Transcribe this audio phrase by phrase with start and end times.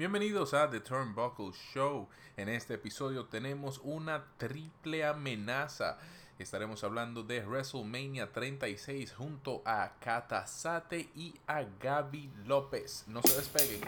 [0.00, 2.08] Bienvenidos a The Turnbuckle Show.
[2.38, 5.98] En este episodio tenemos una triple amenaza.
[6.38, 13.04] Estaremos hablando de WrestleMania 36 junto a Katasate y a Gaby López.
[13.08, 13.82] No se despeguen.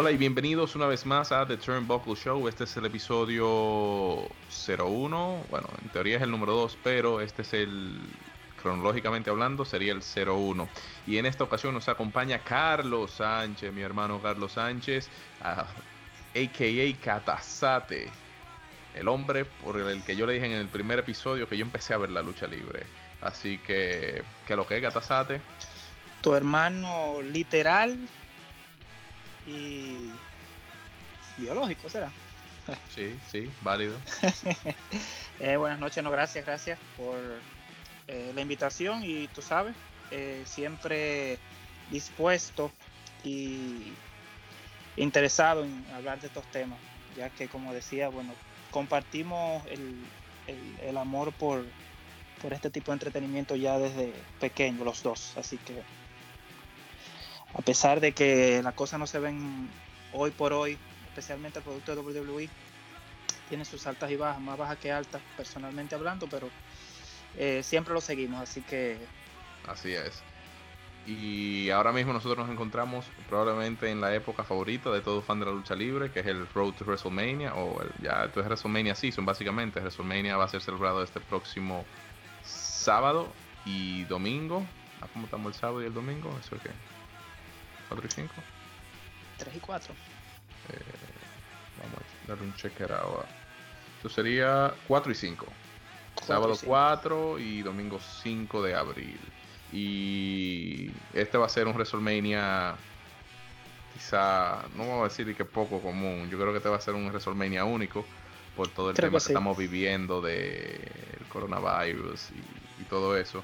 [0.00, 2.46] Hola y bienvenidos una vez más a The Turnbuckle Show.
[2.46, 4.28] Este es el episodio
[4.64, 5.44] 01.
[5.50, 7.98] Bueno, en teoría es el número 2, pero este es el,
[8.62, 10.68] cronológicamente hablando, sería el 01.
[11.08, 15.08] Y en esta ocasión nos acompaña Carlos Sánchez, mi hermano Carlos Sánchez,
[15.42, 17.04] a.k.a.
[17.04, 18.08] Catasate.
[18.94, 21.94] El hombre por el que yo le dije en el primer episodio que yo empecé
[21.94, 22.84] a ver la lucha libre.
[23.20, 25.40] Así que, ¿qué lo que es Catasate?
[26.20, 27.98] Tu hermano literal
[29.48, 30.12] y
[31.38, 32.12] biológico, ¿será?
[32.94, 33.98] Sí, sí, válido.
[35.40, 37.16] eh, buenas noches, no, gracias, gracias por
[38.08, 39.74] eh, la invitación y tú sabes,
[40.10, 41.38] eh, siempre
[41.90, 42.70] dispuesto
[43.24, 43.92] y
[44.96, 46.78] interesado en hablar de estos temas,
[47.16, 48.34] ya que como decía, bueno,
[48.70, 50.04] compartimos el,
[50.46, 51.64] el, el amor por,
[52.42, 55.82] por este tipo de entretenimiento ya desde pequeño, los dos, así que
[57.54, 59.68] a pesar de que las cosas no se ven
[60.12, 62.48] hoy por hoy, especialmente el producto de WWE,
[63.48, 66.48] tiene sus altas y bajas, más bajas que altas, personalmente hablando, pero
[67.36, 68.98] eh, siempre lo seguimos, así que...
[69.66, 70.22] Así es.
[71.06, 75.46] Y ahora mismo nosotros nos encontramos probablemente en la época favorita de todo fan de
[75.46, 78.94] la lucha libre, que es el Road to WrestleMania, o el, ya esto es WrestleMania
[78.94, 79.80] Season, básicamente.
[79.80, 81.86] WrestleMania va a ser celebrado este próximo
[82.44, 83.32] sábado
[83.64, 84.66] y domingo.
[85.14, 86.30] ¿Cómo estamos el sábado y el domingo?
[86.40, 86.70] ¿Eso es qué?
[87.90, 88.34] ¿4 y 5?
[89.38, 89.94] 3 y 4.
[89.94, 90.76] Eh,
[91.78, 93.28] vamos a darle un checker ahora.
[93.96, 95.46] Esto sería 4 y 5.
[96.26, 99.18] Sábado 4 y domingo 5 de abril.
[99.72, 102.76] Y este va a ser un WrestleMania
[103.94, 106.28] quizá, no vamos a decir que poco común.
[106.30, 108.04] Yo creo que este va a ser un WrestleMania único
[108.56, 109.32] por todo el Creo tema que que, sí.
[109.32, 110.80] estamos viviendo del
[111.32, 113.42] coronavirus y, y todo eso.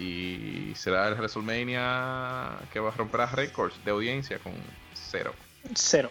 [0.00, 4.54] Y será el WrestleMania que va a romper récords de audiencia con
[4.94, 5.34] cero.
[5.74, 6.10] Cero.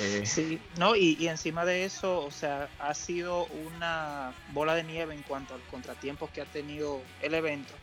[0.00, 4.84] Eh, Sí, no, y, y encima de eso, o sea, ha sido una bola de
[4.84, 7.74] nieve en cuanto al contratiempo que ha tenido el evento,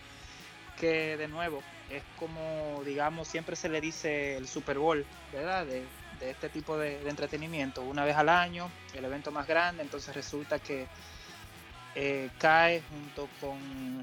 [0.80, 1.62] que de nuevo
[1.92, 5.68] es como, digamos, siempre se le dice el Super Bowl, ¿verdad?
[5.68, 5.86] De,
[6.20, 10.16] de este tipo de, de entretenimiento, una vez al año, el evento más grande, entonces
[10.16, 10.88] resulta que
[11.96, 13.58] eh, cae junto con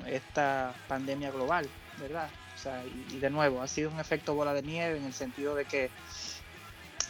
[0.06, 1.69] esta pandemia global,
[1.99, 2.31] ¿verdad?
[2.55, 5.55] O sea, y, de nuevo, ha sido un efecto bola de nieve en el sentido
[5.55, 5.91] de que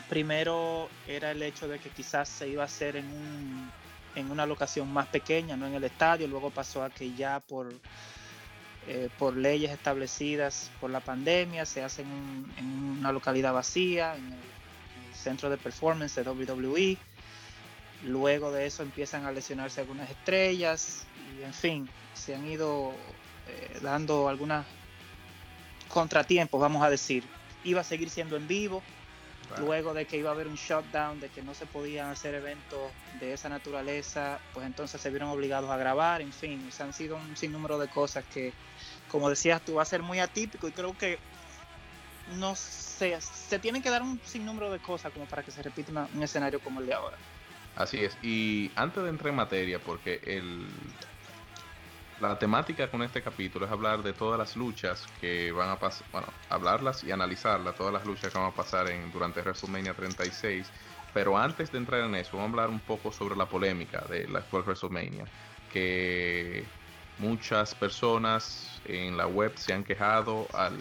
[0.08, 3.70] primero era el hecho de que quizás se iba a hacer en, un,
[4.14, 7.72] en una locación más pequeña, no en el estadio, luego pasó a que ya por,
[8.86, 12.66] eh, por leyes establecidas por la pandemia se hace en, en
[12.98, 16.98] una localidad vacía, en el, en el centro de performance de WWE.
[18.02, 21.06] Luego de eso empiezan a lesionarse algunas estrellas
[21.38, 22.96] y en fin, se han ido
[23.46, 24.66] eh, dando algunos
[25.88, 27.28] contratiempos, vamos a decir.
[27.64, 28.82] Iba a seguir siendo en vivo,
[29.66, 32.92] luego de que iba a haber un shutdown, de que no se podían hacer eventos
[33.14, 36.92] de esa naturaleza, pues entonces se vieron obligados a grabar, en fin, o sea, han
[36.92, 38.54] sido un sinnúmero de cosas que,
[39.08, 41.18] como decías tú, va a ser muy atípico y creo que
[42.38, 45.90] no sé, se tienen que dar un sinnúmero de cosas como para que se repita
[45.90, 47.18] una- un escenario como el de ahora.
[47.76, 48.16] Así es.
[48.22, 50.66] Y antes de entrar en materia, porque el,
[52.20, 56.06] la temática con este capítulo es hablar de todas las luchas que van a pasar,
[56.12, 60.70] bueno, hablarlas y analizarlas, todas las luchas que van a pasar en, durante WrestleMania 36.
[61.14, 64.28] Pero antes de entrar en eso, vamos a hablar un poco sobre la polémica de
[64.28, 65.24] la actual WrestleMania,
[65.72, 66.64] que
[67.18, 70.78] muchas personas en la web se han quejado al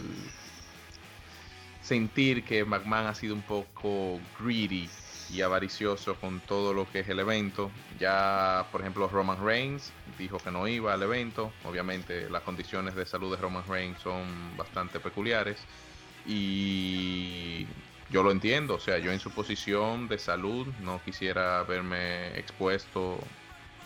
[1.81, 4.89] sentir que McMahon ha sido un poco greedy
[5.31, 7.71] y avaricioso con todo lo que es el evento.
[7.99, 11.51] Ya, por ejemplo, Roman Reigns dijo que no iba al evento.
[11.65, 15.57] Obviamente las condiciones de salud de Roman Reigns son bastante peculiares.
[16.25, 17.65] Y
[18.09, 23.19] yo lo entiendo, o sea, yo en su posición de salud no quisiera verme expuesto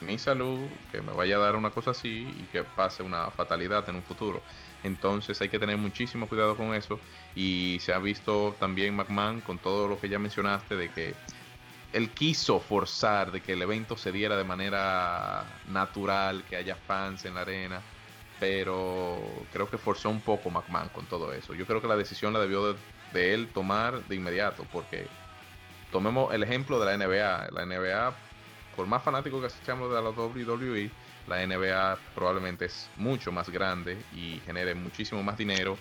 [0.02, 3.88] mi salud, que me vaya a dar una cosa así y que pase una fatalidad
[3.90, 4.42] en un futuro.
[4.84, 7.00] Entonces hay que tener muchísimo cuidado con eso
[7.36, 11.16] y se ha visto también McMahon con todo lo que ya mencionaste de que
[11.94, 17.24] él quiso forzar de que el evento se diera de manera natural, que haya fans
[17.26, 17.82] en la arena,
[18.40, 19.22] pero
[19.54, 21.54] creo que forzó un poco McMahon con todo eso.
[21.54, 22.74] Yo creo que la decisión la debió
[23.14, 25.08] de, él tomar de inmediato porque
[25.92, 27.52] tomemos el ejemplo de la NBA.
[27.52, 28.14] La NBA,
[28.76, 30.90] por más fanático que seamos de la WWE,
[31.28, 35.78] la NBA probablemente es mucho más grande y genere muchísimo más dinero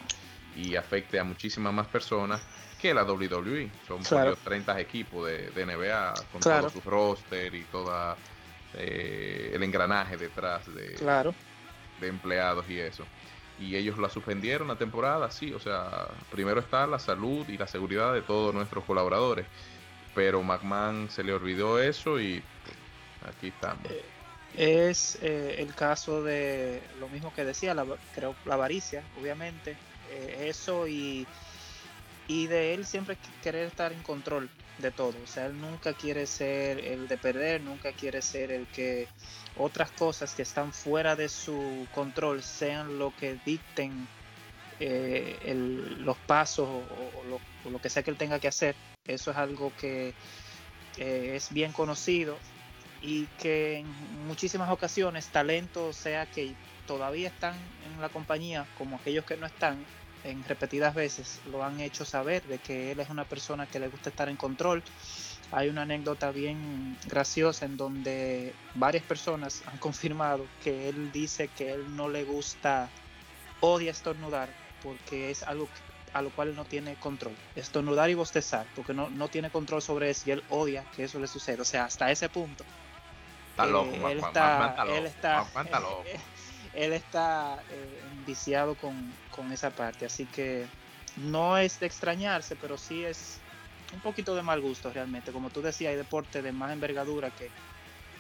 [0.57, 2.41] y afecte a muchísimas más personas
[2.81, 3.71] que la WWE.
[3.87, 8.17] Son varios 30 equipos de, NBA con todo su roster y todo
[8.75, 10.97] eh, el engranaje detrás de,
[12.01, 13.05] de empleados y eso.
[13.61, 15.53] Y ellos la suspendieron la temporada, sí.
[15.53, 19.47] O sea, primero está la salud y la seguridad de todos nuestros colaboradores.
[20.15, 22.43] Pero McMahon se le olvidó eso y
[23.25, 23.85] aquí estamos.
[23.91, 24.05] Eh,
[24.57, 29.77] es eh, el caso de lo mismo que decía, la, creo la avaricia, obviamente,
[30.11, 31.27] eh, eso y,
[32.29, 36.27] y de él siempre querer estar en control de todo, o sea, él nunca quiere
[36.27, 39.09] ser el de perder, nunca quiere ser el que
[39.57, 44.07] otras cosas que están fuera de su control sean lo que dicten
[44.81, 45.55] eh,
[46.01, 48.75] los pasos o, lo, que sea que él tenga que hacer,
[49.07, 50.15] eso es algo que
[50.99, 52.39] es bien conocido
[53.03, 56.55] y que en muchísimas ocasiones talentos, sea que
[56.87, 57.55] todavía están
[57.87, 59.85] en la compañía como aquellos que no están,
[60.25, 63.89] en repetidas veces lo han hecho saber de que él es una persona que le
[63.89, 64.83] gusta estar en control.
[65.51, 71.73] Hay una anécdota bien graciosa en donde varias personas han confirmado que él dice que
[71.73, 72.89] él no le gusta,
[73.61, 74.49] odia estornudar
[74.83, 75.69] porque es algo
[76.13, 77.35] a lo cual él no tiene control.
[77.57, 81.19] Estornudar y bostezar porque no, no tiene control sobre eso y él odia que eso
[81.19, 81.63] le suceda.
[81.63, 82.65] O sea, hasta ese punto
[83.53, 85.45] Está loco, él, está, él está,
[86.73, 87.63] él está
[88.27, 90.67] viciado con, con, esa parte, así que
[91.19, 93.41] no es de extrañarse, pero sí es
[93.93, 95.33] un poquito de mal gusto realmente.
[95.33, 97.51] Como tú decías, hay deportes de más envergadura que,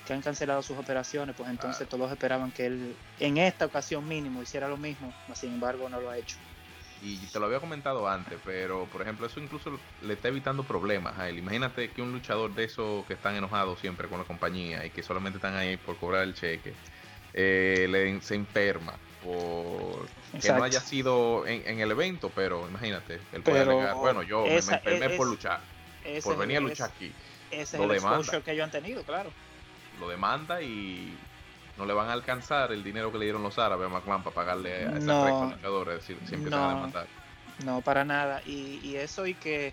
[0.06, 4.42] que han cancelado sus operaciones, pues entonces todos esperaban que él en esta ocasión mínimo
[4.42, 6.36] hiciera lo mismo, sin embargo no lo ha hecho
[7.02, 11.18] y te lo había comentado antes, pero por ejemplo, eso incluso le está evitando problemas
[11.18, 11.38] a él.
[11.38, 15.02] Imagínate que un luchador de esos que están enojados siempre con la compañía y que
[15.02, 16.74] solamente están ahí por cobrar el cheque,
[17.34, 18.94] eh, le, se enferma
[19.24, 20.06] por
[20.40, 24.56] que no haya sido en, el evento, pero imagínate, él puede alegar, bueno, yo me,
[24.56, 25.60] enfermé por luchar,
[26.22, 29.30] por venir a luchar aquí.Ese es el demanda, que ellos han tenido, claro.
[30.00, 31.16] Lo demanda y
[31.78, 34.34] no le van a alcanzar el dinero que le dieron los árabes a McMahon para
[34.34, 37.06] pagarle a esos no, luchadores, decir, siempre no, a demandar.
[37.64, 38.42] No, para nada.
[38.46, 39.72] Y, eso y que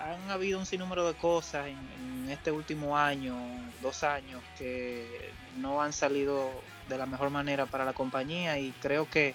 [0.00, 3.34] han habido un sinnúmero de cosas en, este último año,
[3.80, 6.50] dos años, que no han salido
[6.88, 9.34] de la mejor manera para la compañía y creo que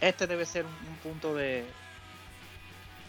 [0.00, 1.64] este debe ser un, punto de,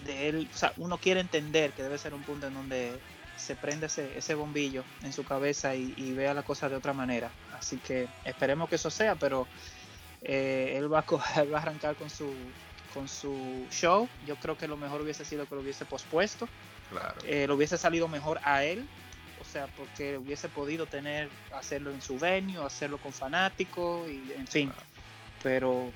[0.06, 3.00] de él, o sea, uno quiere entender que debe ser un punto en donde
[3.46, 7.30] se prende ese, ese bombillo en su cabeza y, vea la cosa de otra manera.
[7.58, 9.48] Así que esperemos que eso sea, pero
[10.24, 12.34] eh, él, va a, va a arrancar con su,
[12.94, 14.10] con su show.
[14.26, 16.50] Yo creo que lo mejor hubiese sido que lo hubiese pospuesto.
[16.90, 17.16] Claro.
[17.26, 18.88] Eh, lo hubiese salido mejor a él.
[19.40, 24.48] O sea, porque hubiese podido tener, hacerlo en su venue, hacerlo con fanáticos, y en
[24.48, 24.74] fin.
[25.44, 25.92] Pero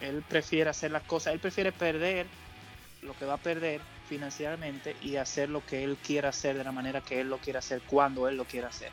[0.00, 2.26] él prefiere hacer las cosas, él prefiere perder
[3.02, 3.80] lo que va a perder
[4.12, 7.60] financieramente y hacer lo que él quiera hacer de la manera que él lo quiera
[7.60, 8.90] hacer cuando él lo quiera hacer.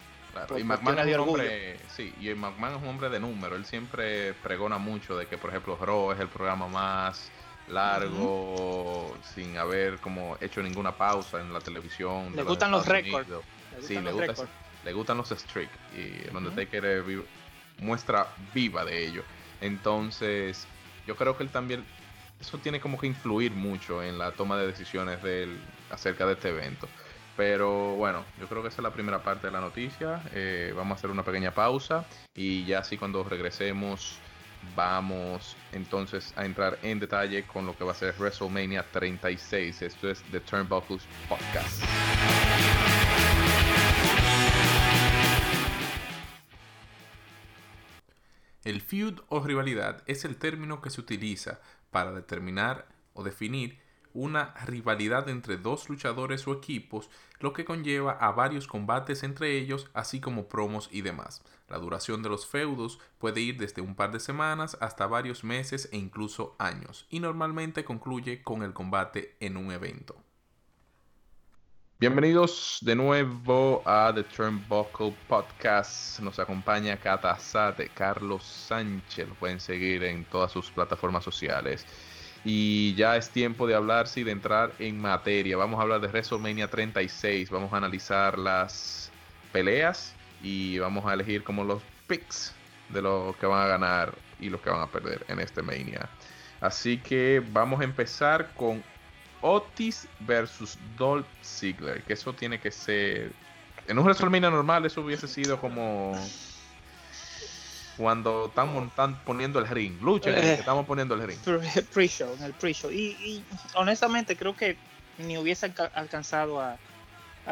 [0.58, 4.34] y McMahon es un hombre, sí, y McMahon es un hombre de número, él siempre
[4.36, 7.30] pregona mucho de que por ejemplo Raw es el programa más
[7.68, 12.34] largo sin haber como hecho ninguna pausa en la televisión.
[12.34, 13.28] Le gustan los récords.
[13.82, 14.12] Sí, le,
[14.86, 17.26] le gustan los streaks y el uh -huh.
[17.80, 19.24] muestra viva de ello.
[19.60, 20.66] Entonces,
[21.06, 21.84] yo creo que él también
[22.40, 25.20] eso tiene como que influir mucho en la toma de decisiones
[25.90, 26.88] acerca de este evento.
[27.36, 30.22] Pero bueno, yo creo que esa es la primera parte de la noticia.
[30.34, 34.20] Eh, vamos a hacer una pequeña pausa y ya así cuando regresemos
[34.76, 39.82] vamos entonces a entrar en detalle con lo que va a ser WrestleMania 36.
[39.82, 41.84] Esto es The Turnbuckles Podcast.
[48.66, 53.80] El feud o rivalidad es el término que se utiliza para determinar o definir
[54.14, 59.90] una rivalidad entre dos luchadores o equipos, lo que conlleva a varios combates entre ellos,
[59.94, 61.44] así como promos y demás.
[61.68, 65.90] La duración de los feudos puede ir desde un par de semanas hasta varios meses
[65.92, 70.29] e incluso años, y normalmente concluye con el combate en un evento.
[72.02, 76.22] Bienvenidos de nuevo a The Turnbuckle Podcast.
[76.22, 79.28] Nos acompaña Cata Sate, Carlos Sánchez.
[79.28, 81.86] Lo pueden seguir en todas sus plataformas sociales.
[82.46, 85.58] Y ya es tiempo de hablar, sí, de entrar en materia.
[85.58, 87.50] Vamos a hablar de WrestleMania 36.
[87.50, 89.12] Vamos a analizar las
[89.52, 92.56] peleas y vamos a elegir como los picks
[92.88, 96.08] de los que van a ganar y los que van a perder en este Mania.
[96.62, 98.82] Así que vamos a empezar con
[99.42, 103.32] Otis versus Dolph Ziggler, que eso tiene que ser...
[103.88, 106.16] En un WrestleMania normal eso hubiese sido como
[108.00, 110.02] cuando están, poniendo el ring.
[110.02, 111.38] Lucha, eh, estamos poniendo el ring.
[111.94, 112.90] Pre-show, en el pre-show.
[112.90, 113.44] Y,
[113.76, 114.78] honestamente creo que
[115.18, 116.78] ni hubiese alcanzado a,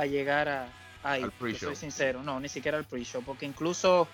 [0.06, 0.70] llegar a,
[1.04, 1.26] ahí.
[1.60, 3.22] Soy sincero, no, ni siquiera al pre-show.
[3.24, 4.08] Porque incluso,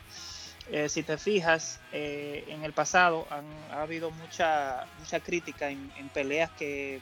[0.71, 3.27] eh, si te fijas, eh, en el pasado
[3.71, 6.99] ha habido mucha, mucha crítica en, peleas que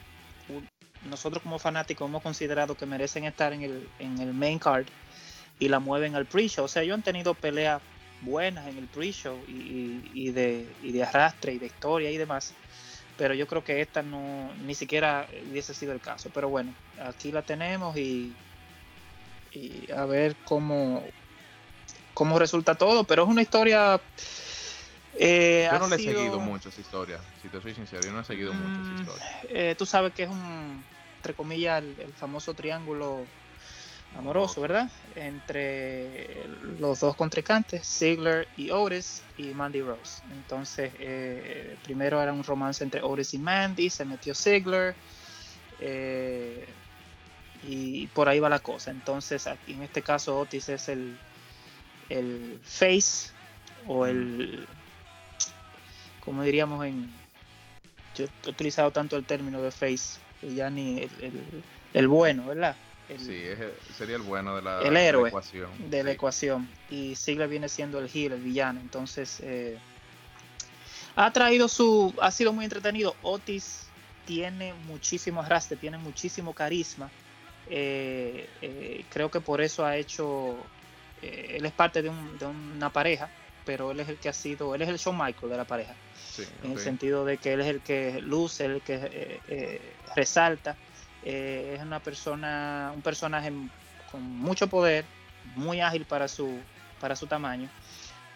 [1.08, 4.86] nosotros como fanáticos hemos considerado que merecen estar en el, en el main card
[5.58, 6.64] y la mueven al pre-show.
[6.64, 7.80] O sea, ellos han tenido peleas
[8.22, 12.52] buenas en el pre-show y, de, de arrastre y de historia y demás.
[13.16, 16.30] Pero yo creo que esta no ni siquiera hubiese sido el caso.
[16.34, 18.34] Pero bueno, aquí la tenemos y,
[19.52, 21.04] y a ver cómo,
[22.14, 23.04] cómo resulta todo.
[23.04, 24.00] Pero es una historia.
[25.14, 28.20] Eh, yo no le he seguido mucho esa historia, si te soy sincero, yo no
[28.20, 29.40] he seguido mucho esa mm, historia.
[29.50, 30.82] Eh, tú sabes que es un,
[31.22, 33.24] entre comillas, el famoso triángulo
[34.18, 34.90] amoroso, ¿verdad?
[35.14, 36.48] Entre
[36.80, 40.20] los dos contrincantes, Ziggler y Otis y Mandy Rose.
[40.32, 44.96] Entonces, eh, primero era un romance entre Otis y Mandy, se metió Ziggler
[45.78, 46.66] eh,
[47.62, 48.90] y por ahí va la cosa.
[48.90, 51.16] Entonces, aquí en este caso Otis es el,
[52.08, 53.30] el face
[53.86, 54.66] o el,
[56.24, 57.08] como diríamos en,
[58.16, 61.32] yo he utilizado tanto el término de face, ya ni el,
[61.94, 62.76] el bueno, ¿verdad?
[63.18, 63.42] sí,
[63.96, 65.70] sería el bueno de la, el héroe ecuación.
[65.90, 66.68] De la ecuación.
[66.90, 68.80] Y Sigler viene siendo el heel, el villano.
[68.80, 69.78] Entonces, eh,
[71.16, 72.14] ha traído su.
[72.20, 73.14] Ha sido muy entretenido.
[73.22, 73.86] Otis
[74.26, 77.10] tiene muchísimo arrastre, tiene muchísimo carisma.
[77.68, 80.56] Eh, eh, creo que por eso ha hecho.
[81.22, 83.30] él es parte de, una pareja,
[83.64, 84.74] pero él es el que ha sido.
[84.74, 85.94] Él es el Shawn Michael de la pareja.
[86.62, 89.80] en el sentido de que él es el que luce, el que
[90.14, 90.76] resalta
[91.24, 93.52] eh, es una persona, un personaje
[94.10, 95.04] con mucho poder,
[95.54, 96.58] muy ágil para su,
[97.00, 97.68] para su tamaño.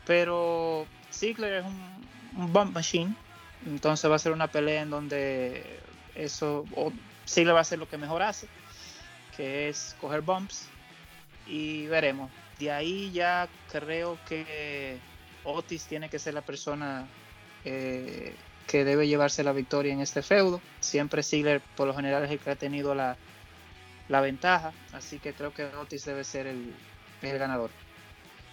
[0.07, 2.07] Pero Ziggler es un,
[2.37, 3.15] un bump machine,
[3.67, 5.81] entonces va a ser una pelea en donde
[6.15, 6.93] eso, o
[7.27, 8.47] Ziggler va a hacer lo que mejor hace,
[9.37, 10.69] que es coger bumps
[11.47, 12.31] y veremos.
[12.59, 14.99] De ahí ya creo que
[15.47, 17.07] Otis tiene que ser la persona
[17.65, 18.35] eh,
[18.67, 20.61] que debe llevarse la victoria en este feudo.
[20.81, 23.17] Siempre Ziggler por lo general es el que ha tenido la,
[24.09, 26.75] ventaja, así que creo que Otis debe ser el,
[27.23, 27.71] ganador.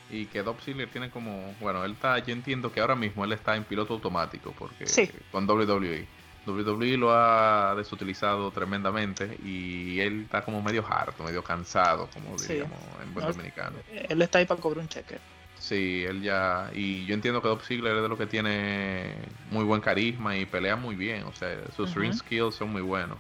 [0.10, 3.32] Y que Dob Ziggler tiene como, bueno, él está, yo entiendo que ahora mismo él
[3.32, 4.86] está en piloto automático porque
[5.32, 6.08] con WWE.
[6.46, 12.78] WWE lo ha desutilizado tremendamente y él está como medio harto, medio cansado, como diríamos
[13.02, 13.78] en buen dominicano.
[13.92, 15.20] Él está ahí para cobrar un cheque.
[15.64, 16.70] Sí, él ya.
[16.74, 19.16] Y yo entiendo que Dolph Ziggler es de lo que tiene
[19.50, 21.24] muy buen carisma y pelea muy bien.
[21.24, 23.18] O sea, sus ring skills son muy buenos.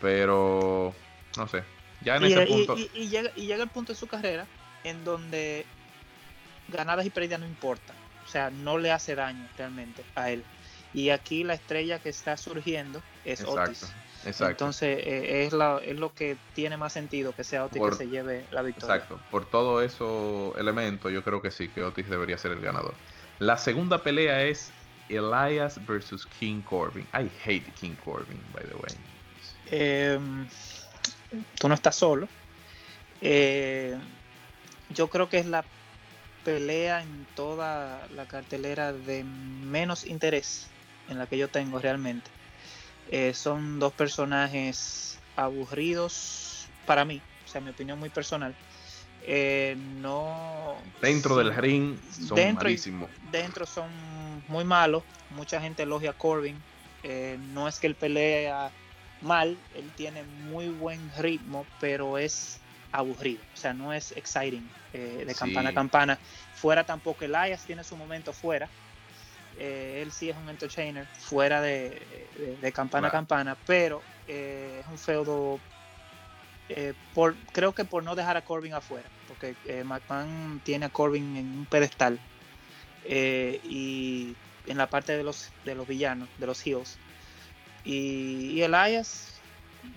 [0.00, 0.92] Pero,
[1.36, 1.62] no sé.
[2.00, 2.76] Ya en ese punto.
[2.76, 4.44] Y, llega, y llega el punto de su carrera
[4.82, 5.64] en donde
[6.66, 7.94] ganadas y pérdidas no importan.
[8.24, 10.42] O sea, no le hace daño realmente a él.
[10.92, 13.86] Y aquí la estrella que está surgiendo es Exacto.
[14.26, 18.44] Entonces eh, es, es lo que tiene más sentido que sea Otis que se lleve
[18.50, 18.96] la victoria.
[18.96, 19.20] Exacto.
[19.30, 22.94] Por todo esos elementos, yo creo que sí, que Otis debería ser el ganador.
[23.38, 24.70] La segunda pelea es
[25.08, 27.06] Elias versus King Corbin.
[27.12, 28.94] I hate King Corbin, by the way.
[29.70, 30.46] Em,
[31.58, 32.28] tú no estás solo.
[33.20, 33.98] Eh,
[34.90, 35.64] yo creo que es la
[36.44, 40.68] pelea en toda la cartelera de menos interés
[41.08, 42.30] en la que yo tengo realmente.
[43.10, 48.54] Eh, son dos personajes aburridos para mí, o sea, mi opinión muy personal.
[49.26, 50.76] Eh, no.
[51.00, 53.10] Dentro del ring son dentro, malísimos.
[53.30, 53.88] Dentro son
[54.48, 55.02] muy malos.
[55.30, 56.56] Mucha gente elogia a Corbin.
[57.02, 58.70] Eh, no es que él pelea
[59.22, 62.58] mal, él tiene muy buen ritmo, pero es
[62.92, 63.40] aburrido.
[63.54, 66.18] O sea, no es exciting de campana a campana.
[66.54, 68.68] Fuera tampoco Elias tiene su momento fuera.
[69.58, 72.00] Eh, él sí es un entertainer fuera de,
[72.74, 75.60] campana a campana, pero eh, es un feudo,
[76.68, 81.36] eh, por, creo que por no dejar a Corbin afuera, porque McMahon tiene a Corbin
[81.36, 82.18] en un pedestal
[83.06, 84.34] y
[84.66, 86.98] en la parte de los, de los villanos, de los heels.
[87.84, 89.40] Y, y Elias,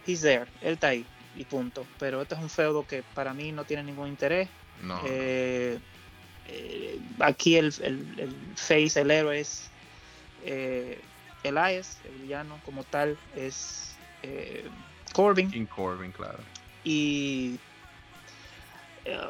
[0.06, 1.06] he's there, él está ahí
[1.38, 1.86] y punto.
[2.00, 4.50] Pero este es un feudo que para mí no tiene ningún interés.
[4.82, 5.00] No.
[5.06, 5.80] Eh,
[7.20, 9.70] aquí el, el, face, el héroe es
[10.46, 11.00] eh,
[11.44, 14.68] Elias, el villano como tal es eh,
[15.14, 15.52] Corbin.
[15.52, 16.40] King Corbin, claro.
[16.84, 17.60] Y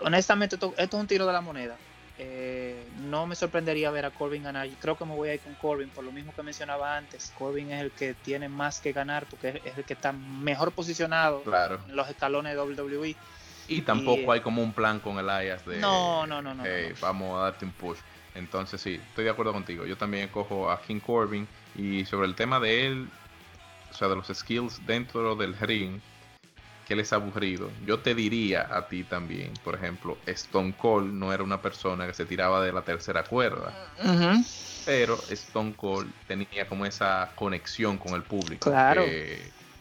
[0.04, 1.78] honestamente esto, es un tiro de la moneda.
[2.20, 4.68] Eh, no me sorprendería ver a Corbin ganar.
[4.82, 7.32] Creo que me voy a ir con Corbin por lo mismo que mencionaba antes.
[7.38, 11.44] Corbin es el que tiene más que ganar porque es el que está mejor posicionado
[11.46, 13.16] en los escalones de WWE.
[13.68, 15.78] Y tampoco hay como un plan con el Ayas de.
[15.78, 16.64] No, no, no, no,
[17.02, 17.98] Vamos a darte un push.
[18.36, 19.86] Entonces, sí, estoy de acuerdo contigo.
[19.86, 21.48] Yo también cojo a King Corbin.
[21.76, 23.10] Y sobre el tema de él,
[23.92, 26.00] o sea, de los skills dentro del ring,
[26.88, 27.70] que él es aburrido.
[27.86, 32.14] Yo te diría a ti también, por ejemplo, Stone Cold no era una persona que
[32.14, 33.74] se tiraba de la tercera cuerda.
[34.86, 38.70] Pero Stone Cold tenía como esa conexión con el público.
[38.70, 39.04] Claro.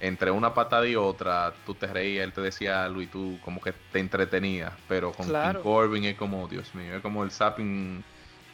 [0.00, 3.61] Entre una patada y otra, tú te reías, él te decía algo y tú como
[3.61, 4.73] que te entretenías.
[4.88, 8.05] Pero con King Corbin es como, Dios mío, es como el zapping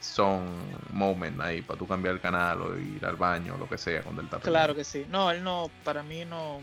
[0.00, 0.44] son
[0.92, 4.02] moment ahí para tú cambiar el canal o ir al baño o lo que sea
[4.02, 4.50] con el tapete.
[4.50, 5.06] Claro que sí.
[5.08, 6.60] No, él no, para mí no,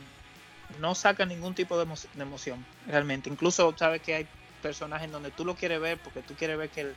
[0.79, 1.88] no saca ningún tipo de,
[2.19, 3.29] emoción, realmente.
[3.29, 4.27] Incluso sabes que hay
[4.62, 6.95] personajes en donde tú lo quieres ver porque tú quieres ver que, el,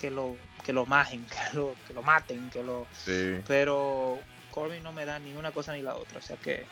[0.00, 2.86] que lo que lo majen, que lo, que lo maten, que lo...
[2.92, 3.38] Sí.
[3.46, 4.18] Pero
[4.56, 6.64] Corbin no me da ni una cosa ni la otra, o sea que...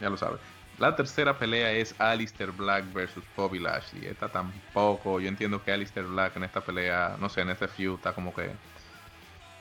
[0.00, 0.38] Ya lo sabes.
[0.78, 4.06] La tercera pelea es Alistair Black versus Bobby Lashley.
[4.06, 7.96] Esta tampoco, yo entiendo que Alistair Black en esta pelea, no sé, en este feud
[7.96, 8.48] está como que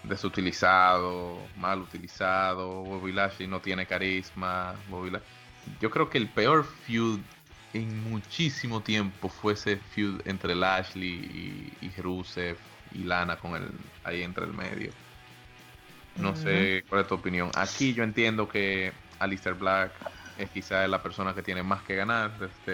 [0.03, 2.83] desutilizado, mal utilizado.
[2.83, 4.75] Bobby Lashley no tiene carisma.
[5.81, 7.19] Yo creo que el peor feud
[7.73, 12.57] en muchísimo tiempo fue ese feud entre Lashley y, y Rusev
[12.93, 13.71] y Lana con el
[14.03, 14.91] ahí entre el medio.
[16.19, 17.49] No sé cuál es tu opinión.
[17.55, 19.91] Aquí yo entiendo que Alistair Black
[20.37, 22.71] es quizás la persona que tiene más que ganar de, este,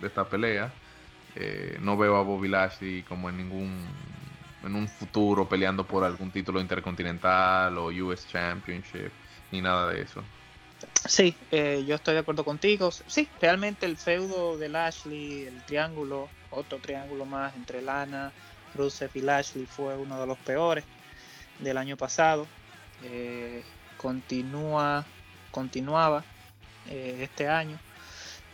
[0.00, 0.72] de esta pelea.
[1.36, 3.86] Eh, no veo a Bobby Lashley como en ningún
[4.64, 9.10] en un futuro peleando por algún título intercontinental o US Championship
[9.50, 10.22] ni nada de eso.
[11.06, 12.90] Sí, eh, yo estoy de acuerdo contigo.
[12.90, 18.32] Sí, realmente el feudo de Lashley, el triángulo, otro triángulo más entre Lana,
[18.74, 20.84] Rusev y Lashley fue uno de los peores
[21.58, 22.46] del año pasado.
[23.04, 23.62] Eh,
[23.96, 25.04] continúa,
[25.50, 26.24] continuaba
[26.88, 27.78] eh, este año.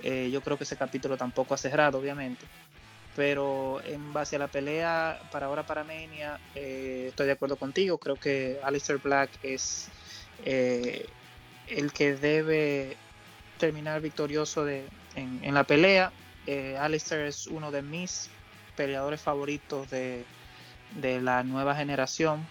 [0.03, 2.47] Eh, yo creo que ese capítulo tampoco ha cerrado, obviamente.
[3.17, 7.99] Pero en base a la pelea para ahora para Mania, estoy de acuerdo contigo.
[7.99, 9.89] Creo que Alistair Black es
[10.45, 12.97] el que debe
[13.59, 16.13] terminar victorioso de, en, la pelea.
[16.79, 18.31] Alistair es uno de mis
[18.77, 20.25] peleadores favoritos de,
[21.01, 22.47] de la nueva generación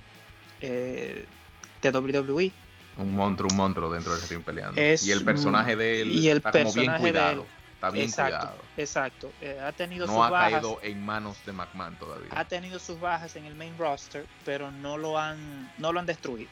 [1.82, 2.52] de WWE
[2.98, 4.82] un monstruo, un monstruo dentro del ring peleando.
[4.82, 7.46] y el personaje de él y el está como bien cuidado.
[7.76, 8.62] Está bien exacto, cuidado.
[8.78, 9.32] Exacto.
[9.40, 10.52] Eh, ha tenido no sus ha bajas.
[10.54, 12.30] caído en manos de McMahon todavía.
[12.32, 16.08] Ha tenido sus bajas en el main roster, pero no lo han, no lo han
[16.08, 16.50] destruido.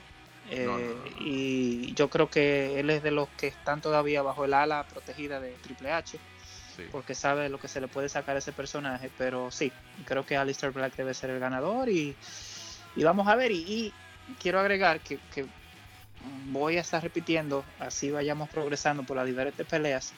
[0.52, 4.84] Eh, y yo creo que él es de los que están todavía bajo el ala
[4.84, 6.20] protegida de Triple H.
[6.92, 9.10] Porque sabe lo que se le puede sacar a ese personaje.
[9.18, 9.72] Pero sí,
[10.04, 11.90] creo que Alistair Black debe ser el ganador.
[11.90, 12.16] Y,
[12.96, 13.52] y vamos a ver.
[13.52, 13.94] Y, y
[14.42, 15.20] quiero agregar que,
[16.48, 20.14] voy a estar repitiendo, así vayamos progresando por las diferentes peleas,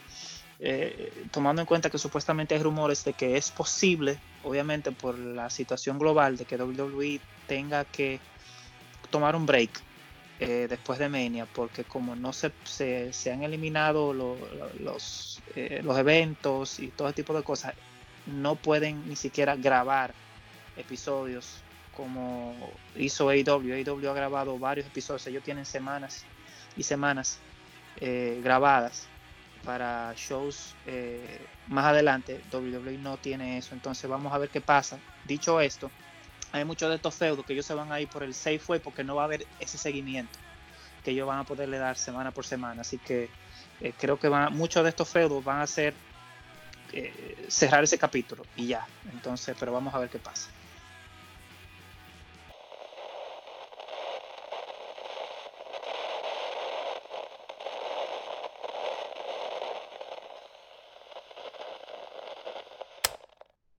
[0.60, 5.50] eh, tomando en cuenta que supuestamente hay rumores de que es posible, obviamente por la
[5.50, 8.20] situación global, de que WWE tenga que
[9.10, 9.70] tomar un break
[10.39, 16.80] eh, después de Mania, porque como no se, se, han eliminado los, eh, los eventos
[16.80, 17.74] y todo tipo de cosas,
[18.28, 20.13] no pueden ni siquiera grabar
[20.76, 21.62] episodios
[21.97, 22.55] como
[22.95, 23.73] hizo AW.
[23.73, 26.23] AW ha grabado varios episodios, ellos tienen semanas
[26.77, 27.39] y semanas
[27.99, 29.07] eh, grabadas
[29.65, 32.39] para shows eh, más adelante.
[32.53, 34.99] WWE no tiene eso, entonces vamos a ver qué pasa.
[35.25, 35.89] Dicho esto,
[36.51, 38.79] hay muchos de estos feudos que ellos se van a ir por el safe way
[38.79, 40.38] porque no va a haber ese seguimiento
[41.03, 42.81] que ellos van a poderle dar semana por semana.
[42.81, 43.27] Así que
[43.81, 45.95] eh, creo que van, muchos de estos feudos van a ser
[47.49, 48.88] cerrar ese capítulo y ya.
[49.12, 50.49] Entonces, pero vamos a ver qué pasa.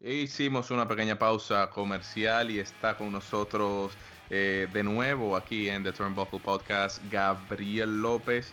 [0.09, 3.93] Hicimos una pequeña pausa comercial y está con nosotros
[4.31, 8.51] eh, de nuevo aquí en The Turnbuckle Podcast Gabriel López,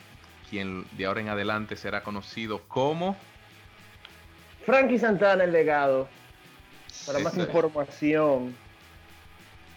[0.50, 3.16] quien de ahora en adelante será conocido como
[4.66, 6.10] Frankie Santana, el legado.
[7.06, 8.54] Para más información,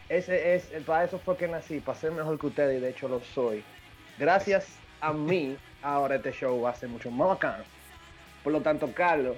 [0.08, 3.06] ese es, para eso fue que nací, para ser mejor que ustedes y de hecho
[3.06, 3.62] lo soy.
[4.18, 4.66] Gracias
[5.00, 7.62] a mí, ahora este show va a ser mucho más bacano.
[8.42, 9.36] Por lo tanto, Carlos,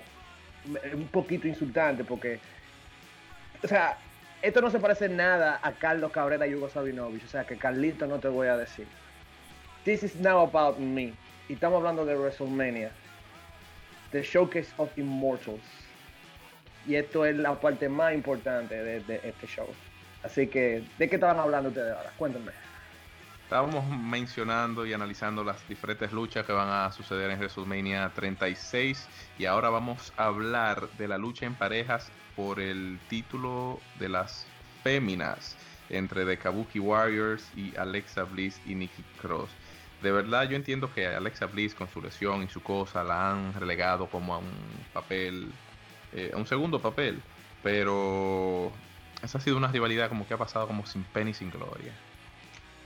[0.95, 2.39] un poquito insultante porque,
[3.63, 3.99] o sea,
[4.43, 8.07] esto no se parece nada a Carlos Cabrera y Hugo Sabinovich, o sea, que Carlito
[8.07, 8.87] no te voy a decir.
[9.85, 11.13] This is now about me.
[11.49, 12.91] Y estamos hablando de WrestleMania,
[14.13, 15.61] The Showcase of Immortals.
[16.87, 19.67] Y esto es la parte más importante de, este show.
[20.23, 22.13] Así que, ¿de qué estaban hablando ustedes ahora?
[22.17, 22.53] Cuéntenme.
[23.51, 29.09] Estábamos mencionando y analizando las diferentes luchas que van a suceder en WrestleMania 36
[29.41, 34.47] y ahora vamos a hablar de la lucha en parejas por el título de las
[34.85, 35.57] féminas
[35.89, 39.51] entre The Kabuki Warriors y Alexa Bliss y Nikki Cross
[40.01, 43.53] de verdad yo entiendo que Alexa Bliss con su lesión y su cosa la han
[43.55, 44.53] relegado como a un
[44.93, 45.51] papel,
[46.13, 47.21] eh, a un segundo papel,
[47.65, 48.71] pero
[49.25, 51.93] esa ha sido una rivalidad como que ha pasado como sin pena y sin gloria.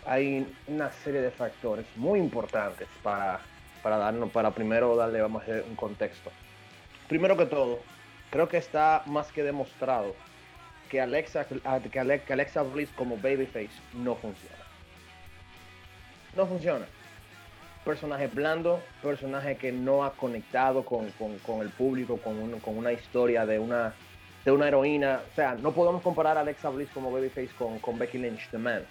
[0.07, 3.41] Hay una serie de factores muy importantes para,
[3.83, 6.31] para darnos, para primero darle vamos a un contexto.
[7.09, 7.81] Primero que todo,
[8.31, 10.15] creo que está más que demostrado
[10.91, 14.65] que Alexa, que Alexa Bliss como babyface no funciona.
[16.37, 16.87] No funciona
[17.85, 23.59] personaje blando, personaje que no ha conectado con, el público, con, con, una historia de
[23.59, 23.95] una,
[24.45, 25.21] de una heroína.
[25.31, 28.59] O sea, no podemos comparar a Alexa Bliss como Babyface con, con Becky Lynch, The
[28.59, 28.83] Man,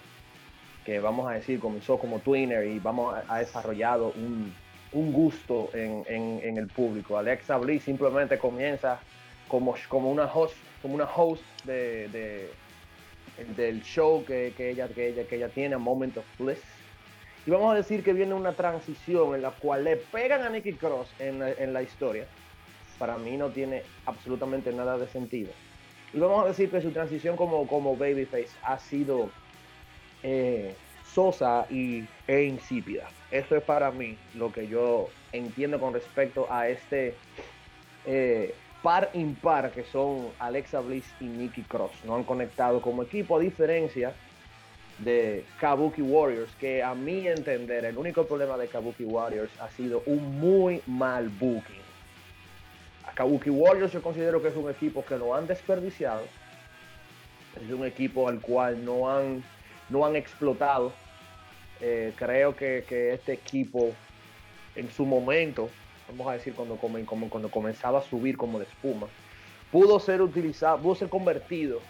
[0.84, 4.52] que vamos a decir comenzó como twinner y vamos a, desarrollado un,
[4.92, 7.18] gusto en, el público.
[7.18, 9.00] Alexa Bliss simplemente comienza
[9.48, 12.48] como, como una host, como una host de,
[13.56, 16.60] del show que, ella, que, ella, que ella tiene, Moment of Bliss
[17.46, 20.74] y vamos a decir que viene una transición en la cual le pegan a Nicky
[20.74, 22.26] Cross en la, historia.
[22.98, 25.52] Para mí no tiene absolutamente nada de sentido.
[26.14, 29.28] Y vamos a decir que su transición como, como Babyface ha sido
[30.24, 30.74] eh,
[31.12, 33.08] sosa y, e insípida.
[33.30, 37.14] Eso es para mí lo que yo entiendo con respecto a este
[38.06, 41.92] eh, par impar que son Alexa Bliss y Nikki Cross.
[42.04, 44.12] No han conectado como equipo, a diferencia
[44.98, 50.02] de Kabuki Warriors, que a mi entender el único problema de Kabuki Warriors ha sido
[50.06, 51.84] un muy mal booking.
[53.14, 56.22] Kabuki Warriors yo considero que es un equipo que lo han desperdiciado,
[57.64, 59.42] es un equipo al cual no han,
[59.88, 60.92] no han explotado.
[61.80, 63.92] Eh, creo que, este equipo
[64.74, 65.68] en su momento,
[66.08, 69.06] vamos a decir cuando, cuando comenzaba a subir como de espuma,
[69.70, 71.80] pudo ser utilizado, pudo ser convertido,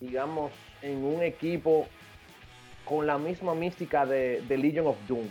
[0.00, 1.88] digamos, en un equipo
[2.84, 5.28] con la misma mística de, Legion of Doom,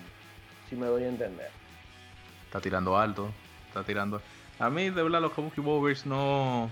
[0.70, 1.50] si me doy a entender.
[2.46, 3.30] Está tirando alto,
[3.68, 4.22] está tirando.
[4.60, 6.70] A mí, de verdad, los Kabuki Warriors no.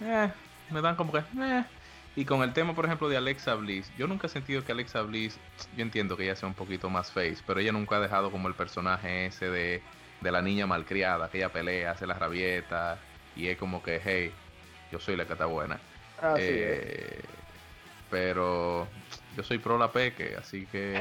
[0.00, 0.30] Eh,
[0.70, 1.18] me dan como que.
[1.18, 1.64] Eh.
[2.16, 5.02] Y con el tema, por ejemplo, de Alexa Bliss, yo nunca he sentido que Alexa
[5.02, 5.38] Bliss,
[5.76, 8.48] yo entiendo que ella sea un poquito más face, pero ella nunca ha dejado como
[8.48, 9.82] el personaje ese de,
[10.22, 12.98] de la niña malcriada, que ella pelea, hace las rabietas,
[13.36, 14.32] y es como que, hey,
[14.90, 15.78] yo soy la que está buena.
[16.38, 17.20] eh,
[18.10, 18.88] pero
[19.36, 20.98] yo soy pro la peque, así que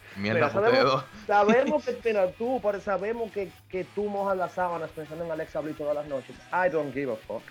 [0.16, 5.30] mierda sabemos, sabemos que pero tú, sabemos que, que tú mojas las sábanas pensando en
[5.30, 6.36] Alexa Bliss todas las noches.
[6.52, 7.42] I don't give a fuck.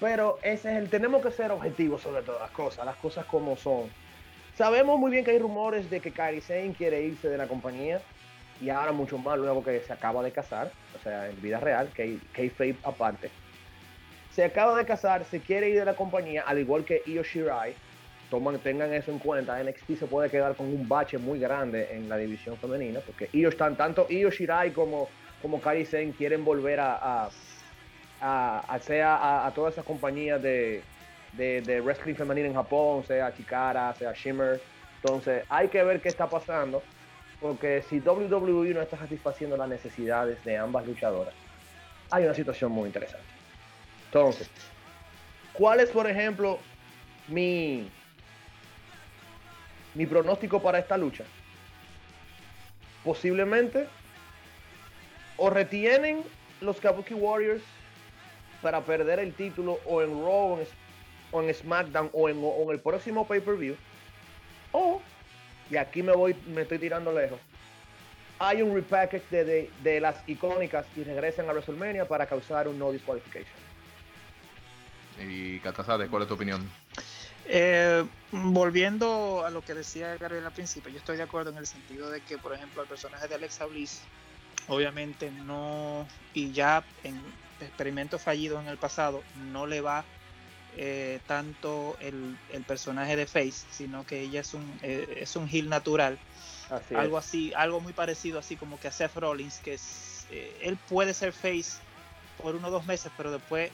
[0.00, 3.56] Pero ese es el, tenemos que ser objetivos sobre todas las cosas, las cosas como
[3.56, 3.90] son.
[4.56, 8.00] Sabemos muy bien que hay rumores de que Kairi Sane quiere irse de la compañía
[8.60, 11.88] y ahora mucho más luego que se acaba de casar, o sea, en vida real,
[11.94, 12.18] que
[12.50, 13.30] Faith aparte.
[14.32, 17.74] Se acaba de casar, se quiere ir de la compañía, al igual que Io Shirai,
[18.62, 22.16] tengan eso en cuenta, NXT se puede quedar con un bache muy grande en la
[22.16, 25.08] división femenina, porque ellos están, tanto Io Shirai como,
[25.40, 27.28] como Kari Sen quieren volver a,
[28.26, 30.82] a, a, todas esas compañías de,
[31.32, 34.60] de, wrestling femenino en Japón, sea Chikara, sea Shimmer.
[35.02, 36.82] Entonces, hay que ver qué está pasando,
[37.40, 41.34] porque si WWE no está satisfaciendo las necesidades de ambas luchadoras,
[42.10, 43.26] hay una situación muy interesante.
[44.06, 44.50] Entonces,
[45.52, 46.58] ¿cuál es, por ejemplo,
[47.28, 47.90] mi,
[49.94, 51.24] mi pronóstico para esta lucha.
[53.02, 53.86] Posiblemente
[55.36, 56.22] o retienen
[56.60, 57.62] los Kabuki Warriors
[58.64, 60.58] para perder el título o en Raw
[61.32, 63.76] o en, SmackDown o en, el próximo pay-per-view.
[64.72, 65.02] O,
[65.70, 67.38] y aquí me voy, me estoy tirando lejos,
[68.38, 72.90] hay un repackage de, de, las icónicas y regresan a WrestleMania para causar un no
[72.90, 73.54] disqualification.
[75.20, 76.68] Y Catazade, ¿cuál es tu opinión?
[77.44, 81.66] Eh, volviendo a lo que decía Gabriel al principio, yo estoy de acuerdo en el
[81.66, 84.00] sentido de que, por ejemplo, el personaje de Alexa Bliss,
[84.68, 87.20] obviamente no, y ya en
[87.60, 90.04] experimentos fallidos en el pasado, no le va
[90.76, 92.36] eh, tanto el,
[92.66, 96.18] personaje de Face, sino que ella es un, eh, es un heel natural.
[96.96, 100.26] algo así, algo muy parecido así como que a Seth Rollins, que es,
[100.62, 101.78] él puede ser Face
[102.42, 103.70] por uno o dos meses, pero después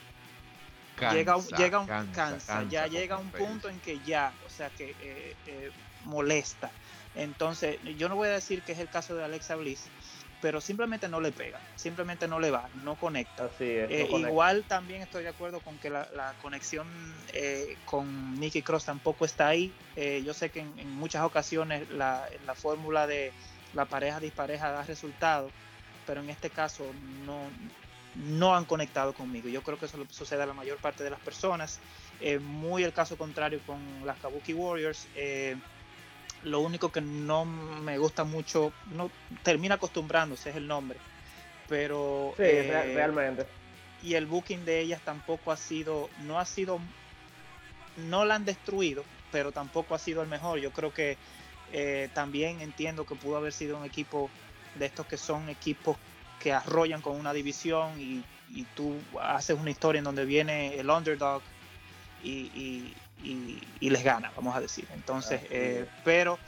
[1.12, 4.94] llega, un, llega un cansa, ya llega un punto en que ya, o sea, que
[5.00, 5.70] eh, eh,
[6.04, 6.70] molesta.
[7.14, 9.86] Entonces, yo no voy a decir que es el caso de Alexa Bliss,
[10.40, 13.44] pero simplemente no le pega, simplemente no le va, no conecta.
[13.44, 14.30] Así es, no Eh, conecta.
[14.30, 16.86] igual también estoy de acuerdo con que la, la conexión
[17.32, 19.72] eh, con Nicky Cross tampoco está ahí.
[19.96, 23.32] Eh, yo sé que en, en muchas ocasiones la, la fórmula de
[23.74, 25.50] la pareja dispareja da resultado,
[26.06, 26.84] pero en este caso
[27.26, 27.38] no,
[28.16, 29.48] no han conectado conmigo.
[29.48, 31.78] Yo creo que eso sucede a la mayor parte de las personas.
[32.22, 35.06] Eh, muy el caso contrario con las Kabuki Warriors.
[36.44, 39.10] Lo único que no me gusta mucho, no
[39.42, 40.98] termina acostumbrándose, es el nombre.
[41.68, 43.46] Pero Sí, eh, real- realmente.
[44.02, 46.80] y el booking de ellas tampoco ha sido, no ha sido,
[47.96, 50.58] no la han destruido, pero tampoco ha sido el mejor.
[50.58, 51.18] Yo creo que
[51.72, 54.30] eh, también entiendo que pudo haber sido un equipo
[54.74, 55.96] de estos que son equipos
[56.40, 60.88] que arrollan con una división y, y tú haces una historia en donde viene el
[60.90, 61.42] underdog
[62.24, 64.86] y, y- y- y les gana, vamos a decir.
[64.90, 66.38] Entonces, eh, pero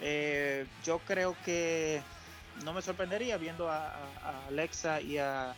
[0.00, 2.02] eh, yo creo que
[2.64, 5.54] no me sorprendería viendo a, a- Alexa y a,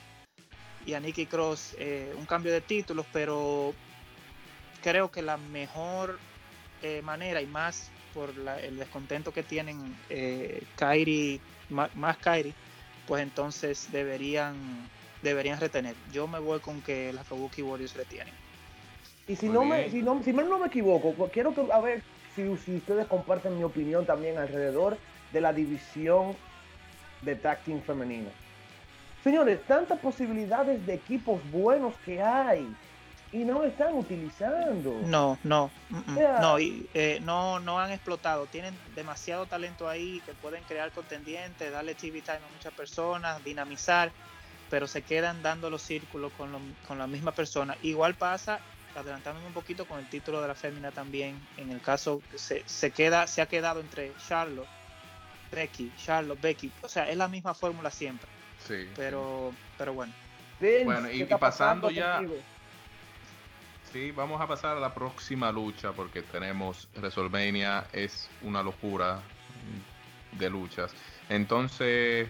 [0.86, 3.74] y a Nikki Cross eh, un cambio de títulos, pero
[4.82, 6.18] creo que la mejor
[7.02, 9.94] manera y más por la- el descontento que tienen
[10.76, 12.54] Kairi, ma- más Kairi,
[13.06, 14.88] pues entonces deberían
[15.22, 15.94] deberían retener.
[16.10, 18.32] Yo me voy con que las Kabuki Warriors retienen.
[19.30, 21.80] Y si Muy no, me, si, no, si mal no me equivoco, quiero que, a
[21.80, 22.02] ver
[22.34, 24.98] si, si ustedes comparten mi opinión también alrededor
[25.30, 26.36] de la división
[27.20, 28.32] de tag team femenino.
[29.22, 32.76] Señores, tantas posibilidades de equipos buenos que hay
[33.30, 35.02] y no están utilizando.
[35.06, 38.48] No, no, mm, mm, sea- no, y, eh, no, no han explotado.
[38.48, 44.12] Tienen demasiado talento ahí que pueden crear contendientes, darle TV time a muchas personas, dinamizar,
[44.68, 47.76] pero se quedan dando los círculos con, lo- con la misma persona.
[47.80, 48.64] Igual pasa,
[48.94, 51.38] adelantándome un poquito con el título de la fémina también.
[51.56, 54.68] En el caso se, se queda, se ha quedado entre Charlotte,
[55.52, 56.70] Becky, Charlotte, Becky.
[56.82, 58.28] O sea, es la misma fórmula siempre.
[58.66, 58.88] Sí.
[58.96, 60.12] Pero, pero bueno.
[60.84, 62.40] Bueno, y- ¿qué y pasando ya- contigo?
[63.92, 69.20] Sí, vamos a pasar a la próxima lucha porque tenemos WrestleMania, es una locura
[70.32, 70.94] de luchas.
[71.28, 72.28] Entonces,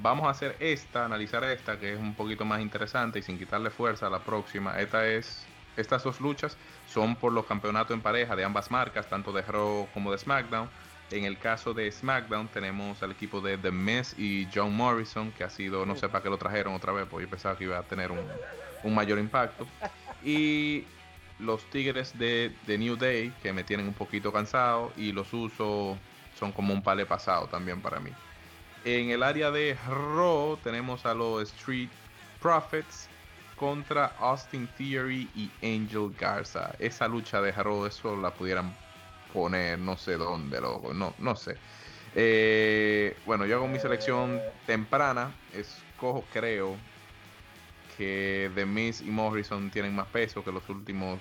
[0.00, 3.68] vamos a hacer esta, analizar esta, que es un poquito más interesante y sin quitarle
[3.70, 4.80] fuerza a la próxima.
[4.80, 5.44] Esta es,
[5.76, 6.56] estas dos luchas
[6.86, 10.68] son por los campeonatos en pareja de ambas marcas, tanto de Raw como de SmackDown.
[11.10, 15.44] En el caso de SmackDown tenemos al equipo de The Miz y John Morrison, que
[15.44, 17.78] ha sido, no sé para qué lo trajeron otra vez, porque yo pensaba que iba
[17.78, 18.26] a tener un,
[18.82, 19.66] un mayor impacto.
[20.24, 20.84] Y
[21.40, 25.98] los Tigres de, de New Day, que me tienen un poquito cansado, y los uso
[26.38, 28.12] son como un pale pasado también para mí.
[28.84, 31.88] En el área de Raw tenemos a los Street
[32.40, 33.08] Profits
[33.62, 36.74] contra Austin Theory y Angel Garza.
[36.80, 38.72] Esa lucha de Raw, eso la pudieran
[39.32, 41.56] poner no sé dónde, loco, no, no sé.
[42.16, 46.76] Eh, bueno, yo hago mi selección temprana, escojo creo
[47.96, 51.20] que The Miz y Morrison tienen más peso que los últimos,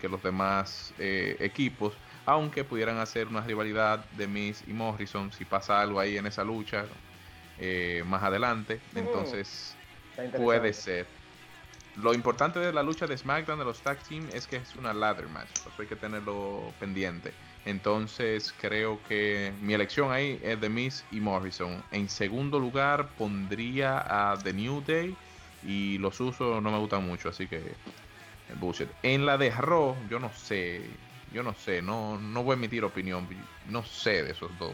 [0.00, 1.92] que los demás eh, equipos,
[2.24, 6.42] aunque pudieran hacer una rivalidad de Miz y Morrison si pasa algo ahí en esa
[6.42, 6.86] lucha
[7.58, 8.98] eh, más adelante, Mm.
[8.98, 9.76] entonces
[10.36, 11.25] puede ser.
[12.02, 14.92] Lo importante de la lucha de SmackDown de los tag team es que es una
[14.92, 17.32] ladder match, eso hay que tenerlo pendiente.
[17.64, 21.82] Entonces creo que mi elección ahí es The Miz y Morrison.
[21.92, 25.16] En segundo lugar pondría a The New Day
[25.62, 27.62] y los usos no me gustan mucho, así que
[28.60, 28.88] bullshit.
[29.02, 30.82] En la de Raw, yo no sé,
[31.32, 33.26] yo no sé, no, no voy a emitir opinión,
[33.68, 34.72] no sé de esos dos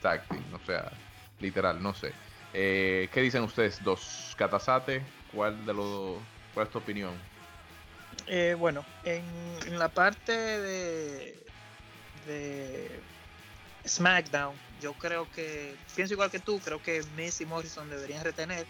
[0.00, 0.92] tag team, o sea,
[1.40, 2.12] literal, no sé.
[2.54, 4.34] Eh, ¿Qué dicen ustedes dos?
[4.36, 6.18] Katasate, ¿cuál de los
[6.54, 7.12] cuál es tu opinión?
[8.26, 11.36] Eh, bueno, en, la parte de,
[13.86, 18.66] SmackDown, yo creo que, pienso igual que tú, creo que Miz y Morrison deberían retener,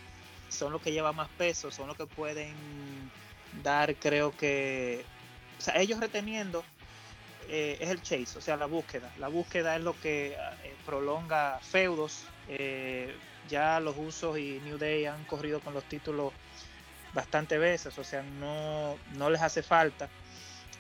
[0.49, 2.55] son los que llevan más peso, son los que pueden
[3.63, 5.05] dar, creo que,
[5.75, 6.65] ellos reteniendo
[7.49, 11.59] eh, es el chase, o sea, la búsqueda, la búsqueda es lo que eh, prolonga
[11.61, 13.15] feudos, eh,
[13.49, 16.33] ya los usos y New Day han corrido con los títulos
[17.13, 20.09] bastante veces, o sea, no, no les hace falta.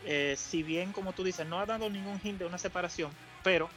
[0.05, 3.71] Eh, si bien, como tú dices, no ha dado ningún hint de una separación, pero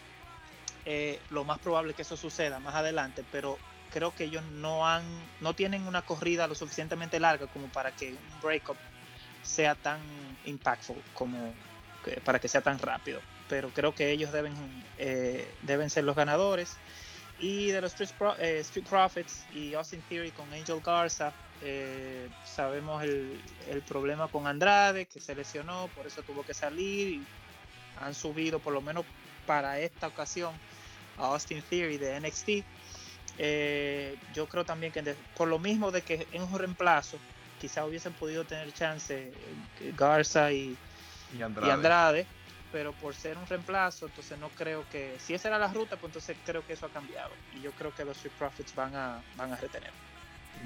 [0.86, 3.60] eh, lo más probable es que eso suceda más adelante, pero
[3.92, 5.04] creo que ellos no han,
[5.40, 8.78] no tienen una corrida lo suficientemente larga como para que un breakup
[9.42, 10.00] sea tan
[10.46, 11.54] impactful como
[12.24, 13.22] para que sea tan rápido.
[13.48, 14.54] Pero creo que ellos deben,
[14.98, 16.78] eh, deben ser los ganadores.
[17.40, 22.30] Y de los Street, Pro- eh, Street Profits y Austin Theory con Angel Garza, eh,
[22.44, 27.10] sabemos el, el problema con Andrade, que se lesionó, por eso tuvo que salir.
[27.10, 27.26] Y
[27.98, 29.06] han subido, por lo menos
[29.46, 30.54] para esta ocasión,
[31.18, 32.50] a Austin Theory de NXT.
[33.38, 35.02] Eh, yo creo también que
[35.36, 37.20] por lo mismo de que en un reemplazo,
[37.60, 40.78] quizá hubiesen podido tener chance eh, Garza y,
[41.74, 42.28] Andrade.
[42.76, 46.10] Pero por ser un reemplazo, entonces no creo que, si esa era la ruta, pues
[46.10, 47.30] entonces creo que eso ha cambiado.
[47.56, 49.92] Y yo creo que los Street Profits van a, van a retener.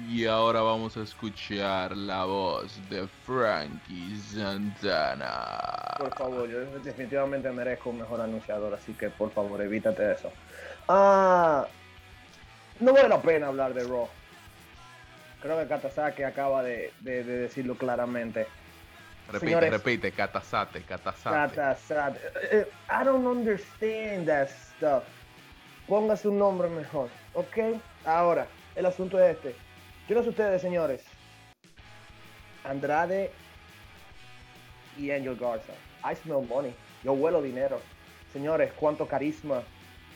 [0.08, 5.94] Y ahora vamos a escuchar la voz de Frankie Santana.
[5.98, 10.32] Por favor, yo definitivamente merezco un mejor anunciador, así que por favor evítate eso.
[10.88, 11.64] Ah,
[12.80, 14.08] no vale la pena hablar de Raw.
[15.40, 18.48] Creo que Katasake acaba de, decirlo claramente.
[19.32, 21.54] Repite, repite, Katasate, Katasate.
[21.54, 22.18] Katasate.
[22.42, 25.04] Eh, eh, I don't understand that stuff.
[25.86, 27.80] Póngase un nombre mejor, ¿ok?
[28.04, 29.54] Ahora, el asunto es este.
[30.08, 31.04] Yo no sé ustedes, señores.
[32.64, 33.30] Andrade
[34.98, 35.72] y Angel Garza.
[36.04, 36.74] I smell money.
[37.04, 37.80] Yo huelo dinero.
[38.32, 39.62] Señores, cuánto carisma.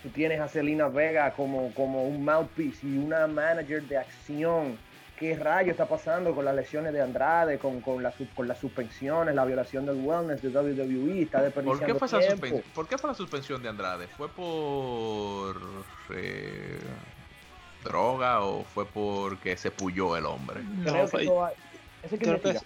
[0.02, 4.78] Tú tienes a Selena Vega como, como un mouthpiece y una manager de acción
[5.18, 8.02] qué rayo está pasando con las lesiones de Andrade, con, con,
[8.34, 12.62] con las suspensiones, la violación del wellness de WWE, está desperdiciando ¿Por qué fue, tiempo.
[12.74, 14.08] ¿Por qué fue la suspensión de Andrade?
[14.08, 15.60] ¿Fue por
[16.10, 16.78] eh,
[17.84, 20.60] droga o fue porque se puyó el hombre?
[20.82, 21.08] creo,
[22.40, 22.60] que,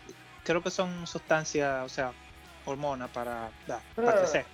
[0.44, 2.12] creo, que, son sustancias, o sea,
[2.64, 3.50] hormonas para,
[3.94, 4.46] para crecer.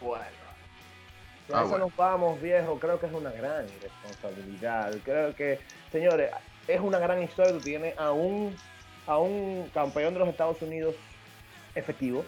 [0.00, 0.24] Bueno.
[1.46, 4.94] Si a ah, eso nos vamos, viejo, creo que es una gran responsabilidad.
[5.04, 5.58] Creo que,
[5.90, 6.30] señores,
[6.74, 7.52] es una gran historia.
[7.52, 8.54] Tú tienes a un,
[9.06, 10.94] a un campeón de los Estados Unidos
[11.74, 12.24] efectivo,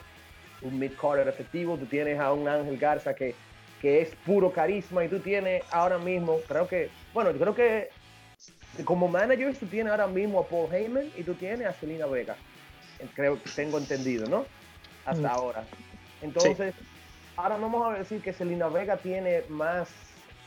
[0.62, 1.76] un mid-carter efectivo.
[1.76, 3.34] Tú tienes a un Ángel Garza que,
[3.80, 7.90] que es puro carisma y tú tienes ahora mismo, creo que, bueno, creo que
[8.84, 12.36] como manager tú tienes ahora mismo a Paul Heyman y tú tienes a Selena Vega.
[13.14, 14.46] Creo que tengo entendido, ¿no?
[15.04, 15.32] Hasta mm.
[15.32, 15.64] ahora.
[16.22, 16.74] Entonces,
[17.36, 19.90] ahora vamos a decir que Selena Vega tiene más,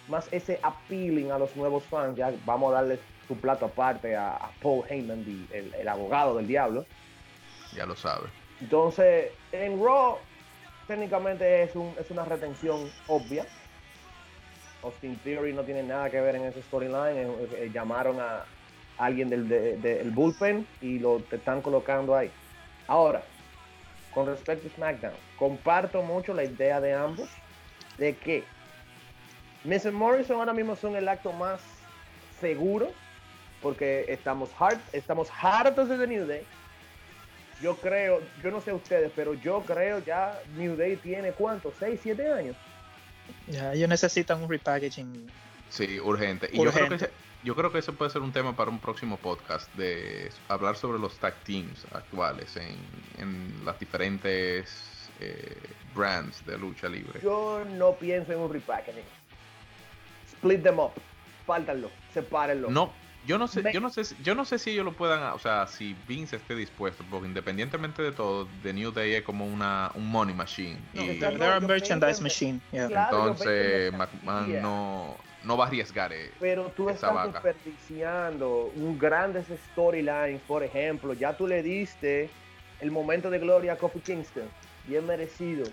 [0.08, 2.18] más ese appealing a los nuevos fans.
[2.18, 6.86] Ya vamos a darle su plato aparte a, Paul Heyman, el, abogado del diablo.
[7.74, 8.28] Ya lo sabe.
[8.62, 10.18] Entonces, en Raw,
[10.88, 13.46] técnicamente es, un, es una retención obvia.
[14.84, 17.18] Austin Theory no tiene nada que ver en ese storyline.
[17.18, 18.46] Eh, eh, llamaron a
[18.98, 22.32] alguien del bullpen y lo están colocando ahí.
[22.88, 23.24] Ahora,
[24.14, 27.28] con respecto a SmackDown, comparto mucho la idea de ambos
[27.98, 28.44] de que
[29.64, 31.60] Miz Morrison ahora mismo son el acto más
[32.40, 32.92] seguro
[33.66, 36.44] porque estamos hard, estamos hartos de The New Day.
[37.64, 42.00] Yo creo, yo no sé ustedes, pero yo creo ya New Day tiene cuánto, 6,
[42.04, 42.56] 7 años.
[43.48, 45.32] Ya, ellos necesitan un repackaging.
[45.70, 46.48] Sí, urgente.
[46.54, 47.10] Y Yo, creo que,
[47.44, 51.00] yo creo que eso puede ser un tema para un próximo podcast, de hablar sobre
[51.00, 52.78] los tag teams actuales en,
[53.18, 55.58] en las diferentes eh,
[55.96, 57.20] brands de lucha libre.
[57.24, 59.02] Yo no pienso en un repackaging.
[60.28, 60.92] Split them up,
[61.48, 62.70] fáltanlo, sepárenlo.
[62.70, 62.94] No,
[63.26, 65.68] yo no sé, yo no sé, yo no sé si ellos lo puedan, o sea,
[65.68, 70.10] si Vince esté dispuesto, porque independientemente de todo, The New Day es como una un
[70.10, 70.78] money machine.
[70.94, 72.62] No, y, they're a merchandise machine.
[72.72, 76.14] Entonces McMahon no, no va a arriesgar.
[76.14, 82.30] Eh, Pero tú estás desperdiciando un grandes storylines, por ejemplo, ya tú le diste
[82.82, 84.50] el momento de gloria a Kofi Kingston,
[84.88, 85.66] bien merecido.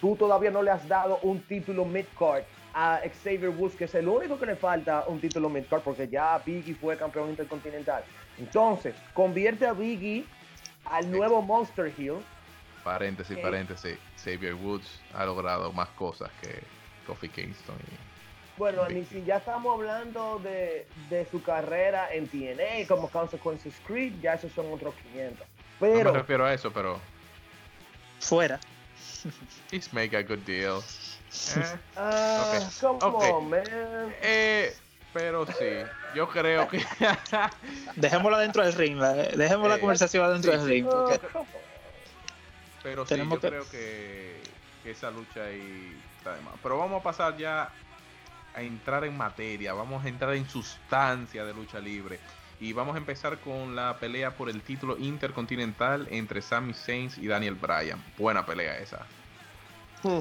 [0.00, 2.44] Tú todavía no le has dado un título mid-card
[2.74, 6.38] a Xavier Woods, que es el único que le falta un título mentor, porque ya
[6.44, 8.04] Biggie fue campeón intercontinental.
[8.38, 10.24] Entonces, convierte a Biggie
[10.84, 12.18] al nuevo Monster Hill.
[12.84, 13.98] Paréntesis, paréntesis.
[14.16, 16.60] Xavier Woods ha logrado más cosas que
[17.06, 17.76] Kofi Kingston.
[18.56, 20.86] bueno, ni si ya estamos hablando de,
[21.30, 25.46] su carrera en TNA como Consequences Creed, ya esos son otros 500.
[25.78, 26.98] Pero, no me refiero a eso, pero.
[28.20, 28.60] Fuera.
[29.70, 30.82] He's make a good deal.
[31.56, 32.58] Eh, ah,
[34.22, 34.76] eh,
[35.12, 36.84] pero sí, yo creo que.
[37.96, 38.98] Dejémosla dentro del ring,
[39.36, 40.86] dejemos la eh, conversación dentro del ring.
[42.82, 44.40] Pero sí, yo creo que,
[44.84, 46.54] esa lucha ahí está de más.
[46.62, 47.70] Pero vamos a pasar ya
[48.54, 52.18] a entrar en materia, vamos a entrar en sustancia de lucha libre.
[52.60, 57.26] Y vamos a empezar con la pelea por el título intercontinental entre Sami Zayn y
[57.26, 58.02] Daniel Bryan.
[58.18, 59.06] Buena pelea esa.
[60.02, 60.20] Hmm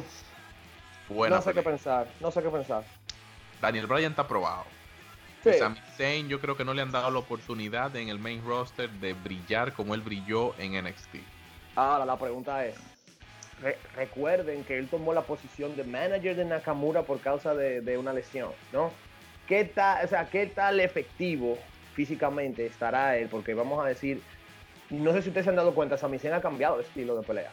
[1.09, 2.83] no sé qué pensar, no sé qué pensar.
[3.61, 4.65] Daniel Bryan está probado.
[5.43, 5.53] Sí.
[5.53, 8.89] Sami Zayn yo creo que no le han dado la oportunidad en el main roster
[8.89, 11.15] de brillar como él brilló en NXT.
[11.75, 12.75] Ahora la pregunta es,
[13.95, 18.51] recuerden que él tomó la posición de manager de Nakamura por causa de, una lesión,
[18.73, 18.91] ¿no?
[19.47, 21.57] ¿Qué tal, o sea, qué tal efectivo
[21.99, 23.27] físicamente estará él?
[23.29, 24.21] Porque vamos a decir,
[24.89, 27.23] no sé si ustedes se han dado cuenta, Sami Zayn ha cambiado de estilo de
[27.23, 27.51] pelea.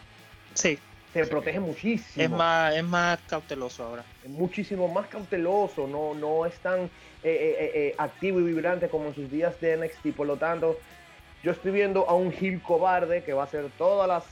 [0.54, 0.78] Sí.
[1.12, 2.24] se protege muchísimo.
[2.24, 4.04] Es más, es más cauteloso ahora.
[4.22, 6.88] Es muchísimo más cauteloso, no, no es tan eh,
[7.24, 10.16] eh, eh, activo y vibrante como en sus días de NXT.
[10.16, 10.78] Por lo tanto,
[11.42, 14.22] yo estoy viendo a un Gil cobarde que va a hacer todas las,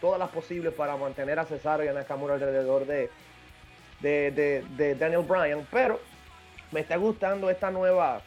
[0.00, 3.10] todas las posibles para mantener a Cesaro y a Nakamura alrededor de,
[4.00, 5.66] de, de Daniel Bryan.
[5.72, 5.98] Pero
[6.70, 8.22] me está gustando esta nueva,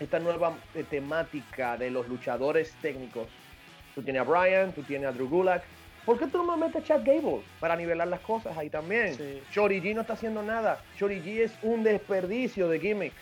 [0.00, 0.56] esta nueva
[0.90, 3.28] temática de los luchadores técnicos.
[3.94, 5.62] Tú tienes a Bryan, tú tienes a Drew Gulak,
[6.08, 9.14] ¿Por qué tú no me metes Chad Gable para nivelar las cosas ahí también?
[9.14, 9.42] Sí.
[9.52, 10.80] G no está haciendo nada.
[10.96, 13.12] Shorty G es un desperdicio de gimmick.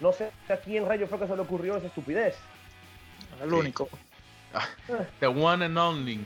[0.00, 2.36] No sé a quién rayo fue que se le ocurrió esa estupidez.
[3.40, 3.88] El único.
[4.52, 4.66] Ah,
[5.20, 6.18] the one and only.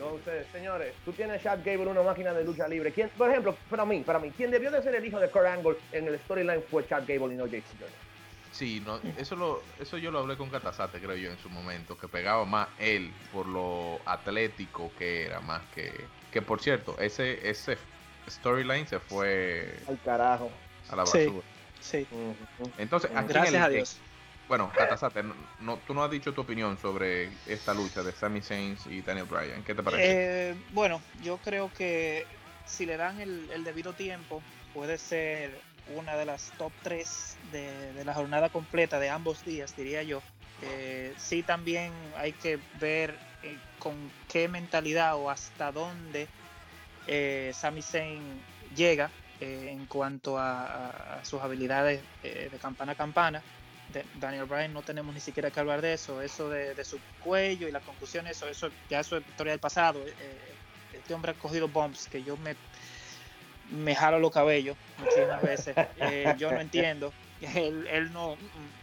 [0.00, 2.92] Benson Entonces, señores, tú tienes Chad Gable, una máquina de lucha libre.
[2.92, 5.46] ¿Quién, por ejemplo, para mí, para mí, quien debió de ser el hijo de Kurt
[5.46, 7.88] Angle en el storyline fue Chad Gable y no Jason
[8.52, 11.96] Sí, no, eso, lo, eso yo lo hablé con Catasate, creo yo, en su momento,
[11.96, 15.92] que pegaba más él por lo atlético que era, más que...
[16.32, 17.78] Que por cierto, ese, ese
[18.28, 19.76] storyline se fue...
[19.88, 20.50] Al carajo.
[20.88, 21.42] A la basura.
[21.80, 22.06] Sí.
[22.78, 24.00] Entonces, aquí Gracias a Dios.
[24.50, 25.22] Bueno, Catasate,
[25.60, 29.26] no, tú no has dicho tu opinión sobre esta lucha de Sami Zayn y Daniel
[29.26, 29.62] Bryan.
[29.62, 30.50] ¿Qué te parece?
[30.50, 32.26] Eh, bueno, yo creo que
[32.66, 34.42] si le dan el, el debido tiempo,
[34.74, 35.52] puede ser
[35.94, 40.20] una de las top 3 de, la jornada completa de ambos días, diría yo.
[40.62, 43.94] Eh, sí, también hay que ver eh, con
[44.28, 46.26] qué mentalidad o hasta dónde
[47.06, 48.20] eh, Sami Zayn
[48.74, 53.44] llega eh, en cuanto a, sus habilidades de campana a campana.
[53.92, 57.68] De Daniel Bryan no tenemos ni siquiera que hablar de eso, eso de, su cuello
[57.68, 60.04] y las conclusiones, eso, eso ya eso es historia del pasado.
[60.92, 62.56] este hombre ha cogido bombs que yo me
[63.70, 65.74] me jalo los cabellos muchísimas veces.
[66.02, 67.12] Eh, yo no entiendo.
[67.40, 68.36] Él, él no,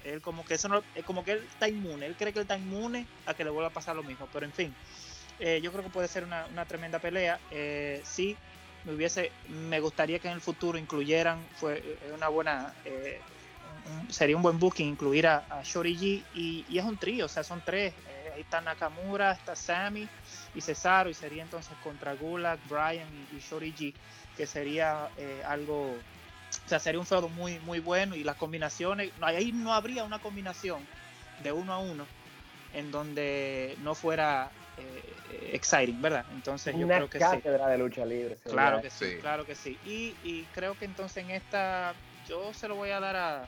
[0.03, 2.57] él como que eso no, como que él está inmune, él cree que él está
[2.57, 4.75] inmune a que le vuelva a pasar lo mismo, pero en fin,
[5.39, 7.39] eh, yo creo que puede ser una, una tremenda pelea.
[7.51, 8.35] Eh, sí,
[8.83, 12.73] me hubiese, me gustaría que en el futuro incluyeran, fue una buena,
[14.09, 17.29] sería un buen booking incluir a, a Shorty G y, y, es un trío, o
[17.29, 17.93] sea, son tres.
[18.33, 20.07] ahí está Nakamura, está Sammy
[20.53, 23.93] y Cesaro y sería entonces contra Gulak, Brian y, y Shorty G
[24.37, 29.11] que sería eh, algo, o sea, sería un feudo muy, muy bueno y las combinaciones,
[29.21, 30.85] ahí no habría una combinación
[31.43, 32.07] de uno a uno
[32.73, 36.23] en donde no fuera eh, exciting, ¿verdad?
[36.31, 37.41] Entonces yo creo que sí.
[37.41, 38.37] de lucha libre.
[38.43, 39.79] Claro que sí, claro que sí.
[39.83, 41.95] Y, y creo que entonces en esta,
[42.27, 43.47] yo se lo voy a dar a,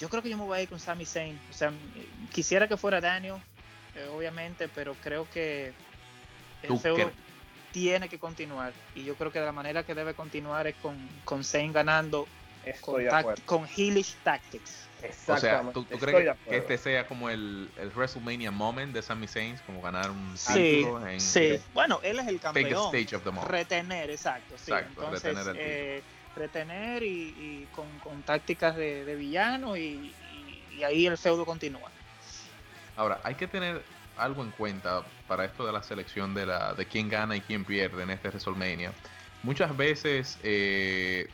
[0.00, 1.38] yo creo que yo me voy a ir con Sami Zayn.
[1.50, 1.72] O sea,
[2.32, 3.36] quisiera que fuera Daniel,
[3.94, 5.72] eh, obviamente, pero creo que
[6.62, 7.10] el feudo,
[7.72, 8.72] tiene que continuar.
[8.94, 12.26] Y yo creo que de la manera que debe continuar es con, con Zayn ganando
[12.80, 13.04] con,
[13.44, 14.84] con Heelish Tactics.
[15.28, 19.58] O sea, ¿tú, crees que este sea como el, el, WrestleMania moment de Sami Zayn,
[19.66, 22.90] como ganar un título en Sí, bueno, él es el campeón.
[23.46, 24.54] Retener, exacto.
[24.56, 24.72] Sí.
[24.72, 26.02] Entonces, retener, eh,
[26.36, 30.12] retener y, con, tácticas de, villano y
[30.84, 31.90] ahí el feudo continúa.
[32.96, 33.82] Ahora, hay que tener
[34.16, 37.64] algo en cuenta para esto de la selección de, la, de quién gana y quién
[37.64, 38.92] pierde en este WrestleMania.
[39.42, 41.28] Muchas veces eh,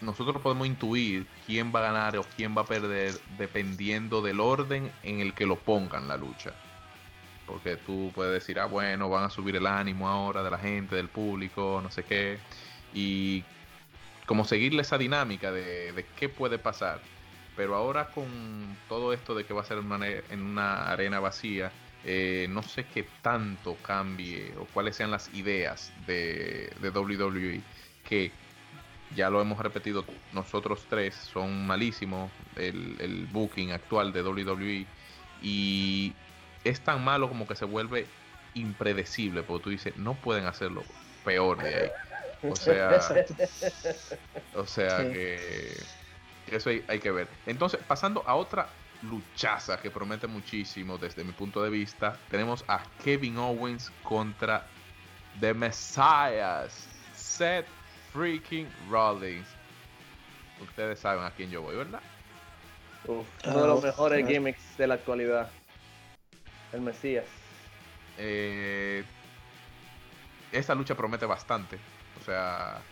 [0.00, 4.90] nosotros podemos intuir quién va a ganar o quién va a perder dependiendo del orden
[5.02, 6.52] en el que lo pongan la lucha.
[7.46, 10.96] Porque tú puedes decir, ah, bueno, van a subir el ánimo ahora de la gente,
[10.96, 12.38] del público, no sé qué.
[12.94, 13.44] Y
[14.26, 17.00] como seguirle esa dinámica de, qué puede pasar.
[17.56, 21.70] Pero ahora con todo esto de que va a ser en una arena vacía,
[22.04, 27.60] eh, no sé qué tanto cambie o cuáles sean las ideas de, de WWE
[28.08, 28.32] que
[29.14, 34.86] ya lo hemos repetido nosotros tres son malísimos el, el, booking actual de WWE
[35.42, 36.12] y
[36.64, 38.06] es tan malo como que se vuelve
[38.54, 40.82] impredecible porque tú dices no pueden hacerlo
[41.24, 41.90] peor de ahí
[42.42, 43.00] o sea
[44.54, 45.76] o sea que
[46.50, 48.68] eso hay, hay que ver entonces pasando a otra
[49.02, 52.16] luchaza que promete muchísimo desde mi punto de vista.
[52.30, 54.64] Tenemos a Kevin Owens contra
[55.40, 57.66] The Messiahs, Seth
[58.12, 59.46] freaking Rollins.
[60.60, 62.00] Ustedes saben a quién yo voy, ¿verdad?
[63.08, 65.50] uno de los mejores gimmicks de la actualidad.
[66.72, 67.24] El Mesías.
[68.16, 69.04] Eh,
[70.52, 71.78] esta lucha promete bastante.
[72.22, 72.82] O sea,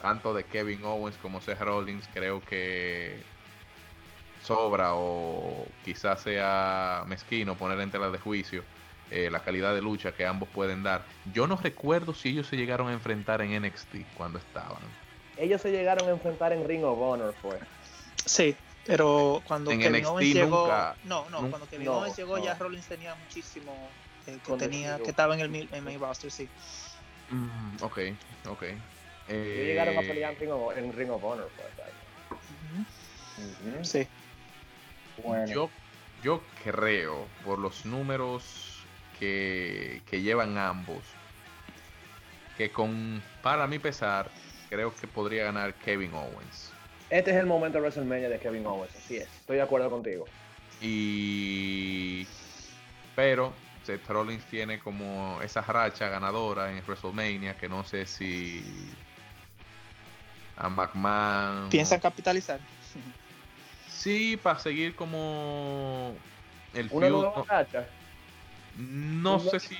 [0.00, 3.16] tanto de Kevin Owens como Seth Rollins, creo que
[4.42, 8.62] sobra o quizás sea mezquino poner en tela de juicio
[9.10, 11.06] eh, la calidad de lucha que ambos pueden dar.
[11.32, 14.82] Yo no recuerdo si ellos se llegaron a enfrentar en NXT cuando estaban.
[15.38, 17.58] Ellos se llegaron a enfrentar en Ring of Honor, fue.
[18.24, 18.54] Sí,
[18.86, 22.36] Pero cuando En Kevin NXT Owens llegó, nunca- no, no, cuando Kevin no, Owens llegó
[22.38, 22.44] no.
[22.44, 23.90] ya Rollins tenía muchísimo
[24.26, 26.48] eh, que tenía que estaba en el en main roster, sí.
[27.30, 27.98] Mm, ok,
[28.48, 28.62] ok.
[29.28, 31.50] Eh, llegaron a pelear en Ring of, en Ring of Honor.
[31.56, 31.68] pues.
[33.82, 34.06] Sí.
[35.22, 35.46] Bueno.
[35.46, 35.70] Yo,
[36.22, 38.84] yo creo, por los números
[39.18, 41.02] que, que llevan ambos,
[42.56, 44.30] que con, para mi pesar,
[44.68, 46.72] creo que podría ganar Kevin Owens.
[47.10, 49.28] Este es el momento de WrestleMania de Kevin Owens, así es.
[49.40, 50.26] Estoy de acuerdo contigo.
[50.80, 52.26] Y.
[53.14, 53.54] Pero
[53.84, 58.64] Seth Rollins tiene como esa racha ganadora en WrestleMania que no sé si.
[60.56, 61.68] A McMahon.
[61.70, 62.60] ¿Piensan capitalizar?
[63.88, 66.14] Sí, para seguir como.
[66.72, 67.86] El Una feud, nueva no- racha.
[68.76, 69.76] No Un sé si.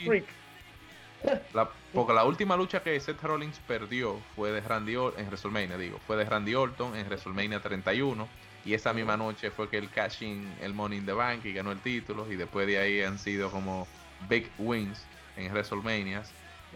[1.55, 5.79] La, porque la última lucha que Seth Rollins perdió fue de Randy Orton, en WrestleMania,
[5.79, 8.29] digo, fue de Randy Orton en WrestleMania 31.
[8.65, 11.53] Y esa misma noche fue que él cash in el Money in the Bank y
[11.53, 12.31] ganó el título.
[12.33, 13.87] Y después de ahí han sido como
[14.29, 15.07] big wins
[15.37, 16.23] en WrestleMania.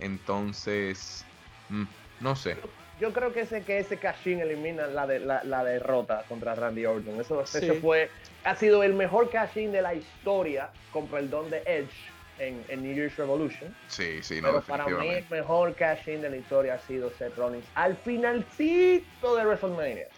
[0.01, 1.25] Entonces,
[1.69, 1.85] mm,
[2.21, 2.57] no sé.
[3.01, 6.85] Yo creo que ese que ese cashin elimina la, de, la, la derrota contra Randy
[6.85, 7.21] Orton.
[7.21, 7.71] Eso, Sí.
[7.81, 8.11] fue,
[8.45, 11.95] ha sido el mejor cashin de la historia con perdón de Edge
[12.39, 13.73] en, en New Year's Revolution.
[13.87, 17.37] Sí, sí, no, Pero para mí el mejor cashin de la historia ha sido Seth
[17.37, 20.09] Rollins al finalcito de WrestleMania.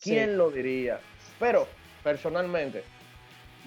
[0.00, 0.36] ¿Quién Sí.
[0.36, 1.00] lo diría?
[1.38, 1.66] Pero,
[2.02, 2.82] personalmente,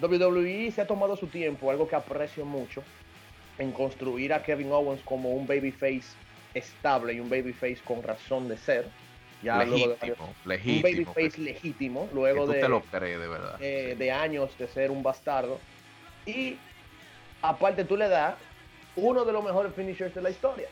[0.00, 2.82] WWE se ha tomado su tiempo, algo que aprecio mucho,
[3.58, 6.02] en construir a Kevin Owens como un babyface
[6.54, 8.86] estable y un babyface con razón de ser.
[9.42, 10.82] Ya luego de varios- legítimo, un legítimo.
[11.14, 13.56] babyface que- legítimo, luego de, te lo crees, de verdad.
[13.60, 13.98] eh, Sí.
[13.98, 15.58] de años de ser un bastardo.
[16.26, 16.56] Y
[17.42, 18.36] aparte tú le das
[18.94, 20.68] uno de los mejores finishers de la historia.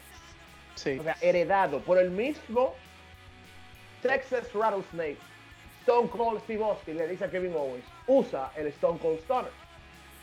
[0.76, 0.98] Sí.
[1.00, 2.74] O sea, heredado por el mismo
[4.02, 5.18] Texas Rattlesnake.
[5.90, 9.50] Stone Cold Steve Austin le dice a Kevin Owens, usa el Stone Cold Stunner.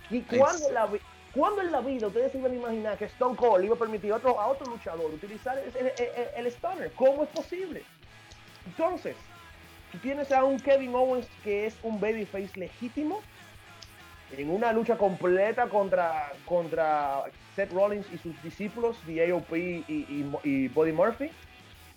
[0.09, 0.89] ¿Y cuándo en, la,
[1.33, 4.13] cuándo en la vida ustedes se iban a imaginar que Stone Cold iba a permitir
[4.13, 6.91] a otro, a otro luchador utilizar el, el- el- el Stunner?
[6.93, 7.83] ¿Cómo es posible?
[8.65, 9.15] Entonces,
[9.91, 13.21] tú tienes a un Kevin Owens que es un babyface legítimo
[14.37, 17.23] en una lucha completa contra, contra
[17.55, 21.29] Seth Rollins y sus discípulos, The AOP y, y, y Buddy Murphy,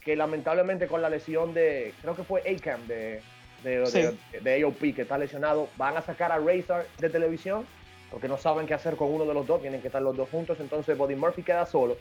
[0.05, 3.21] que lamentablemente con la lesión de, creo que fue ACAM de,
[3.63, 4.03] de, Sí.
[4.33, 7.67] de- de AOP, que está lesionado, van a sacar a Razor de televisión,
[8.11, 10.29] porque no saben qué hacer con uno de los dos, tienen que estar los dos
[10.31, 11.97] juntos, entonces Buddy Murphy queda solo.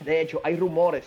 [0.00, 1.06] De hecho, hay rumores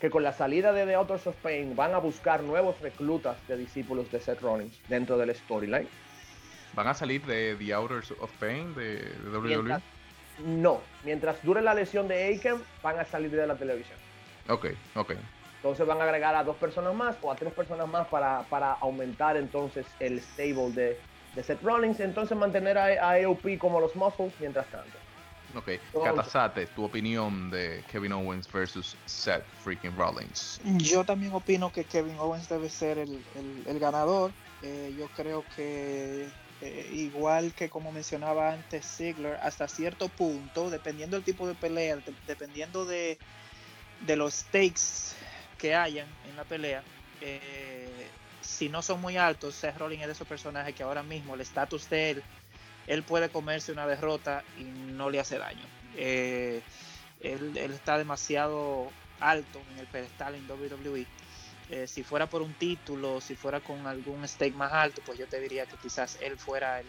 [0.00, 3.56] que con la salida de The Authors of Pain van a buscar nuevos reclutas de
[3.56, 5.88] discípulos de Seth Rollins dentro del storyline.
[6.74, 9.48] ¿Van a salir de The Outers of Pain de, de WWE?
[9.56, 9.82] Mientras-
[10.44, 13.98] no, mientras dure la lesión de Aiken, van a salir de la televisión.
[14.48, 15.14] Ok, ok.
[15.58, 18.72] Entonces van a agregar a dos personas más o a tres personas más para, para
[18.74, 21.00] aumentar entonces el stable de,
[21.34, 21.98] de Seth Rollins.
[22.00, 24.98] Entonces mantener a, a AOP como los muscles mientras tanto.
[25.54, 25.70] Ok,
[26.04, 30.60] Katasate, tu opinión de Kevin Owens versus Seth freaking Rollins.
[30.78, 34.34] Yo también opino que Kevin Owens debe ser el, el- el ganador.
[34.60, 41.16] Eh, yo creo que eh, igual que como mencionaba antes Ziggler, hasta cierto punto, dependiendo
[41.16, 43.18] del tipo de pelea, de- dependiendo de,
[44.00, 45.14] de los stakes
[45.58, 46.82] que hayan en la pelea,
[47.20, 48.08] eh,
[48.40, 51.40] si no son muy altos, Seth Rollins es de esos personajes que ahora mismo el
[51.40, 52.22] estatus de él,
[52.86, 55.64] él puede comerse una derrota y no le hace daño.
[55.96, 56.62] Eh,
[57.20, 58.90] él, él está demasiado
[59.20, 61.06] alto en el pedestal en WWE.
[61.70, 65.26] Eh, si fuera por un título, si fuera con algún stake más alto, pues yo
[65.26, 66.86] te diría que quizás él fuera el,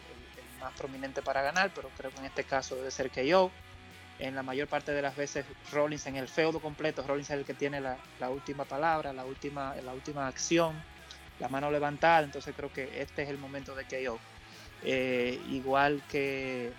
[0.61, 3.51] más prominente para ganar, pero creo que en este caso debe ser que yo.
[4.20, 7.45] En la mayor parte de las veces Rollins en el feudo completo, Rollins es el
[7.45, 10.76] que tiene la, la última palabra, la última, la última acción,
[11.39, 14.20] la mano levantada, entonces creo que este es el momento de KO.
[14.84, 16.72] Eh, igual que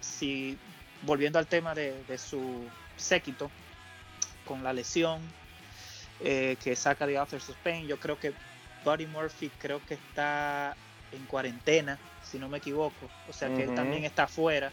[0.00, 0.56] si,
[1.02, 3.50] volviendo al tema de, de su séquito,
[4.46, 5.20] con la lesión
[6.20, 7.32] eh, que saca de of
[7.62, 8.32] Pain, yo creo que
[8.84, 10.74] Buddy Murphy creo que está
[11.12, 14.72] en cuarentena, si no me equivoco, o sea que él también está afuera,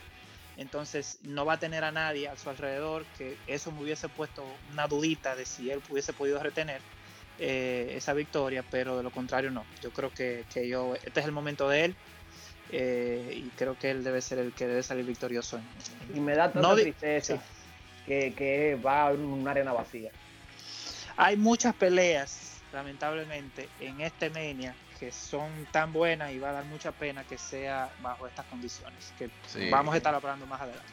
[0.56, 4.60] entonces no va a tener a nadie a su alrededor, que eso me hubiese puesto
[4.70, 6.84] una dudita de si él hubiese podido retener
[7.38, 11.26] eh, esa victoria, pero de lo contrario no, yo creo que, que yo, este es
[11.26, 11.98] el momento de él,
[12.70, 15.58] eh, y creo que él debe ser el que debe salir victorioso.
[15.58, 18.04] en- Y me da tanta No di- tristeza sí.
[18.06, 20.12] que, que va a una arena vacía.
[21.16, 26.66] Hay muchas peleas, lamentablemente, en este Mania que son tan buenas y va a dar
[26.66, 29.70] mucha pena que sea bajo estas condiciones, que Sí.
[29.70, 30.92] vamos a estar hablando más adelante.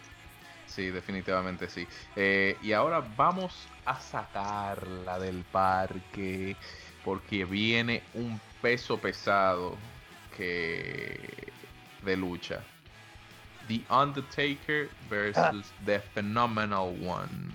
[0.66, 1.86] Sí, definitivamente sí.
[2.14, 6.56] Eh, y ahora vamos a sacarla del parque
[7.04, 9.76] porque viene un peso pesado
[10.36, 11.52] que
[12.04, 12.62] de lucha.
[13.66, 17.52] The Undertaker versus The Phenomenal One,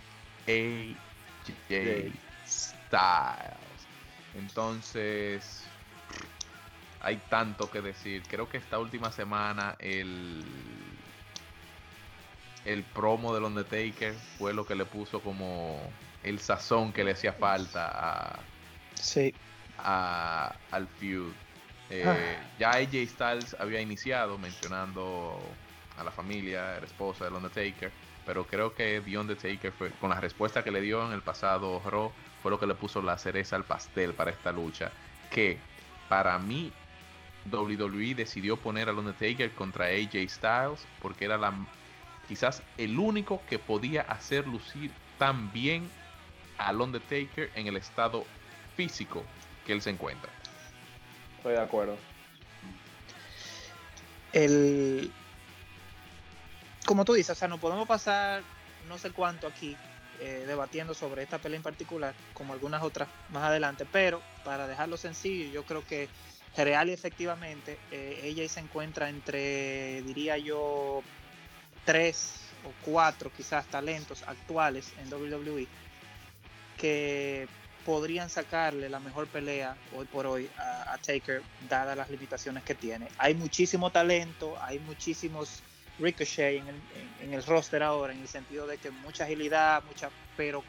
[0.48, 2.14] AJ
[2.46, 3.88] Styles.
[4.34, 5.64] Entonces,
[7.06, 8.24] hay tanto que decir.
[8.28, 10.44] Creo que esta última semana el
[12.66, 15.80] el promo del Undertaker fue lo que le puso como
[16.24, 18.40] el sazón que le hacía falta a,
[18.96, 19.34] sí.
[19.78, 21.32] a al feud.
[21.92, 22.18] Eh, ah.
[22.58, 25.40] Ya AJ Styles había iniciado mencionando
[26.00, 27.92] a la familia, a la esposa del Undertaker,
[28.26, 31.80] pero creo que The Undertaker fue, con la respuesta que le dio en el pasado
[31.86, 34.92] Raw fue lo que le puso la cereza al pastel para esta lucha,
[35.30, 35.60] que
[36.10, 36.74] para mí
[37.52, 41.54] WWE decidió poner al Undertaker contra AJ Styles porque era la
[42.28, 45.90] quizás el único que podía hacer lucir tan bien
[46.58, 48.26] al Undertaker en el estado
[48.76, 49.24] físico
[49.66, 50.32] que él se encuentra.
[51.38, 51.98] Estoy de acuerdo.
[54.34, 55.12] El,
[56.86, 58.44] como tú dices, o sea, no podemos pasar
[58.88, 59.76] no sé cuánto aquí
[60.20, 64.98] eh, debatiendo sobre esta pelea en particular, como algunas otras más adelante, pero para dejarlo
[64.98, 66.10] sencillo, yo creo que
[66.64, 71.04] real y efectivamente eh, ella se encuentra entre, diría yo,
[71.84, 75.68] tres o cuatro quizás talentos actuales en WWE
[76.78, 77.48] que
[77.86, 83.08] podrían sacarle la mejor pelea hoy por hoy a, Taker dadas las limitaciones que tiene.
[83.18, 85.62] Hay muchísimo talento, hay muchísimos
[86.00, 86.76] ricochet en el,
[87.22, 90.64] en el, roster ahora en el sentido de que mucha agilidad, mucha, pero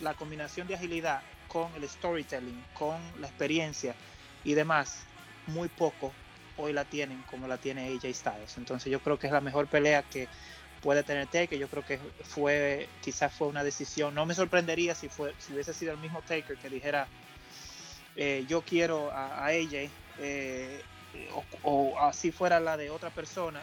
[0.00, 3.94] la combinación de agilidad con el storytelling, con la experiencia
[4.42, 5.04] y demás,
[5.46, 6.12] muy poco
[6.56, 8.56] hoy la tienen como la tiene AJ Styles.
[8.56, 10.28] Entonces yo creo que es la mejor pelea que
[10.82, 11.58] puede tener Taker.
[11.58, 14.14] Yo creo que fue, quizás fue una decisión.
[14.14, 17.08] No me sorprendería si fue, si hubiese sido el mismo Taker que dijera,
[18.16, 19.90] eh, yo quiero a, AJ,
[20.20, 20.82] eh,
[21.62, 23.62] o, así fuera la de otra persona.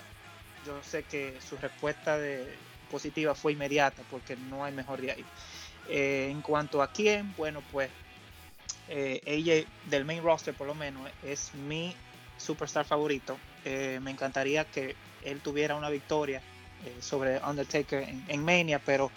[0.66, 2.46] Yo sé que su respuesta de,
[2.92, 5.26] positiva fue inmediata porque no hay mejor de ahí.
[5.90, 7.90] Eh, en cuanto a quién, bueno, pues
[8.90, 11.96] AJ del main roster por lo menos es mi
[12.38, 13.38] superstar favorito.
[13.66, 16.42] me encantaría que él tuviera una victoria
[16.86, 19.10] eh, sobre Undertaker en, Mania, pero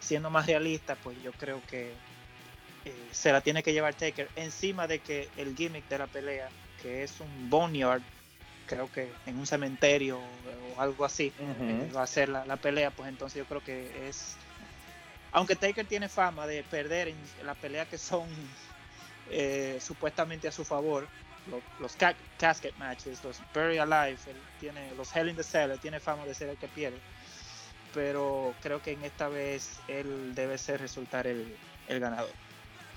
[0.00, 1.92] siendo más realista, pues yo creo que
[2.86, 6.48] eh, se la tiene que llevar Taker encima de que el gimmick de la pelea,
[6.80, 8.00] que es un boneyard,
[8.66, 13.08] creo que en un cementerio o algo así, eh, va a ser la, pelea, pues
[13.10, 14.36] entonces yo creo que es...
[15.32, 18.26] Aunque Taker tiene fama de perder en la pelea que son
[19.80, 21.08] supuestamente a su favor,
[21.80, 21.96] los,
[22.38, 24.16] casket matches, los Bury Alive,
[24.60, 26.98] tiene, los Hell in the Cell, tiene fama de ser el que pierde.
[27.94, 31.54] Pero creo que en esta vez él debe ser resultar el,
[31.88, 32.30] ganador.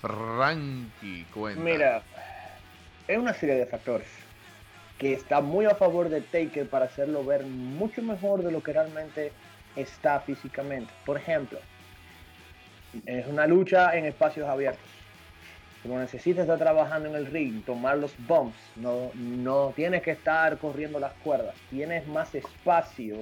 [0.00, 1.60] Frankie, cuenta.
[1.60, 2.02] Mira,
[3.06, 4.08] es una serie de factores
[4.98, 8.72] que está muy a favor de Taker para hacerlo ver mucho mejor de lo que
[8.72, 9.32] realmente
[9.74, 10.90] está físicamente.
[11.04, 11.58] Por ejemplo,
[13.04, 14.95] es una lucha en espacios abiertos
[15.86, 20.58] como necesitas estar trabajando en el ring, tomar los bumps, no, no tienes que estar
[20.58, 23.16] corriendo las cuerdas, tienes más espacio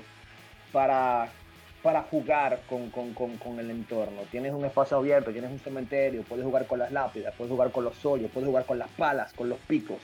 [0.72, 1.28] para,
[1.82, 4.22] para jugar con, el entorno.
[4.30, 7.84] Tienes un espacio abierto, tienes un cementerio, puedes jugar con las lápidas, puedes jugar con
[7.84, 10.00] los hoyos, puedes jugar con las palas, con los picos,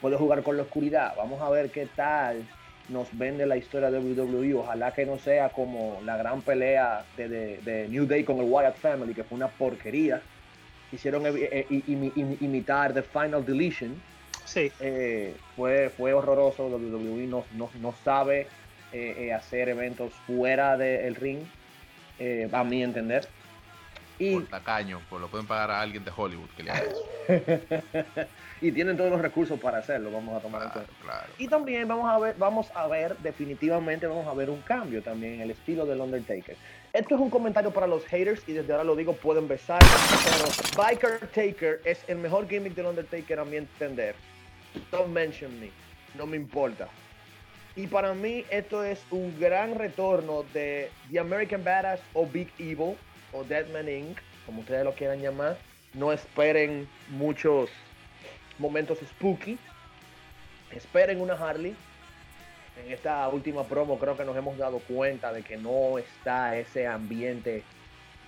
[0.00, 1.14] puedes jugar con la oscuridad.
[1.16, 2.46] Vamos a ver qué tal
[2.88, 4.54] nos vende la historia de WWE.
[4.54, 8.76] Ojalá que no sea como la gran pelea de, de New Day con el Wyatt
[8.76, 10.22] Family, que fue una porquería
[10.96, 11.82] hicieron eh, eh,
[12.40, 13.94] imitar The Final Deletion.
[14.44, 14.72] Sí.
[14.80, 16.66] Eh, fue, fue horroroso.
[16.66, 18.48] WWE no, no, sabe
[19.34, 21.40] hacer eventos fuera del ring,
[22.52, 23.28] a mi entender.
[24.18, 27.04] Y, por tacaño, pues lo pueden pagar a alguien de Hollywood que le haga eso.
[28.62, 30.92] y tienen todos los recursos para hacerlo, vamos a tomar en cuenta.
[31.36, 35.34] Y también vamos a ver, vamos a ver, definitivamente vamos a ver un cambio también
[35.34, 36.56] en el estilo del Undertaker.
[36.96, 39.82] Esto es un comentario para los haters y desde ahora lo digo, pueden besar.
[40.74, 44.14] Biker Taker es el mejor gimmick del Undertaker a mi entender.
[44.90, 45.70] Don't mention me.
[46.14, 46.88] No me importa.
[47.74, 52.96] Y para mí esto es un gran retorno de The American Badass o Big Evil
[53.34, 55.58] o Deadman Inc., como ustedes lo quieran llamar.
[55.92, 57.68] No esperen muchos
[58.58, 59.58] momentos spooky.
[60.70, 61.76] Esperen una Harley
[62.84, 66.86] en esta última promo creo que nos hemos dado cuenta de que no está ese
[66.86, 67.62] ambiente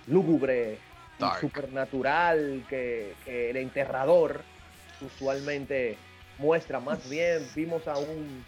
[0.07, 0.77] lúgubre
[1.19, 4.41] y supernatural que, el enterrador
[5.01, 5.97] usualmente
[6.37, 6.79] muestra.
[6.79, 8.43] Más bien vimos a un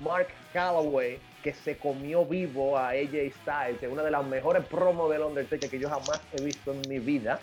[0.00, 5.10] Mark Calloway que se comió vivo a AJ Styles en una de las mejores promos
[5.10, 7.40] del Undertaker que yo jamás he visto en mi vida.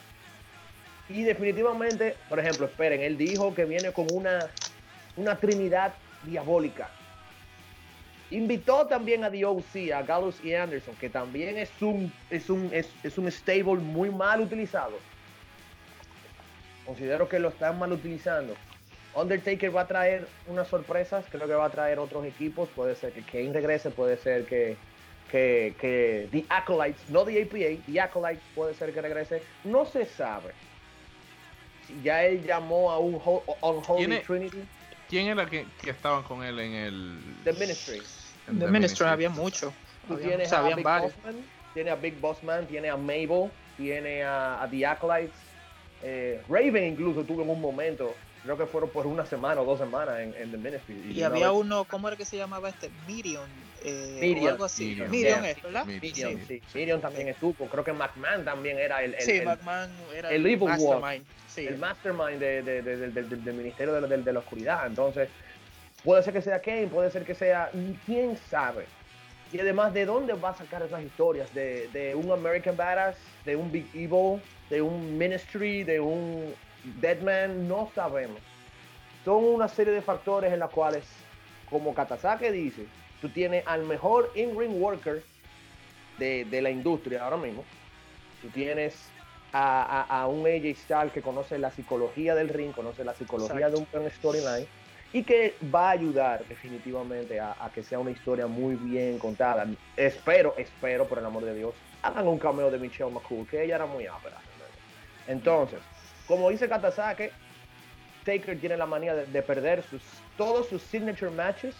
[1.10, 4.48] Y definitivamente, por ejemplo, esperen, él dijo que viene con una,
[5.16, 5.94] una trinidad
[6.24, 6.90] diabólica.
[8.30, 9.46] Invitó también a The
[9.94, 14.42] a Gallus y Anderson, que también es un, es un, es, un stable muy mal
[14.42, 14.98] utilizado.
[16.86, 18.54] Considero que lo están mal utilizando.
[19.16, 23.14] Undertaker va a traer unas sorpresas, creo que va a traer otros equipos, puede ser
[23.14, 24.76] que Kane regrese, puede ser que,
[25.32, 30.06] que, que The Acolytes, no The APA, The Acolytes puede ser que regrese, no se
[30.06, 30.52] sabe.
[32.04, 33.22] Ya él llamó a un
[33.62, 34.68] Unholy Trinity.
[35.08, 37.20] ¿Quién era que, que estaban con él en el...
[37.46, 38.02] The Ministry.
[38.48, 39.74] The, Ministry había mucho.
[40.22, 41.36] tienes a Big Bossman,
[41.74, 45.36] tiene a Big Bossman, tiene a Mabel, tiene a, The Acolytes.
[46.04, 49.80] Eh, Raven incluso tuvo en un momento, creo que fueron por una semana o dos
[49.80, 51.14] semanas en, The Ministry.
[51.14, 52.90] Y, había uno, ¿cómo era que se llamaba este?
[53.08, 53.50] Mirion.
[53.84, 54.98] Eh, Miriam, algo así.
[55.10, 55.86] Miriam, es, ¿verdad?
[55.86, 56.62] Miriam, sí.
[56.74, 57.68] Miriam también estuvo.
[57.68, 59.14] Creo que McMahon también era el.
[59.16, 61.26] el sí, McMahon era el, el mastermind.
[61.58, 64.86] El mastermind de, de, de, del Ministerio de, la Oscuridad.
[64.86, 65.30] Entonces,
[66.08, 67.70] puede ser que sea Kane, puede ser que sea.
[68.06, 68.86] ¿Quién sabe?
[69.52, 71.54] Y además, ¿de dónde va a sacar esas historias?
[71.54, 73.18] ¿De, de un American Badass?
[73.44, 74.42] ¿De un Big Evil?
[74.70, 75.84] ¿De un Ministry?
[75.84, 76.56] ¿De un
[77.02, 77.68] Deadman?
[77.68, 78.40] No sabemos.
[79.26, 81.04] Son una serie de factores en los cuales,
[81.70, 82.86] como Katasake dice,
[83.20, 85.22] tú tienes al mejor in-ring worker
[86.20, 87.66] de, de, la industria ahora mismo.
[88.42, 89.10] Tú tienes
[89.52, 93.76] a, a, un AJ Styles que conoce la psicología del ring, conoce la psicología de
[93.76, 94.68] un storyline
[95.14, 99.66] y que va a ayudar definitivamente a, que sea una historia muy bien contada.
[99.96, 103.76] Espero, espero, por el amor de Dios, hagan un cameo de Michelle McCool, que ella
[103.76, 104.38] era muy ápera.
[105.28, 105.80] Entonces,
[106.28, 107.32] como dice Katasake,
[108.26, 110.02] Taker tiene la manía de, de perder sus,
[110.38, 111.76] todos sus signature matches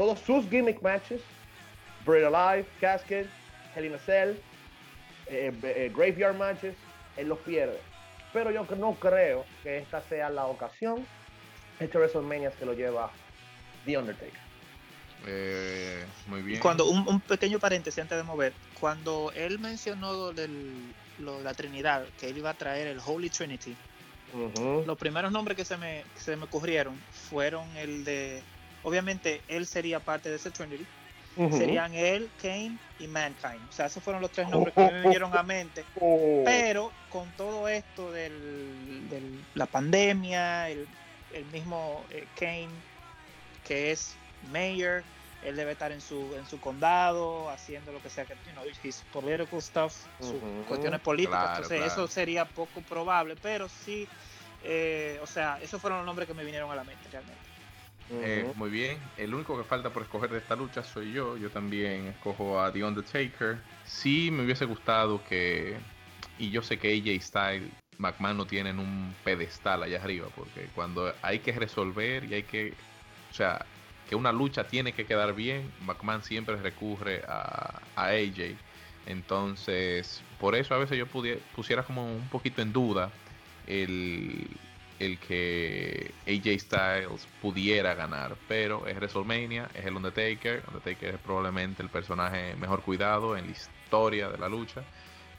[0.00, 1.20] todos sus gimmick matches,
[2.06, 3.26] Buried Alive, Casket,
[3.74, 4.30] Hell in a Cell,
[5.26, 6.74] eh, eh, Graveyard matches,
[7.18, 7.78] él los pierde.
[8.32, 11.06] Pero yo no creo que esta sea la ocasión,
[11.80, 13.10] este WrestleMania que lo lleva
[13.84, 14.40] The Undertaker.
[15.26, 16.60] Eh, muy bien.
[16.60, 22.50] Cuando un, pequeño paréntesis antes de mover, cuando él mencionó la Trinidad, que él iba
[22.50, 23.76] a traer el Holy Trinity,
[24.86, 26.96] los primeros nombres que se me, que se me ocurrieron
[27.28, 28.42] fueron el de
[28.82, 30.86] obviamente él sería parte de ese Trinity.
[31.52, 33.60] Serían él, Kane y Mankind.
[33.68, 35.84] O sea, esos fueron los tres nombres que me vinieron a mente.
[35.98, 36.42] Oh.
[36.44, 38.30] Pero con todo esto de
[39.54, 40.86] la pandemia, el,
[41.52, 42.70] mismo eh, Kane,
[43.66, 44.16] que es
[44.50, 45.02] mayor,
[45.42, 48.64] él debe estar en su en su condado haciendo lo que sea que you know,
[48.82, 50.36] his political stuff sus
[50.68, 54.06] cuestiones políticas entonces eso sería poco probable pero sí
[54.62, 57.50] eh, o sea esos fueron los nombres que me vinieron a la mente realmente
[58.12, 58.98] eh, muy bien.
[59.16, 61.36] El único que falta por escoger de esta lucha soy yo.
[61.36, 63.58] Yo también escojo a The Undertaker.
[63.84, 65.76] Sí me hubiese gustado que...
[66.38, 67.70] Y yo sé que AJ Styles,
[68.00, 72.72] McMahon no tienen un pedestal allá arriba, porque cuando hay que resolver y hay que...
[73.30, 73.64] O sea,
[74.08, 78.56] que una lucha tiene que quedar bien, McMahon siempre recurre a, a AJ.
[79.06, 81.06] Entonces, por eso a veces yo
[81.54, 83.10] pusiera como un poquito en duda
[83.66, 84.48] el,
[84.98, 91.82] el que AJ Styles pudiera ganar, pero es WrestleMania, es el Undertaker, Undertaker es probablemente
[91.82, 94.82] el personaje mejor cuidado en la historia de la lucha,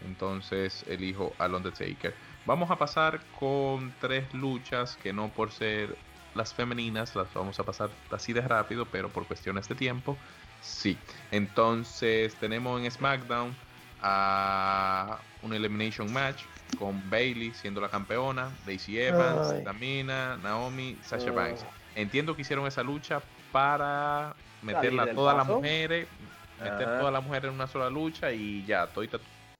[0.05, 2.16] entonces elijo al Undertaker.
[2.46, 5.96] Vamos a pasar con tres luchas que no por ser
[6.34, 10.18] las femeninas las vamos a pasar así de rápido, pero por cuestiones de tiempo,
[10.62, 10.98] sí.
[11.32, 13.56] Entonces tenemos en SmackDown
[14.02, 16.44] a un Elimination Match
[16.80, 21.66] con Bailey siendo la campeona, Daisy Evans, Tamina, Naomi, Sasha Banks.
[21.96, 23.22] Entiendo que hicieron esa lucha
[23.52, 26.08] para meterla a todas las mujeres,
[26.60, 29.10] meter todas las mujeres en una sola lucha y ya, todas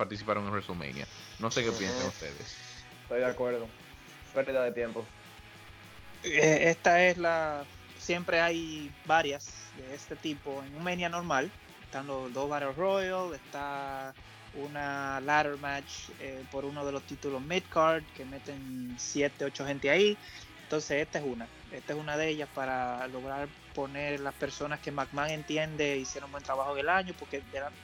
[0.02, 1.06] participaron en WrestleMania.
[1.38, 2.58] No sé qué piensan ustedes.
[3.04, 3.68] Estoy de acuerdo.
[4.34, 5.06] Pérdida de tiempo.
[6.24, 7.64] Eh, esta es la.
[8.00, 11.52] Siempre hay varias de este tipo en un Mania normal.
[11.84, 14.16] Están los dos Battle Royal, está
[14.56, 19.92] una ladder match eh, por uno de los títulos mid-card que meten 7, 8 gente
[19.92, 20.18] ahí.
[20.64, 24.92] Entonces esta es una, esta es una de ellas para lograr poner las personas que
[24.92, 27.42] McMahon entiende hicieron buen trabajo del año, porque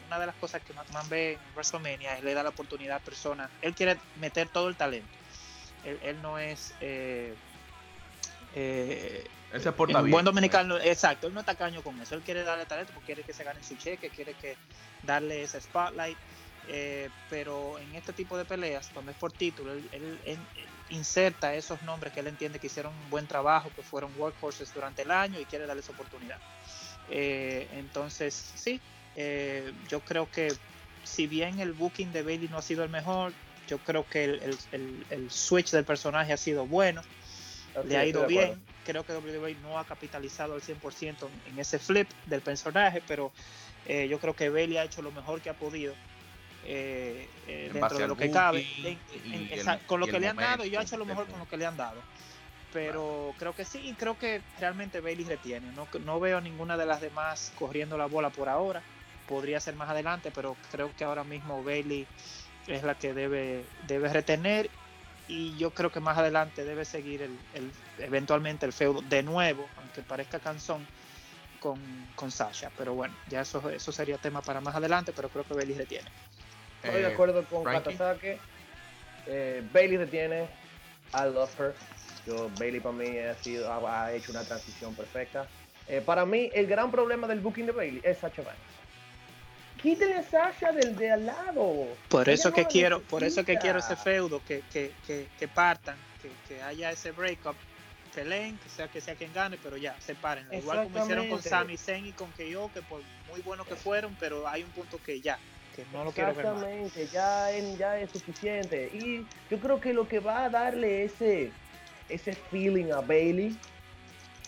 [0.07, 2.99] una de las cosas que McMahon ve en WrestleMania es le da la oportunidad a
[2.99, 5.07] personas, él quiere meter todo el talento,
[5.83, 6.73] él, no es...
[6.81, 7.33] Eh,
[8.55, 12.91] eh, un buen dominicano, exacto, él no está caño con eso, él quiere darle talento
[12.93, 14.57] porque quiere que se gane su cheque, quiere que
[15.03, 16.17] darle ese spotlight.
[16.69, 20.19] Eh, pero en este tipo de peleas, donde es por título, él,
[20.89, 25.01] inserta esos nombres que él entiende que hicieron un buen trabajo, que fueron workhorses durante
[25.01, 26.37] el año y quiere darles oportunidad.
[27.09, 28.79] Eh, entonces, sí,
[29.15, 30.53] eh, yo creo que
[31.03, 33.33] si bien el booking de Bailey no ha sido el mejor,
[33.67, 37.01] yo creo que el, switch del personaje ha sido bueno.
[37.85, 38.61] le ha ido bien.
[38.85, 43.33] Creo que WWE no ha capitalizado al 100% en ese flip del personaje, pero
[43.85, 45.93] eh, yo creo que Bailey ha hecho lo mejor que ha podido
[46.67, 48.67] eh, eh, dentro de lo que cabe,
[49.87, 51.57] con lo que le han dado, y yo he hecho lo mejor con lo que
[51.57, 52.01] le han dado.
[52.73, 55.71] Pero creo que sí, creo que realmente Bailey retiene.
[55.71, 58.83] No, no veo ninguna de las demás corriendo la bola por ahora.
[59.27, 62.05] Podría ser más adelante, pero creo que ahora mismo Bailey
[62.67, 64.69] es la que debe, debe retener
[65.29, 70.01] y yo creo que más adelante debe seguir el, eventualmente el feudo de nuevo, aunque
[70.01, 70.85] parezca cansón,
[71.59, 71.79] con,
[72.15, 72.71] con Sasha.
[72.77, 76.09] Pero bueno, ya eso, eso sería tema para más adelante, pero creo que Bailey retiene.
[76.83, 78.39] Estoy de acuerdo con Katasake.
[79.27, 80.47] Eh, Bailey retiene.
[81.13, 81.73] I love her.
[82.25, 85.47] Yo, Bailey para mí ha, sido, ha, hecho una transición perfecta.
[85.87, 88.59] Eh, para mí, el gran problema del booking de Bailey es Sasha Banks.
[89.81, 91.87] Quítenle a Sasha del de al lado.
[92.09, 95.95] Por eso que quiero, por eso que quiero ese feudo, que, que, que, que partan,
[96.21, 97.55] que, que, haya ese breakup,
[98.13, 100.47] peleen, que sea que sea quien gane, pero ya, separen.
[100.51, 104.17] Igual como hicieron con Sami Zayn y con KO, que por muy buenos que fueron,
[104.19, 105.37] pero hay un punto que ya,
[105.93, 108.89] no lo quiero Exactamente, ya, ya es suficiente.
[108.93, 111.51] Y yo creo que lo que va a darle ese,
[112.09, 113.57] ese feeling a Bailey,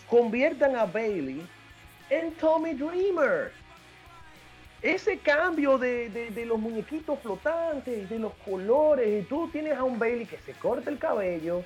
[0.08, 1.46] conviertan a Bailey
[2.10, 3.52] en Tommy Dreamer.
[4.82, 10.26] Ese cambio de, los muñequitos flotantes, de los colores, y tú tienes a un Bailey
[10.26, 11.62] que se corta el cabello,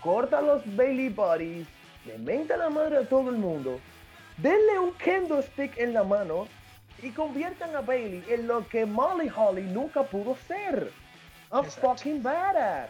[0.00, 1.66] corta los Bailey Bodies,
[2.06, 3.80] le menta la madre a todo el mundo,
[4.36, 6.46] denle un kendo stick en la mano
[7.02, 10.90] y conviertan a Bailey en lo que Molly Holly nunca pudo ser.
[11.50, 12.88] A fucking badass.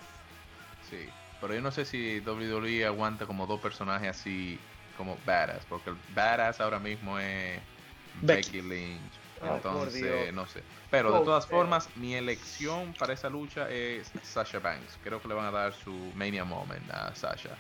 [0.89, 1.09] Sí,
[1.41, 4.59] pero yo no sé si WWE aguanta como dos personajes así
[4.97, 7.59] como badass, porque el badass ahora mismo es
[8.21, 10.63] Becky Lynch entonces, no sé.
[10.91, 14.99] Pero de todas formas, mi elección para esa lucha es Sasha Banks.
[15.03, 17.57] Creo que le van a dar su Mania Moment a Sasha.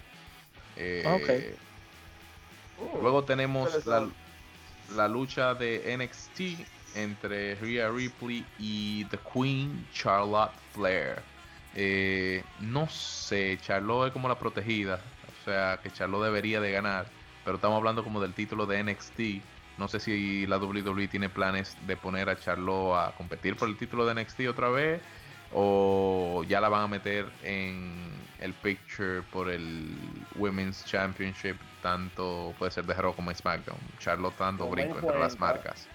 [0.76, 1.57] Eh,
[3.00, 4.09] luego tenemos la,
[4.97, 11.22] la, lucha de NXT entre Rhea Ripley y The Queen Charlotte Flair.
[11.74, 15.01] Eh, no sé, Charlotte es como la protegida.
[15.40, 17.07] O sea, que Charlotte debería de ganar.
[17.45, 19.20] Pero estamos hablando como del título de NXT.
[19.78, 23.76] No sé si la WWE tiene planes de poner a Charlotte a competir por el
[23.76, 25.01] título de NXT otra vez
[25.55, 29.96] o ya la van a meter en el picture por el
[30.36, 33.78] Women's Championship, tanto puede ser de Raw como SmackDown.
[33.98, 35.86] Charlotte dando brinco entre las marcas.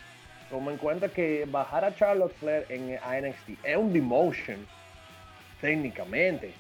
[0.50, 4.66] Toma en cuenta que bajar a Charlotte Flair en NXT es un demotion,
[5.60, 6.54] técnicamente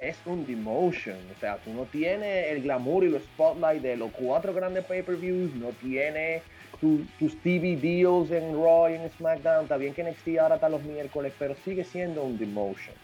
[0.00, 1.16] es un demotion.
[1.36, 5.54] O sea, tú no tienes el glamour y los spotlight de los cuatro grandes pay-per-views,
[5.54, 6.42] no tienes
[6.80, 9.64] tus TV deals en Raw y en SmackDown.
[9.64, 12.94] Está bien que NXT ahora está los miércoles, pero sigue siendo un demotion.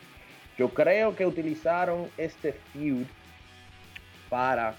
[0.59, 3.05] Yo creo que utilizaron este feud
[4.31, 4.75] para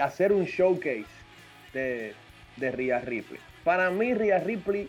[0.00, 1.04] hacer un showcase
[1.74, 2.14] de,
[2.56, 3.40] de Rhea Ripley.
[3.64, 4.88] Para mí, Rhea Ripley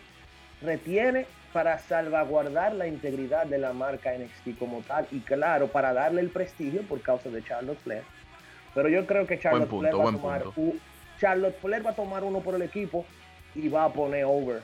[0.62, 6.20] retiene para salvaguardar la integridad de la marca NXT como tal y claro, para darle
[6.20, 8.02] el prestigio por causa de Charlotte Flair.
[8.74, 10.44] Pero yo creo que Charlotte, Flair, va a tomar
[11.20, 13.06] Charlotte Flair va a tomar uno por el equipo
[13.54, 14.62] y va a poner over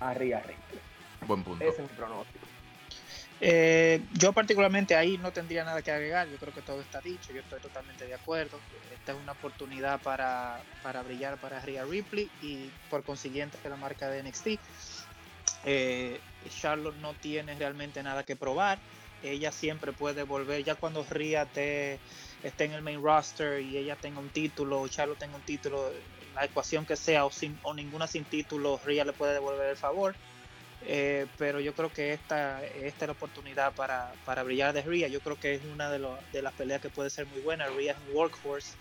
[0.00, 0.80] a Rhea Ripley.
[1.26, 1.64] Buen punto.
[1.64, 2.46] Ese es mi pronóstico.
[3.44, 7.32] Eh, yo particularmente ahí no tendría nada que agregar, yo creo que todo está dicho,
[7.32, 8.58] yo estoy totalmente de acuerdo.
[8.94, 14.08] Esta es una oportunidad para, para brillar para Rhea Ripley y por consiguiente la marca
[14.08, 14.60] de NXT
[15.64, 18.78] eh, Charlotte no tiene realmente nada que probar.
[19.22, 22.00] Ella siempre puede volver, ya cuando Ria esté
[22.58, 25.92] en el main roster y ella tenga un título, Charlotte tenga un título,
[26.34, 29.76] la ecuación que sea o, sin, o ninguna sin título, Ria le puede devolver el
[29.76, 30.14] favor.
[30.84, 35.08] Eh, pero yo creo que esta, esta es la oportunidad para, para brillar de Ria.
[35.08, 37.68] Yo creo que es una de, de, las peleas que puede ser muy buena.
[37.68, 38.74] Ria es un workhorse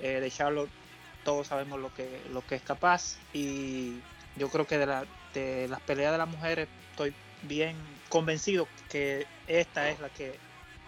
[0.00, 0.70] eh, de Charlotte,
[1.24, 4.00] todos sabemos lo que, lo que es capaz y
[4.36, 7.76] yo creo que de, la, de las peleas de las mujeres estoy bien
[8.08, 10.38] convencido que esta es la que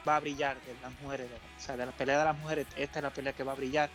[0.07, 1.29] va a brillar de las mujeres.
[1.57, 3.57] O sea, de la pelea de las mujeres, esta es la pelea que va a
[3.57, 3.91] brillar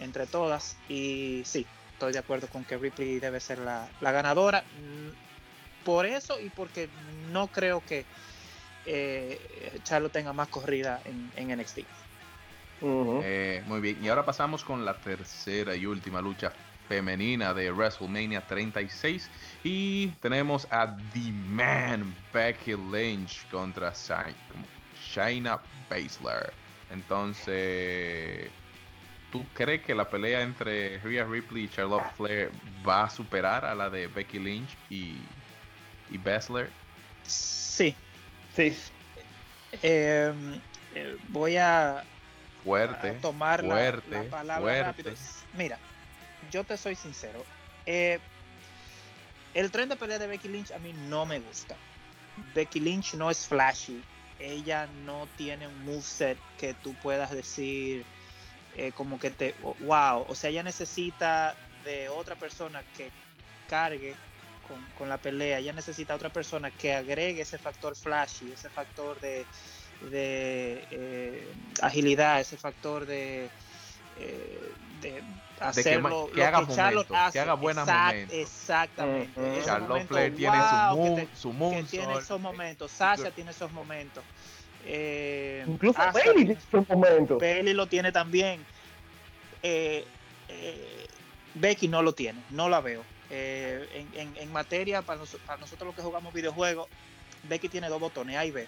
[0.00, 0.76] entre todas.
[0.88, 4.62] Y sí, estoy de acuerdo con que Ripley debe ser la, ganadora.
[4.62, 6.88] Mm, por eso y porque
[7.32, 8.04] no creo que
[8.86, 11.80] eh, Charlo tenga más corrida en, en NXT.
[12.82, 16.52] Eh, muy bien, y ahora pasamos con la tercera y última lucha
[16.88, 19.28] femenina de WrestleMania 36.
[19.62, 23.92] Y tenemos a The Man Becky Lynch contra
[25.12, 26.52] Shayna Baszler.
[26.90, 28.50] Entonces,
[29.30, 32.50] ¿tú crees que la pelea entre Rhea Ripley y Charlotte Flair
[32.86, 35.16] va a superar a la de Becky Lynch y,
[36.10, 36.70] y Baszler?
[37.26, 37.94] Sí.
[38.54, 38.76] Sí.
[39.82, 40.60] Em,
[40.94, 42.04] eh, voy a
[42.64, 44.82] fuerte, tomar fuerte, la, palabra fuerte.
[44.82, 45.12] rápido.
[45.54, 45.78] Mira,
[46.50, 47.44] yo te soy sincero.
[47.86, 48.18] Eh,
[49.54, 51.76] el tren de pelea de Becky Lynch a mí no me gusta.
[52.54, 54.02] Becky Lynch no es flashy.
[54.38, 58.04] Ella no tiene un moveset que tú puedas decir
[58.76, 60.24] eh, como que te wow.
[60.28, 61.54] O sea, ella necesita
[61.84, 63.10] de otra persona que
[63.68, 64.14] cargue
[64.66, 65.58] con, con, la pelea.
[65.58, 69.44] Ella necesita otra persona que agregue ese factor flashy, ese factor de,
[70.10, 71.52] de eh,
[71.82, 73.48] agilidad, ese factor de,
[74.18, 75.22] eh, de
[75.60, 77.32] hacerlo de que, que, haga que, momentos, hace.
[77.32, 78.36] que haga buenos Exact, momentos.
[78.36, 79.40] Exactamente.
[79.40, 79.64] Uh -huh.
[79.64, 82.90] Charlotte momento, tiene su, moon, que te, su moon que tiene esos momentos.
[82.90, 84.24] Sasha tiene esos momentos.
[84.86, 87.28] Eh, Incluso Asuka Bailey.
[87.38, 88.64] Bailey lo tiene también.
[89.62, 90.04] Eh,
[90.48, 91.06] eh,
[91.54, 93.04] Becky no lo tiene, no la veo.
[93.32, 96.88] En, en, en, materia, para, nos, para, nosotros los que jugamos videojuegos,
[97.44, 98.66] Becky tiene dos botones, A y B.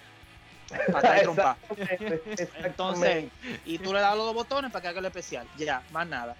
[0.92, 1.56] Para trompa.
[2.64, 3.26] Entonces,
[3.64, 5.46] y tú le das los dos botones para que haga el especial.
[5.56, 6.36] Ya, más nada.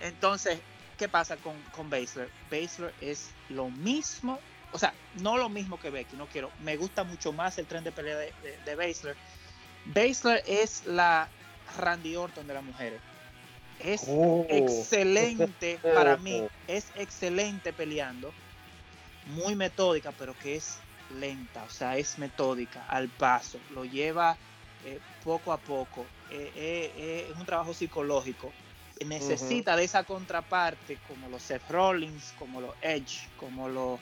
[0.00, 0.58] Entonces,
[0.98, 2.30] ¿qué pasa con, con Baszler?
[2.50, 4.38] Baszler es lo mismo,
[4.76, 6.50] o sea, no lo mismo que Becky, no quiero.
[6.62, 9.16] Me gusta mucho más el tren de pelea de, de, de Baszler.
[9.86, 11.30] Baszler es la
[11.78, 13.00] Randy Orton de las mujeres.
[13.80, 14.44] Es oh.
[14.50, 18.34] excelente para mí, es excelente peleando,
[19.28, 20.76] muy metódica, pero que es
[21.18, 24.36] lenta, o sea, es metódica, al paso, lo lleva
[24.84, 28.52] eh, poco a poco, eh, eh, es un trabajo psicológico,
[29.06, 29.78] necesita uh -huh.
[29.78, 34.00] de esa contraparte como los Seth Rollins, como los Edge, como los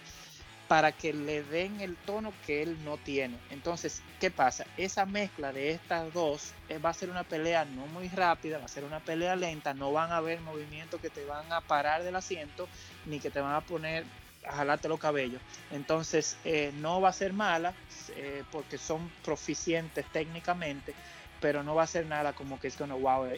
[0.74, 3.38] para que le den el tono que él no tiene.
[3.50, 4.66] Entonces, ¿qué pasa?
[4.76, 8.64] Esa mezcla de estas dos eh, va a ser una pelea no muy rápida, va
[8.64, 12.02] a ser una pelea lenta, no van a haber movimientos que te van a parar
[12.02, 12.68] del asiento,
[13.06, 14.04] ni que te van a poner
[14.44, 15.40] a jalarte los cabellos.
[15.70, 17.72] Entonces, eh, no va a ser mala,
[18.16, 20.92] eh, porque son proficientes técnicamente,
[21.40, 23.28] pero no va a ser nada como que es que no wow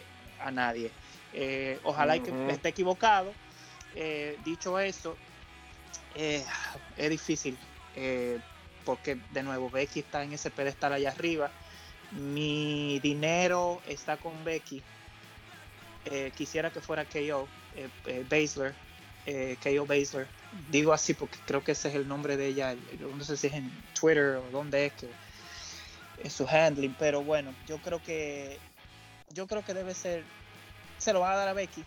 [0.43, 0.89] a nadie.
[1.33, 2.47] Eh, ojalá uh -huh.
[2.47, 3.31] que esté equivocado.
[4.43, 5.15] dicho eso,
[6.15, 6.43] eh,
[6.97, 7.57] es difícil
[7.95, 8.39] eh,
[8.85, 11.51] porque de nuevo Becky está en ese pedestal allá arriba.
[12.11, 14.81] Mi dinero está con Becky.
[16.05, 17.47] Eh, quisiera que fuera KO
[18.29, 18.73] Baszler
[19.61, 20.27] KO Baszler.
[20.71, 22.75] Digo así porque creo que ese es el nombre de ella.
[22.99, 25.09] No sé si es en Twitter o dónde es que
[26.23, 28.57] es su handling pero bueno yo creo que
[29.33, 30.23] yo creo que debe ser
[30.97, 31.83] se lo va a dar a Becky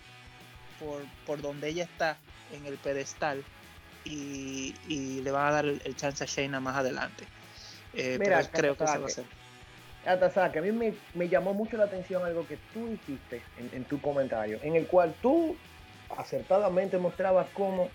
[0.79, 2.17] por, por donde ella está
[2.53, 3.45] en el pedestal
[4.05, 7.25] y, y, le van a dar el, el, chance a Shayna más adelante.
[7.95, 9.25] Eh, Mira, creo que se va a hacer.
[10.53, 13.85] Que a mí me, me, llamó mucho la atención algo que tú dijiste en, en,
[13.85, 15.57] tu comentario, en el cual tú
[16.17, 17.91] acertadamente mostrabas cómo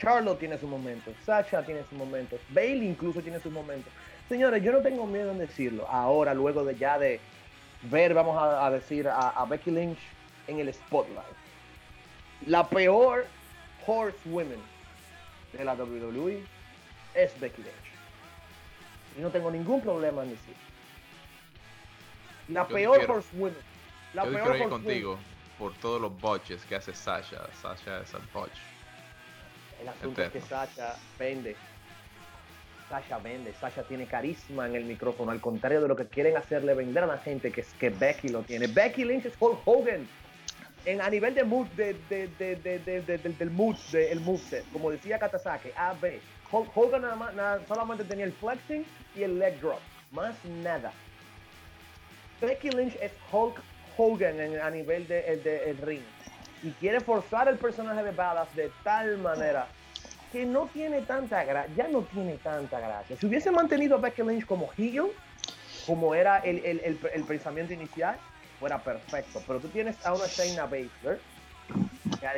[0.00, 3.92] Charlotte tiene sus momentos, Sacha tiene sus momentos, Bailey incluso tiene sus momentos.
[4.28, 5.86] Señores, yo no tengo miedo en decirlo.
[5.88, 7.20] Ahora, luego de ya de
[7.82, 9.98] ver, vamos a, a decir, a, a Becky Lynch
[10.46, 11.26] en el spotlight.
[12.46, 13.26] La peor
[13.86, 14.71] horsewomen
[15.52, 16.42] de la WWE
[17.14, 17.92] es Becky Lynch.
[19.16, 20.54] Y no tengo ningún problema en decir.
[22.48, 23.56] La yo peor quiero, horsewoman.
[24.14, 25.18] La yo peor ir contigo
[25.58, 27.46] por todos los botches que hace Sasha.
[27.60, 28.56] Sasha es el botch.
[29.80, 30.38] El asunto Eterno.
[30.38, 31.56] es que Sasha vende.
[32.88, 33.52] Sasha vende.
[33.54, 35.30] Sasha tiene carisma en el micrófono.
[35.30, 38.28] Al contrario de lo que quieren hacerle vender a la gente, que es que Becky
[38.28, 38.66] lo tiene.
[38.66, 40.08] Becky Lynch es Hulk Hogan
[40.84, 45.72] en, a nivel de mood, de, de, de, del mood, del moveset, como decía Katasake,
[45.76, 46.20] A, B.
[46.50, 48.84] Hulk Hogan nada más, nada, solamente tenía el flexing
[49.16, 49.80] y el leg drop,
[50.10, 50.92] más nada.
[52.40, 53.60] Becky Lynch es Hulk
[53.96, 56.02] Hogan en, a nivel del de, el ring
[56.62, 59.66] y quiere forzar el personaje de Badass de tal manera
[60.30, 63.16] que no tiene tanta gracia, ya no tiene tanta gracia.
[63.16, 65.12] Si hubiese mantenido a Becky Lynch como heel,
[65.86, 68.18] como era el, el, el, el pensamiento inicial,
[68.62, 69.42] fuera perfecto.
[69.44, 71.18] Pero tú tienes a una Shayna Baszler,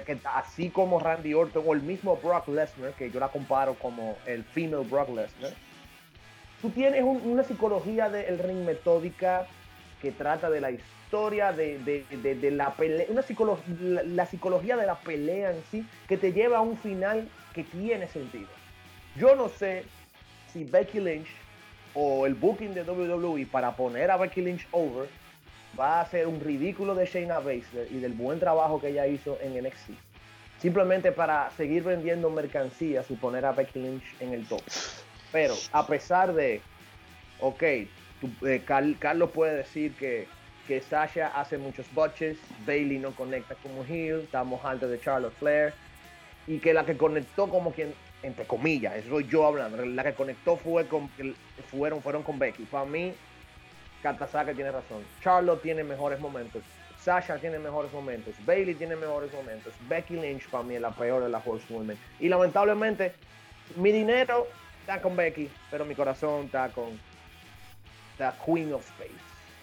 [0.06, 4.16] que, así como Randy Orton o el mismo Brock Lesnar, que yo la comparo como
[4.24, 5.52] el female Brock Lesnar,
[6.62, 9.46] tú tienes un, una psicología del de ring metódica
[10.00, 13.22] que trata de la historia, de, de, de, la pelea, una
[14.04, 18.08] la, psicología de la pelea en sí, que te lleva a un final que tiene
[18.08, 18.48] sentido.
[19.16, 19.84] Yo no sé
[20.50, 21.28] si Becky Lynch
[21.92, 25.06] o el booking de WWE para poner a Becky Lynch over
[25.78, 29.38] va a ser un ridículo de Shayna Baszler y del buen trabajo que ella hizo
[29.40, 29.90] en NXT.
[30.60, 34.62] Simplemente para seguir vendiendo mercancías y poner a Becky Lynch en el top.
[35.32, 36.60] Pero a pesar de,
[37.40, 37.88] ok, eh,
[38.64, 40.26] Carl, Carlos puede decir que,
[40.66, 45.74] que Sasha hace muchos botches, Bailey no conecta como heel, estamos altos de Charlotte Flair,
[46.46, 50.56] y que la que conectó como quien, entre comillas, eso yo hablando, la que conectó
[50.56, 51.10] fue con,
[51.70, 52.64] fueron, fueron con Becky.
[52.64, 53.12] Para mí,
[54.04, 55.02] Katasaka tiene razón.
[55.22, 56.62] Charlotte tiene mejores momentos.
[57.00, 61.22] Sasha tiene mejores momentos, Bailey tiene mejores momentos, Becky Lynch para mí es la peor
[61.22, 61.98] de las Horsewomen.
[62.18, 63.12] Y lamentablemente,
[63.76, 64.46] mi dinero
[64.80, 66.98] está con Becky, pero mi corazón está con
[68.18, 69.10] la Queen of Space.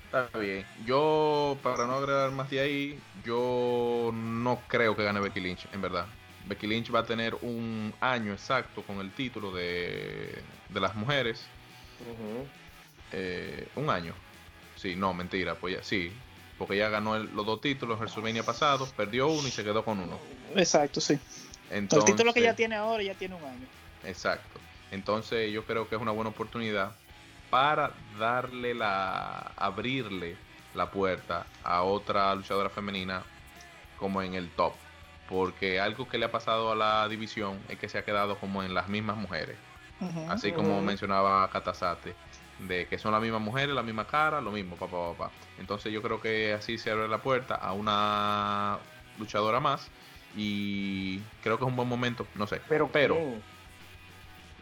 [0.05, 0.63] Está bien.
[0.85, 5.81] Yo, para no agregar más de ahí, yo no creo que gane Becky Lynch, en
[5.81, 6.05] verdad.
[6.45, 11.47] Becky Lynch va a tener un año exacto con el título de, de las mujeres.
[13.13, 14.13] Eh, un año.
[14.81, 16.11] Sí, no, mentira, pues ya, sí.
[16.57, 19.99] Porque ya ganó los dos títulos en WrestleMania pasado, perdió uno y se quedó con
[19.99, 20.17] uno.
[20.55, 21.19] Exacto, sí.
[21.69, 23.67] Entonces, el título que ya tiene ahora ya tiene un año.
[24.03, 24.59] Exacto.
[24.89, 26.93] Entonces yo creo que es una buena oportunidad
[27.51, 30.35] para darle la, abrirle
[30.73, 33.23] la puerta a otra luchadora femenina
[33.99, 34.73] como en el top.
[35.29, 38.63] Porque algo que le ha pasado a la división es que se ha quedado como
[38.63, 39.57] en las mismas mujeres.
[40.27, 42.15] Así como mencionaba Katasate,
[42.67, 45.31] de que son las mismas mujeres, la misma cara, lo mismo, papá, papá.
[45.57, 48.79] Entonces yo creo que así se abre la puerta a una
[49.17, 49.89] luchadora más
[50.35, 52.61] y creo que es un buen momento, no sé.
[52.67, 53.17] Pero, pero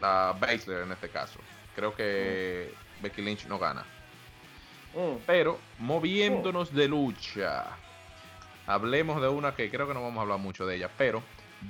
[0.00, 1.40] la Baszler en este caso.
[1.74, 2.72] Creo que
[3.02, 3.84] Becky Lynch no gana.
[4.94, 5.22] Mm.
[5.26, 7.66] Pero moviéndonos de lucha,
[8.66, 11.22] hablemos de una que creo que no vamos a hablar mucho de ella, pero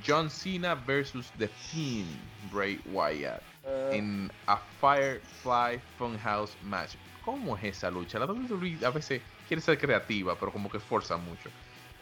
[0.06, 2.08] John Cena versus The Fiend
[2.50, 3.92] Bray Wyatt uh.
[3.92, 6.94] en a Firefly Funhouse match.
[7.24, 8.18] ¿Cómo es esa lucha?
[8.18, 11.50] La WWE a veces quiere ser creativa, pero como que esfuerza mucho.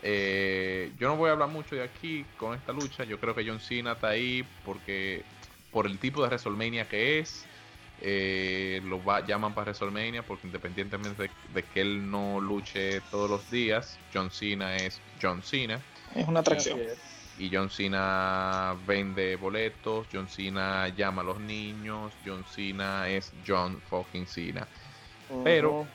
[0.03, 3.05] Eh, yo no voy a hablar mucho de aquí con esta lucha.
[3.05, 5.25] Yo creo que John Cena está ahí porque
[5.73, 7.45] por el tipo de WrestleMania que es.
[8.01, 13.99] Eh, lo llaman para WrestleMania porque independientemente de, que él no luche todos los días,
[14.15, 15.81] John Cena es John Cena.
[16.15, 16.79] Es una atracción.
[17.39, 23.81] Y John Cena vende boletos, John Cena llama a los niños, John Cena es John
[23.89, 24.67] fucking Cena.
[25.45, 25.87] Pero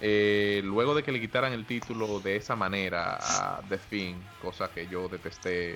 [0.00, 4.70] eh, luego de que le quitaran el título de esa manera a The Finn, cosa
[4.70, 5.74] que yo detesté,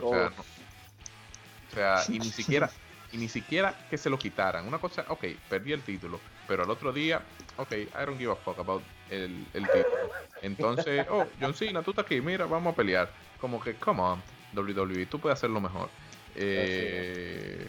[0.00, 2.70] o sea, no, o sea, y ni siquiera,
[3.12, 4.66] y ni siquiera que se lo quitaran.
[4.66, 7.22] Una cosa, ok, perdí el título, pero al otro día,
[7.56, 10.10] ok, I don't give a fuck about el, el título.
[10.40, 13.10] Entonces, oh, John Cena, tú estás aquí, mira, vamos a pelear.
[13.44, 14.22] Como que, come on,
[14.56, 15.90] WWE, tú puedes hacerlo mejor.
[16.34, 17.68] Eh,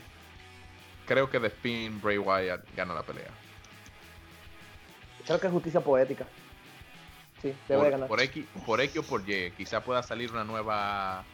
[1.06, 3.28] creo que The Spin Bray Wyatt gana la pelea.
[5.26, 6.26] Creo que es justicia poética.
[7.42, 8.08] Sí, debe por, ganar.
[8.08, 11.26] Por X, por X o por Y, quizá pueda salir una nueva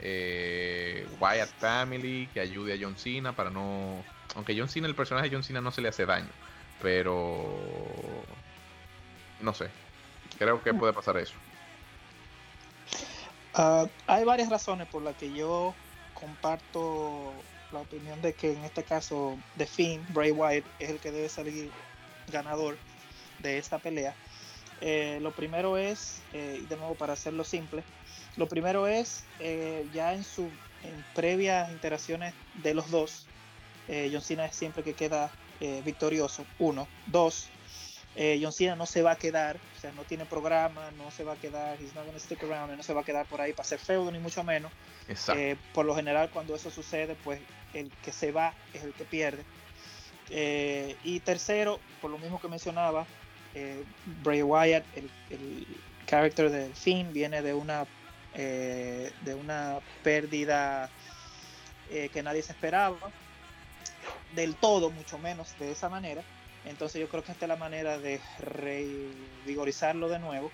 [0.00, 4.04] eh, Wyatt Family que ayude a John Cena para no.
[4.36, 6.30] Aunque John Cena, el personaje de John Cena no se le hace daño,
[6.80, 7.48] pero.
[9.40, 9.68] No sé.
[10.38, 11.34] Creo que puede pasar eso.
[13.60, 15.74] Ah, hay varias razones por las que yo
[16.14, 17.32] comparto
[17.72, 21.28] la opinión de que en este caso The Finn, Bray Wyatt, es el que debe
[21.28, 21.68] salir
[22.30, 22.78] ganador
[23.40, 24.14] de esta pelea.
[24.80, 27.82] Eh, lo primero es, eh, de nuevo para hacerlo simple,
[28.36, 30.42] lo primero es, eh, ya en su
[30.84, 33.26] en previas interacciones de los dos,
[33.88, 35.32] eh, John Cena es siempre que queda
[35.84, 36.86] victorioso, uno.
[37.06, 37.48] Dos,
[38.42, 41.34] John Cena no se va a quedar, o sea, no tiene programa, no se va
[41.34, 43.62] a quedar, he's not gonna stick around, no se va a quedar por ahí para
[43.62, 44.72] hacer feudo, ni mucho menos.
[45.72, 47.40] por lo general, cuando eso sucede, pues
[47.74, 49.44] el que se va es el que pierde.
[51.04, 53.06] y tercero, por lo mismo que mencionaba,
[54.24, 55.66] Bray Wyatt, el, el
[56.06, 57.86] character del fin, viene de una
[58.34, 60.90] eh, de una pérdida
[61.90, 62.98] eh, que nadie se esperaba,
[64.34, 66.22] del todo, mucho menos de esa manera.
[66.64, 70.50] Entonces yo creo que esta es la manera de revigorizarlo de nuevo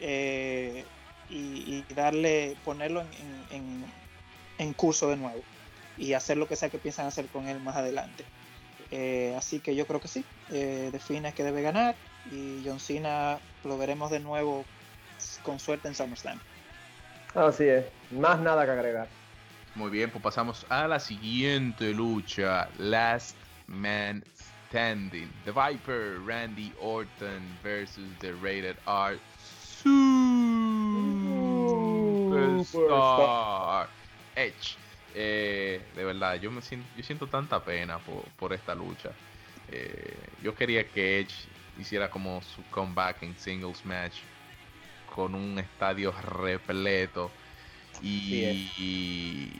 [0.00, 0.84] eh,
[1.28, 3.02] y, darle, ponerlo
[3.50, 5.42] en, curso de nuevo
[5.98, 8.24] y hacer lo que sea que piensan hacer con él más adelante.
[9.36, 11.96] así que yo creo que sí, define que debe ganar
[12.30, 14.64] y John Cena lo veremos de nuevo
[15.42, 16.40] con suerte en SummerSlam.
[17.34, 19.08] Así es, más nada que agregar.
[19.74, 22.68] Muy bien, pues pasamos a la siguiente lucha.
[22.78, 23.36] Last
[23.66, 24.22] Man
[24.72, 25.28] Standing.
[25.44, 29.18] The Viper, Randy Orton versus the Rated R
[32.64, 33.86] Superstar
[34.34, 34.76] Edge.
[35.14, 37.98] Eh, de verdad, yo me siento, yo siento tanta pena
[38.38, 39.10] por, esta lucha.
[39.70, 41.34] Eh, yo quería que Edge
[41.78, 44.20] hiciera como su comeback en singles match
[45.14, 47.30] con un estadio repleto.
[48.00, 49.52] Y, y,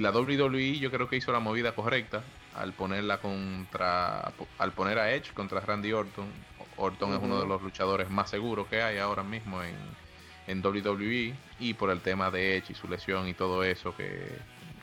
[0.00, 2.24] la WWE yo creo que hizo la movida correcta
[2.58, 6.26] al ponerla contra al poner a Edge contra Randy Orton.
[6.76, 9.76] Orton es uno de los luchadores más seguros que hay ahora mismo en,
[10.46, 14.38] en WWE y por el tema de Edge y su lesión y todo eso que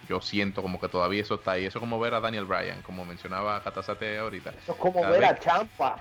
[0.07, 1.65] yo siento como que todavía eso está ahí.
[1.65, 4.52] Eso es como ver a Daniel Bryan, como mencionaba Katasate ahorita.
[4.52, 5.97] Eso es como ver a Champa.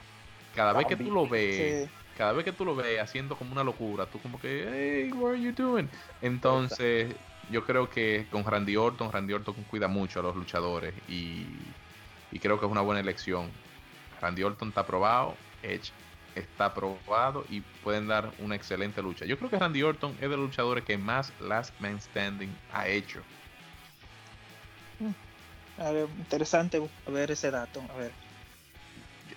[0.55, 3.65] Cada vez que tú lo ves, cada vez que tú lo ves haciendo como una
[3.65, 5.89] locura, tú como que, hey, what are you doing?
[6.23, 7.15] Entonces,
[7.51, 11.47] yo creo que con Randy Orton, Randy Orton cuida mucho a los luchadores y,
[12.33, 13.51] y creo que es una buena elección.
[14.21, 15.93] Randy Orton está probado, Edge
[16.35, 19.25] está probado y pueden dar una excelente lucha.
[19.25, 22.89] Yo creo que Randy Orton es de los luchadores que más Last Man Standing ha
[22.89, 23.21] hecho.
[24.99, 25.81] Mm.
[25.81, 27.83] A ver, interesante ver ese dato.
[27.95, 28.13] A ver.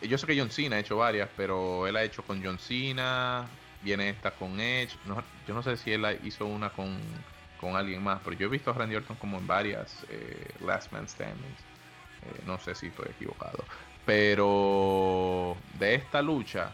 [0.02, 3.48] Yo sé que John Cena ha hecho varias, pero él ha hecho con John Cena,
[3.82, 4.96] viene esta con Edge.
[5.48, 7.00] yo no sé si él hizo una con,
[7.60, 10.92] con, alguien más, pero yo he visto a Randy Orton como en varias eh, Last
[10.92, 11.56] Man Standing.
[12.24, 13.64] Eh, no sé si estoy equivocado.
[14.06, 16.72] Pero de esta lucha,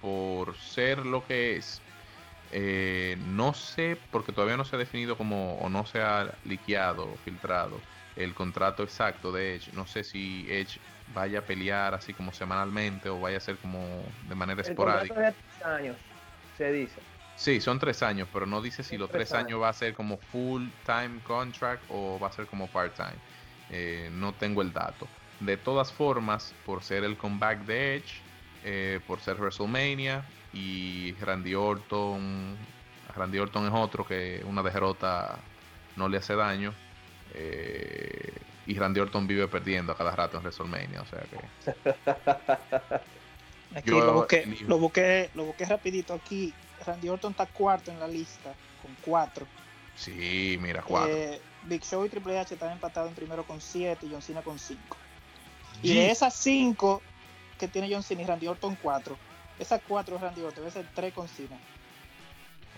[0.00, 1.80] por ser lo que es,
[2.52, 7.04] eh, no sé, porque todavía no se ha definido como, o no se ha liqueado
[7.04, 7.80] o filtrado
[8.16, 9.72] el contrato exacto de Edge.
[9.72, 10.78] No sé si Edge
[11.12, 15.14] vaya a pelear así como semanalmente o vaya a ser como de manera esporádica.
[15.14, 15.96] De tres años,
[16.56, 17.00] se dice.
[17.36, 19.60] Sí, son tres años, pero no dice si los tres años.
[19.60, 23.16] va a ser como full time contract o va a ser como part time.
[23.70, 25.08] Eh, no tengo el dato.
[25.40, 28.20] De todas formas, por ser el comeback de Edge,
[28.62, 32.56] eh, por ser WrestleMania y Randy Orton.
[33.16, 35.38] Randy Orton es otro que una derrota
[35.96, 36.72] no le hace daño.
[37.34, 38.32] Eh,
[38.66, 41.38] y Randy Orton vive perdiendo a cada rato en WrestleMania, o sea que.
[43.78, 46.54] Aquí lo busqué, lo busqué, lo busqué rapidito aquí.
[46.84, 49.46] Randy Orton está cuarto en la lista, con cuatro.
[49.96, 51.12] Sí, mira, cuatro.
[51.12, 54.42] Eh, Big Show y Triple H están empatados en primero con siete y John Cena
[54.42, 54.96] con cinco.
[55.82, 57.02] Y de esas cinco,
[57.58, 59.16] que tiene John Cena y Randy Orton 4.
[59.58, 61.56] Esas 4 es Randy Orton, debe ser 3 con Cena.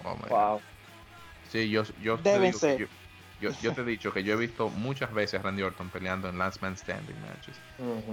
[0.05, 0.61] Oh, wow.
[1.51, 2.59] Sí, yo, yo, te digo
[3.41, 6.29] yo, yo, te he dicho que yo he visto muchas veces a Randy Orton peleando
[6.29, 7.57] en Last Man Standing matches.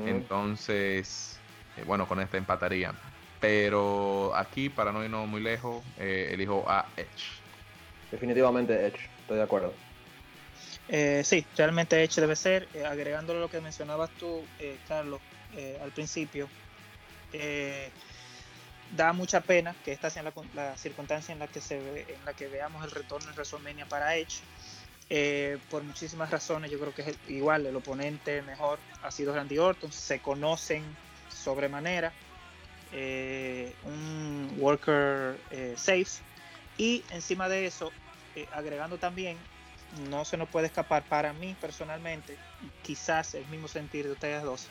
[0.06, 1.40] Entonces,
[1.78, 2.96] eh, bueno, con esta empatarían.
[3.44, 7.42] Pero aquí, para no irnos muy lejos, eh, elijo a Edge.
[8.10, 9.74] Definitivamente Edge, estoy de acuerdo.
[10.88, 14.44] Eh, sí, realmente Edge debe ser, eh, agregándole lo que mencionabas tú,
[14.88, 15.20] Carlos,
[15.56, 16.50] eh, al principio,
[17.32, 17.90] eh,
[18.96, 22.34] da mucha pena que esta sea la, circunstancia en la que se ve, en la
[22.34, 24.42] que veamos el retorno en WrestleMania para Edge.
[25.10, 29.60] Eh, por muchísimas razones, yo creo que es igual el oponente mejor ha sido Randy
[29.60, 30.84] Orton, se conocen
[31.30, 32.14] sobremanera,
[32.94, 35.38] un worker
[35.76, 36.22] safe
[36.78, 37.92] y encima de eso,
[38.54, 39.38] agregando también
[40.10, 42.38] no se nos puede escapar para mí personalmente,
[42.82, 44.68] quizás el mismo sentir de ustedes dos,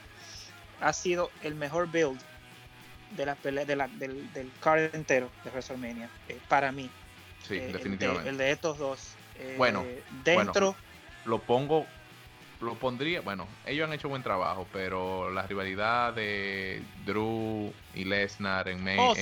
[0.80, 2.20] ha sido el mejor build
[3.16, 6.90] de la pelea, de la, del, del card entero de WrestleMania, eh, para mí.
[7.46, 8.28] Sí, definitivamente.
[8.28, 9.14] El de, estos dos.
[9.38, 9.84] Eh, bueno,
[10.24, 10.74] dentro.
[11.24, 11.86] lo pongo,
[12.62, 13.20] lo pondría.
[13.20, 19.14] Bueno, ellos han hecho buen trabajo, pero la rivalidad de Drew y Lesnar en, oh,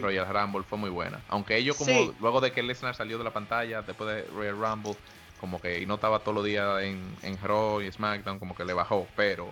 [0.00, 1.20] Royal Rumble fue muy buena.
[1.28, 4.96] Aunque ellos, como luego de que Lesnar salió de la pantalla, después de Royal Rumble,
[5.40, 8.72] como que no estaba todos los días en, en Raw y SmackDown, como que le
[8.72, 9.06] bajó.
[9.16, 9.50] Pero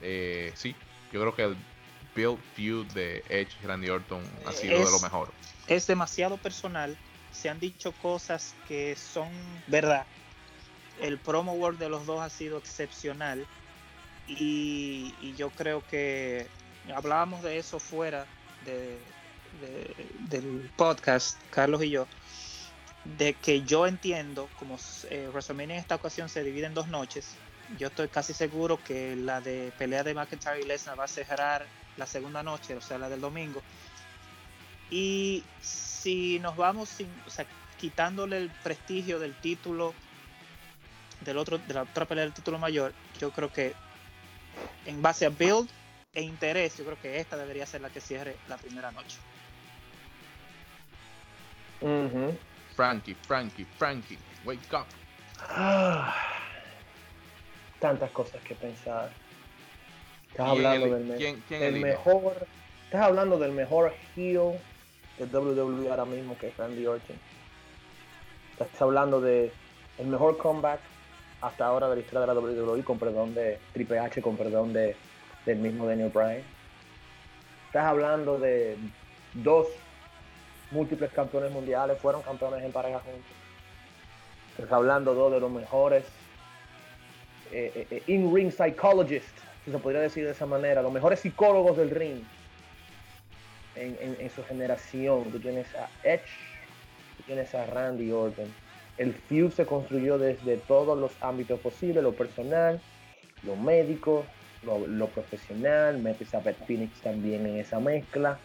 [0.00, 0.74] eh, sí,
[1.12, 1.56] yo creo que el
[2.14, 5.32] build feud de Edge y Randy Orton ha sido de lo mejor.
[5.66, 6.96] Es demasiado personal.
[7.32, 9.28] Se han dicho cosas que son
[9.66, 10.06] verdad.
[11.00, 13.46] El promo work de los dos ha sido excepcional.
[14.26, 16.46] Y, yo creo que
[16.94, 18.26] hablábamos de eso fuera
[20.28, 22.06] del podcast, Carlos y yo,
[23.04, 24.78] de que yo entiendo, como
[25.10, 27.36] eh, en esta ocasión se divide en dos noches,
[27.78, 31.66] yo estoy casi seguro que la de pelea de McIntyre y Lesnar va a cerrar
[31.96, 33.62] la segunda noche, o sea, la del domingo.
[34.90, 37.08] Y si nos vamos sin,
[37.78, 39.94] quitándole el prestigio del título
[41.24, 43.74] del otro, de la otra pelea del título mayor, yo creo que
[44.86, 45.68] en base a build
[46.12, 49.18] e interés, yo creo que esta debería ser la que cierre la primera noche.
[52.76, 54.86] Frankie, Frankie, Frankie, wake up.
[55.40, 56.34] Ah
[57.84, 59.10] tantas cosas que pensar.
[60.30, 62.46] Estás hablando del, mejor.
[62.86, 64.58] Estás hablando del mejor heel
[65.18, 67.16] de WWE ahora mismo que es Randy Orton.
[68.52, 69.52] Estás hablando de
[69.98, 70.80] el mejor comeback
[71.46, 74.72] hasta ahora de la historia de la WWE con perdón de Triple H, con perdón
[74.72, 74.96] de,
[75.44, 76.42] del mismo Daniel Bryan.
[77.66, 78.78] Estás hablando de
[79.34, 79.66] dos
[80.70, 83.32] múltiples campeones mundiales, fueron campeones en pareja juntos.
[84.56, 86.04] Estás hablando dos de los mejores
[87.52, 91.76] eh, eh, eh, in-ring psychologist, si se podría decir de esa manera, los mejores psicólogos
[91.76, 92.22] del ring
[93.76, 95.24] en, su generación.
[95.30, 96.30] Tú tienes a Edge,
[97.16, 98.63] tú tienes a Randy Orton.
[98.98, 102.80] El feud se construyó desde todos los ámbitos posibles, lo personal,
[103.42, 104.24] lo médico,
[104.64, 108.38] lo, profesional, metes a Phoenix también en esa mezcla.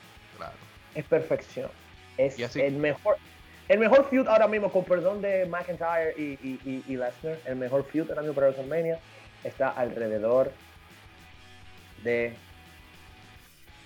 [0.96, 1.70] es perfección.
[2.18, 3.18] Es el mejor,
[3.70, 7.86] el mejor feud ahora mismo, con perdón de McIntyre y, y, y, Lesnar, el mejor
[7.86, 9.00] feud ahora mismo para WrestleMania
[9.44, 10.52] está alrededor
[12.04, 12.34] de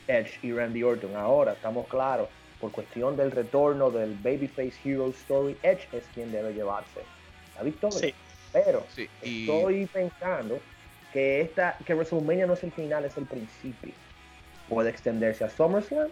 [0.08, 1.16] Edge y Randy Orton.
[1.16, 2.30] Ahora estamos claros,
[2.64, 7.02] por cuestión del retorno del Babyface Hero Story, Edge es quien debe llevarse
[7.58, 8.14] la victoria.
[8.54, 8.86] Pero
[9.22, 10.62] estoy pensando
[11.12, 13.92] que esta que WrestleMania no es el final, es el principio.
[14.70, 16.08] Puede extenderse a SummerSlam,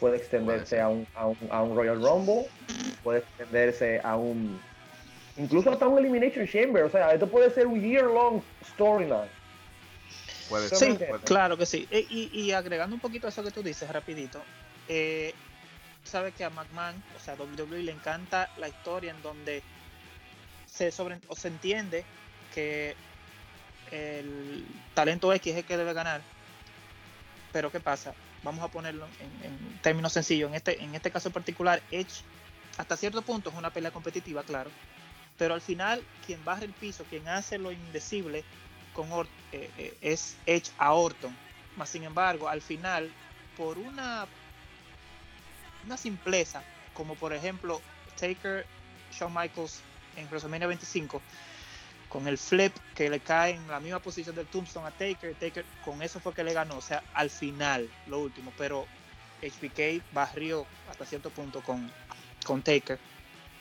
[0.00, 2.46] puede extenderse a un, a, un, a un, Royal Rumble,
[3.04, 4.58] puede extenderse a un
[5.36, 6.84] incluso hasta un Elimination Chamber.
[6.84, 9.28] O sea, esto puede ser un year long storyline.
[10.48, 10.78] Puede ser.
[10.78, 11.86] Sí, claro que sí.
[11.90, 14.40] E, y, y, agregando un poquito a eso que tú dices, rapidito.
[14.88, 15.34] Eh,
[16.04, 19.62] Sabes que a McMahon, o sea, a WWE le encanta la historia en donde
[20.66, 22.04] se sobre o se entiende
[22.54, 22.96] que
[23.90, 26.22] el talento X es el que debe ganar.
[27.52, 28.14] Pero ¿qué pasa?
[28.42, 30.48] Vamos a ponerlo en, términos sencillos.
[30.48, 32.22] En este, en este caso en particular, Edge,
[32.78, 34.70] hasta cierto punto es una pelea competitiva, claro.
[35.38, 38.44] Pero al final, quien baja el piso, quien hace lo indecible
[38.94, 39.08] con
[39.52, 41.36] eh, eh, es Edge a Orton.
[41.76, 43.10] Más sin embargo, al final,
[43.56, 44.26] por una,
[45.86, 46.62] una simpleza,
[46.94, 47.80] como por ejemplo
[48.18, 48.66] Taker,
[49.12, 49.80] Shawn Michaels
[50.16, 51.20] en WrestleMania 25,
[52.08, 55.64] con el flip que le cae en la misma posición del Tombstone a Taker, Taker
[55.84, 58.86] con eso fue que le ganó, o sea, al final, lo último, pero
[59.42, 61.90] HBK barrió hasta cierto punto con,
[62.44, 62.98] con Taker.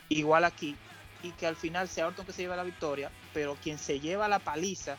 [0.10, 0.76] Igual aquí,
[1.24, 4.28] y que al final sea Orton que se lleva la victoria, pero quien se lleva
[4.28, 4.98] la paliza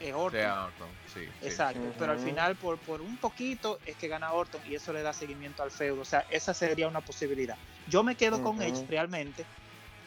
[0.00, 0.88] es Orton.
[1.12, 4.92] Sí, Exacto, pero al final por, por un poquito es que gana Orton y eso
[4.92, 7.56] le da seguimiento al feudo, o sea, esa sería una posibilidad.
[7.88, 9.46] Yo me quedo con Edge realmente,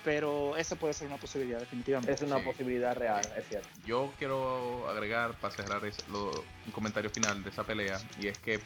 [0.04, 2.14] pero esa puede ser una posibilidad, definitivamente.
[2.14, 3.68] Es una posibilidad real, es cierto.
[3.86, 8.62] Yo quiero agregar, para cerrar un comentario final de esa pelea, y es que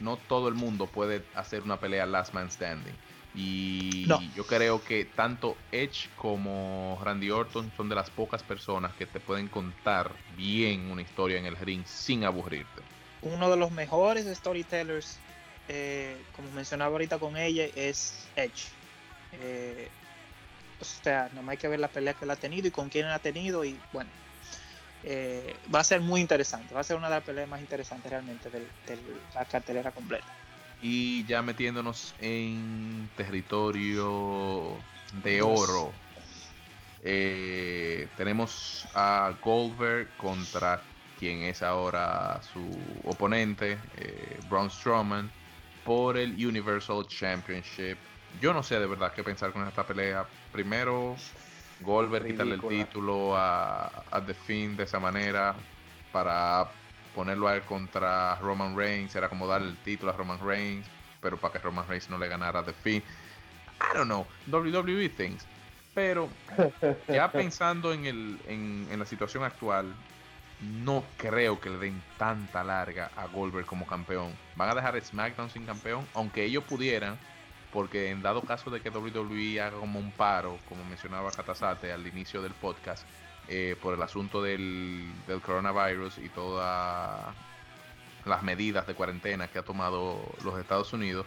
[0.00, 2.94] no todo el mundo puede hacer una pelea last man standing.
[3.36, 9.04] Y yo creo que tanto Edge como Randy Orton son de las pocas personas que
[9.04, 12.80] te pueden contar bien una historia en el ring sin aburrirte.
[13.20, 15.18] Uno de los mejores storytellers,
[15.68, 18.68] eh, como mencionaba ahorita con ella, es Edge.
[19.32, 19.88] Eh,
[20.80, 23.06] o sea, no hay que ver la pelea que él ha tenido y con quién
[23.06, 24.10] ha tenido y bueno,
[25.04, 28.10] eh, va a ser muy interesante, va a ser una de las peleas más interesantes
[28.10, 28.66] realmente de,
[29.34, 30.26] la cartelera completa.
[30.82, 34.76] Y ya metiéndonos en territorio
[35.22, 35.92] de oro,
[37.02, 40.82] eh, tenemos a Goldberg contra
[41.18, 45.30] quien es ahora su oponente, eh, Braun Strowman,
[45.84, 47.96] por el Universal Championship.
[48.40, 50.26] Yo no sé de verdad qué pensar con esta pelea.
[50.52, 51.16] Primero,
[51.80, 55.54] Goldberg quitarle el título a, a The Finn de esa manera
[56.12, 56.68] para
[57.16, 59.16] ponerlo a él contra Roman Reigns.
[59.16, 60.86] Era como darle el título a Roman Reigns,
[61.20, 63.02] pero para que Roman Reigns no le ganara a The Finn.
[63.80, 65.44] I don't know, WWE things.
[65.94, 66.28] Pero
[67.08, 69.94] ya pensando en, el, en, en la situación actual,
[70.60, 74.32] no creo que le den tanta larga a Goldberg como campeón.
[74.54, 77.18] Van a dejar SmackDown sin campeón, aunque ellos pudieran
[77.72, 82.06] porque en dado caso de que WWE haga como un paro, como mencionaba Katasate al
[82.06, 83.06] inicio del podcast,
[83.48, 85.10] eh, por el asunto del,
[85.44, 87.34] coronavirus y todas
[88.24, 91.26] las medidas de cuarentena que ha tomado los Estados Unidos,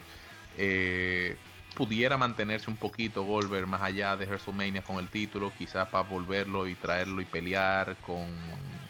[0.57, 1.37] eh,
[1.75, 6.67] pudiera mantenerse un poquito Goldberg más allá de WrestleMania con el título, quizás para volverlo
[6.67, 8.27] y traerlo y pelear con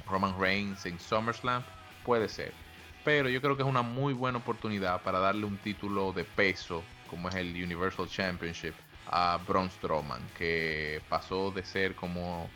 [0.08, 1.64] Roman Reigns en SummerSlam,
[2.04, 2.54] puede ser.
[3.06, 6.84] Pero yo creo que es una muy buena oportunidad para darle un título de peso
[7.10, 8.74] como es el Universal Championship,
[9.08, 12.50] a Braun Strowman, que pasó de ser como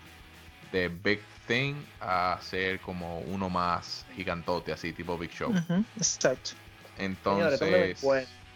[0.73, 5.53] de Big Thing a ser como uno más gigantote, así tipo Big Show.
[5.95, 6.51] exacto.
[6.97, 8.01] Entonces,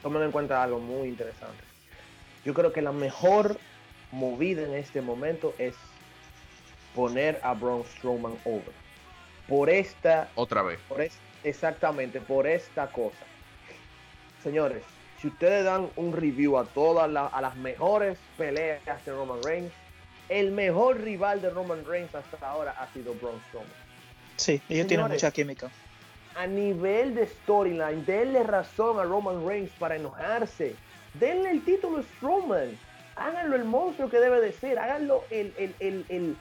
[0.01, 1.63] tomen en, cuenta, algo muy interesante.
[2.43, 3.57] Yo creo que la mejor
[4.11, 5.75] movida en este momento es
[6.95, 8.73] poner a Braun Strowman over.
[9.47, 10.29] Por esta.
[10.35, 10.79] Otra vez.
[10.89, 11.07] Por
[11.43, 13.17] exactamente, por esta cosa.
[14.43, 14.83] Señores,
[15.21, 19.71] si ustedes dan un review a todas a las mejores peleas de Roman Reigns,
[20.29, 23.71] el mejor rival de Roman Reigns hasta ahora ha sido Braun Strowman.
[24.35, 25.69] Sí, ellos tienen mucha química.
[26.35, 30.75] A nivel de storyline, denle razón a Roman Reigns para enojarse.
[31.15, 32.77] Denle el título a Strowman.
[33.15, 34.77] Háganlo el monstruo que debe de ser.
[34.77, 36.37] Háganlo el, el, el, el,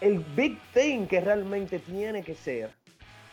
[0.00, 2.70] el big thing que realmente tiene que ser.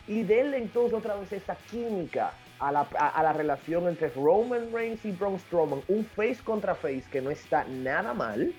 [0.08, 5.38] Y denle entonces otra vez esa química a la, relación entre Roman Reigns y Braun
[5.38, 8.52] Strowman, un face contra face que no está nada mal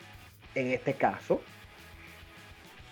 [0.55, 1.41] en este caso.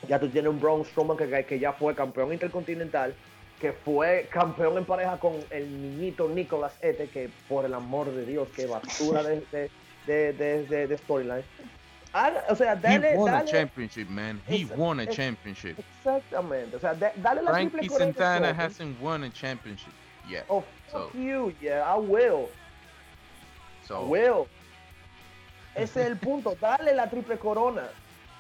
[0.07, 3.13] Ya tú tienes un Braun Strowman que, que ya fue campeón intercontinental
[3.59, 8.25] que fue campeón en pareja con el niñito Nicolas Ete, que por el amor de
[8.25, 9.41] Dios, qué basura de,
[10.07, 11.43] de, de, de, de storyline.
[12.49, 14.41] O sea, dale, He won dale, a championship, man.
[14.47, 15.77] He won a championship.
[15.77, 16.75] Exactamente.
[16.75, 19.93] O sea, dale la Frankie Santana hasn't won a championship
[20.27, 20.45] yet.
[20.47, 22.49] Oh, fuck So- you, yeah, I will.
[23.83, 24.47] I So, will.
[25.83, 26.55] Ese es el punto.
[26.59, 27.87] Dale la triple corona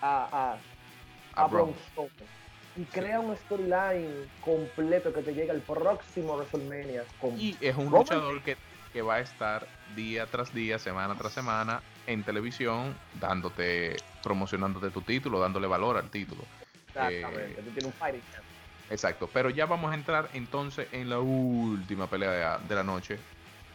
[0.01, 1.75] a, a, a a Braun Braun.
[1.91, 2.39] Strowman.
[2.75, 7.03] Y crea un storyline completo que te llegue al próximo WrestleMania.
[7.19, 8.57] Con Y es un Roman luchador que,
[8.93, 15.01] que va a estar día tras día, semana tras semana en televisión, dándote, promocionándote tu
[15.01, 16.43] título, dándole valor al título.
[16.87, 17.51] Exactamente.
[17.51, 18.47] eh, Tú tienes un fighting chance.
[18.91, 22.83] Exacto, pero ya vamos a entrar entonces en la última pelea de la, de la
[22.83, 23.19] noche,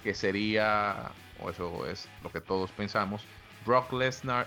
[0.02, 3.24] que sería, o eso es lo que todos pensamos,
[3.64, 4.46] Brock Lesnar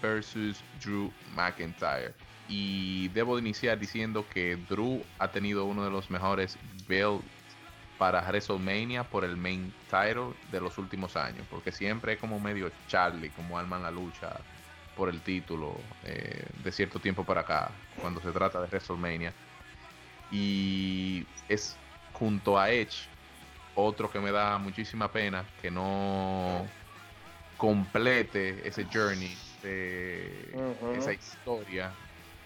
[0.00, 2.12] versus Drew McIntyre.
[2.48, 6.56] Y debo de iniciar diciendo que Drew ha tenido uno de los mejores
[6.88, 7.24] builds
[7.98, 12.70] para WrestleMania por el main title de los últimos años, porque siempre es como medio
[12.86, 14.30] Charlie, como arman la lucha
[14.96, 15.74] por el título
[16.04, 17.70] eh, de cierto tiempo para acá,
[18.00, 19.32] cuando se trata de WrestleMania
[20.30, 21.76] y es
[22.12, 23.08] junto a Edge
[23.74, 26.66] otro que me da muchísima pena que no
[27.58, 30.56] complete ese journey de
[30.96, 31.92] esa historia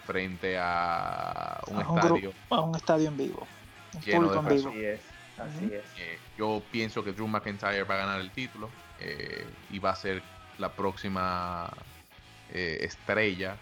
[0.06, 3.46] frente a un A un estadio A un estadio en vivo.
[4.04, 4.70] Lleno de vivo.
[4.70, 5.00] Así es.
[5.36, 5.74] Así Ujú.
[5.74, 5.84] es.
[5.98, 9.96] Eh, yo pienso que Drew McIntyre va a ganar el título eh, y va a
[9.96, 10.22] ser
[10.58, 11.70] la próxima
[12.52, 13.56] eh, estrella.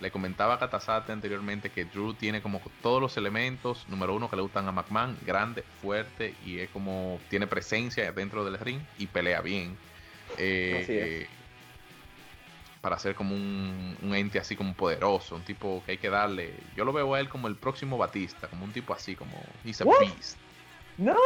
[0.00, 4.36] Le comentaba a Katasate anteriormente que Drew tiene como todos los elementos, número uno, que
[4.36, 9.06] le gustan a McMahon, grande, fuerte y es como tiene presencia dentro del ring y
[9.06, 9.78] pelea bien.
[10.38, 11.26] Eh,
[12.80, 16.54] para ser como un, un ente así como poderoso, un tipo que hay que darle.
[16.76, 19.32] Yo lo veo a él como el próximo Batista, como un tipo así, como
[19.64, 19.98] he's a What?
[20.00, 20.38] beast.
[20.98, 21.16] No,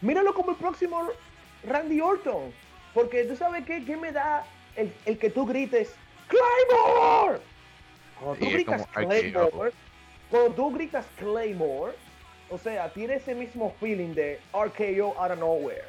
[0.00, 1.08] míralo como el próximo
[1.64, 2.52] Randy Orton.
[2.94, 4.44] Porque tú sabes qué, qué me da
[4.76, 5.94] el, el que tú grites
[6.28, 7.40] Claymore.
[8.18, 9.08] Cuando tú Sí, gritas como.
[9.08, 9.72] Claymore,
[10.30, 11.92] cuando tú gritas Claymore,
[12.50, 15.84] o sea, tiene ese mismo feeling de RKO out of nowhere.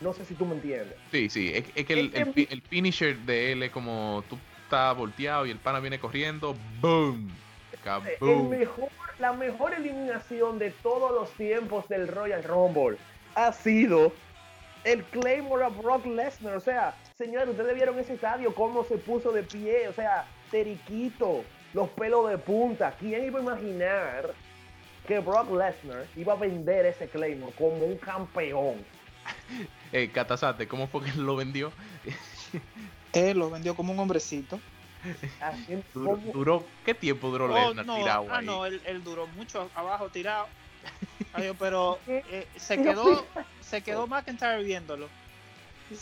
[0.00, 0.96] No sé si tú me entiendes.
[1.10, 3.70] Sí, sí, es, es que el, Es que el pi- el finisher de él es
[3.70, 7.30] como tú estás volteado y el pana viene corriendo, ¡boom!
[8.20, 8.88] El mejor,
[9.18, 12.96] la mejor eliminación de todos los tiempos del Royal Rumble
[13.34, 14.12] ha sido
[14.84, 16.56] el Claymore a Brock Lesnar.
[16.56, 19.88] O sea, señores, ustedes vieron ese estadio, cómo se puso de pie.
[19.88, 22.94] O sea, teriquito, los pelos de punta.
[22.98, 24.30] ¿Quién iba a imaginar
[25.06, 28.76] que Brock Lesnar iba a vender ese Claymore como un campeón?
[29.94, 31.72] Eh, Katasate, ¿cómo fue que lo vendió?
[33.12, 34.58] Él lo vendió como un hombrecito.
[35.40, 38.46] Haciendo Duró, duró- ¿Qué tiempo duró Oh, Lesnar no, tirado ah, ahí?
[38.46, 40.48] no, él, él duró mucho abajo tirado.
[41.32, 42.24] Ay, pero ¿Qué?
[42.28, 43.24] eh, se quedó
[43.60, 45.08] se quedó McIntyre viéndolo.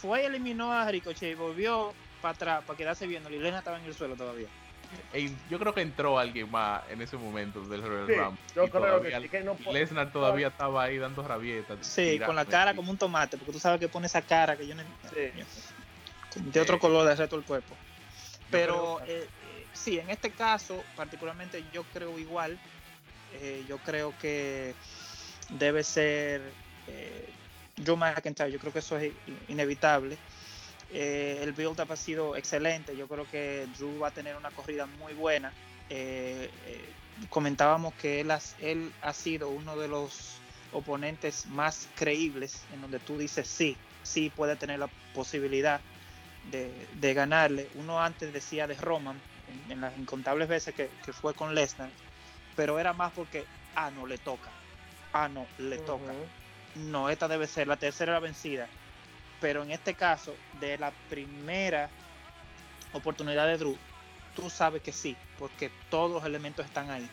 [0.00, 1.92] Fue y eliminó a Ricochet y volvió
[2.22, 3.36] para atrás para quedarse viéndolo.
[3.36, 4.48] Y Lena estaba en el suelo todavía.
[5.48, 8.42] Yo creo que entró alguien más en ese momento del Royal Sí, Rumble.
[8.54, 11.86] yo creo todavía que sí, que no Lesnar todavía estaba ahí dando rabietas.
[11.86, 14.66] Sí, con la cara como un tomate, porque tú sabes que pone esa cara que
[14.66, 16.40] yo no Sí.
[16.40, 17.76] de otro Eh, color del resto del cuerpo.
[18.50, 22.58] Pero creo- eh, eh, sí, en este caso, particularmente yo creo igual.
[23.32, 24.74] Eh, yo creo que
[25.48, 26.54] debe ser
[26.86, 27.32] eh,
[27.76, 28.50] Drew McIntyre.
[28.50, 29.14] Yo creo que eso es
[29.48, 30.18] inevitable.
[30.94, 32.96] Eh, el build-up ha sido excelente.
[32.96, 35.52] Yo creo que Drew va a tener una corrida muy buena.
[35.88, 36.92] Eh, eh,
[37.28, 40.40] comentábamos que él, has- él ha sido uno de los
[40.72, 45.80] oponentes más creíbles en donde tú dices sí, sí puede tener la posibilidad
[46.50, 47.68] de, de ganarle.
[47.74, 51.90] Uno antes decía de Roman en, en las incontables veces que, que fue con Lesnar,
[52.56, 53.44] pero era más porque,
[53.76, 54.50] ah, no, le toca.
[55.12, 56.12] Ah, no, le toca.
[56.74, 58.68] No, esta debe ser la tercera vencida.
[59.42, 61.90] Pero en este caso, de la primera
[62.92, 63.76] oportunidad de Drew,
[64.36, 67.10] tú sabes que sí, porque todos los elementos están ahí.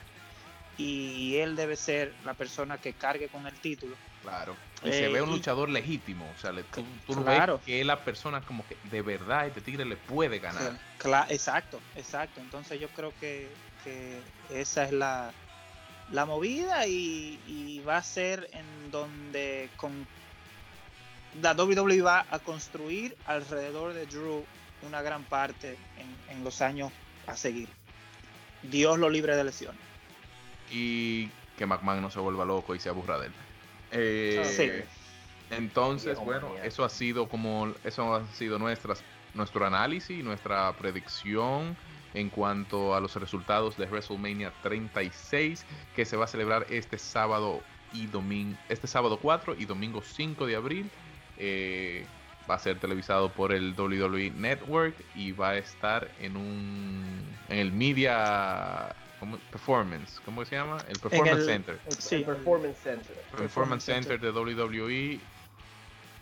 [0.78, 3.98] Y él debe ser la persona que cargue con el título.
[4.22, 4.56] Claro.
[4.84, 6.32] Y se Eh, ve un y- luchador legítimo.
[6.38, 7.58] O sea, le- tú, tú Claro.
[7.58, 10.72] ves que es la persona como que de verdad este tigre le puede ganar.
[11.00, 12.40] Cla- exacto, exacto.
[12.42, 13.52] Entonces yo creo que,
[13.84, 15.34] que esa es la,
[16.12, 20.08] la movida y, y va a ser en donde con
[21.42, 24.44] la WWE va a construir alrededor de Drew
[24.88, 26.92] una gran parte en, en los años
[27.28, 27.68] a seguir.
[28.64, 29.80] Dios lo libre de lesiones.
[30.72, 33.34] y que McMahon no se vuelva loco y se aburra de él.
[33.92, 34.72] Eh, Sí.
[35.56, 39.04] Entonces, bueno, eso ha sido como eso ha sido nuestras
[39.34, 41.76] nuestro análisis, nuestra predicción
[42.14, 45.66] en cuanto a los resultados de WrestleMania 36
[45.96, 47.62] que se va a celebrar este sábado
[47.94, 50.92] y domingo, este sábado 4 y domingo 5 de abril.
[51.40, 52.06] Eh,
[52.50, 57.58] va a ser televisado por el WWE Network y va a estar en un en
[57.58, 58.96] el Media
[59.52, 60.78] Performance, ¿cómo se llama?
[60.88, 61.80] El Performance Center.
[61.90, 62.24] sí.
[62.24, 63.16] Performance Center.
[63.38, 65.20] Performance Center de WWE.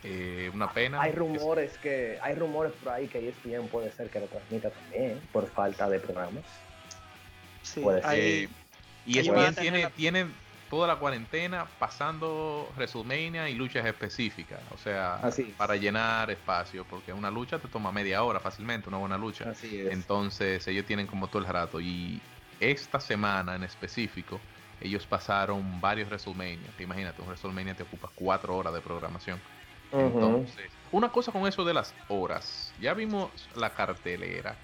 [0.04, 1.02] Eh, una pena.
[1.02, 5.20] Hay rumores que hay rumores por ahí que ESPN puede ser que lo transmita también
[5.32, 6.44] por falta de programas.
[7.64, 8.50] Sí, puede ser.
[9.06, 10.28] y ESPN tiene, tiene
[10.70, 15.22] toda la cuarentena pasando WrestleMania y luchas específicas, o sea,
[15.58, 19.54] para llenar espacio, porque una lucha te toma media hora fácilmente, una buena lucha.
[19.90, 22.22] Entonces ellos tienen como todo el rato y
[22.60, 24.40] esta semana en específico
[24.80, 26.72] ellos pasaron varios WrestleMania.
[26.76, 29.40] Te imagínate, un WrestleMania te ocupa cuatro horas de programación.
[29.92, 34.56] Entonces, una cosa con eso de las horas, ya vimos la cartelera,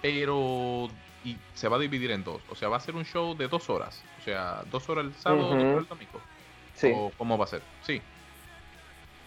[0.00, 0.88] pero
[1.26, 2.40] y se va a dividir en dos.
[2.48, 4.00] O sea, va a ser un show de dos horas.
[4.20, 6.20] O sea, dos horas el sábado, dos horas el domingo.
[6.76, 6.92] Sí.
[6.94, 7.62] ¿O cómo va a ser?
[7.84, 8.00] Sí.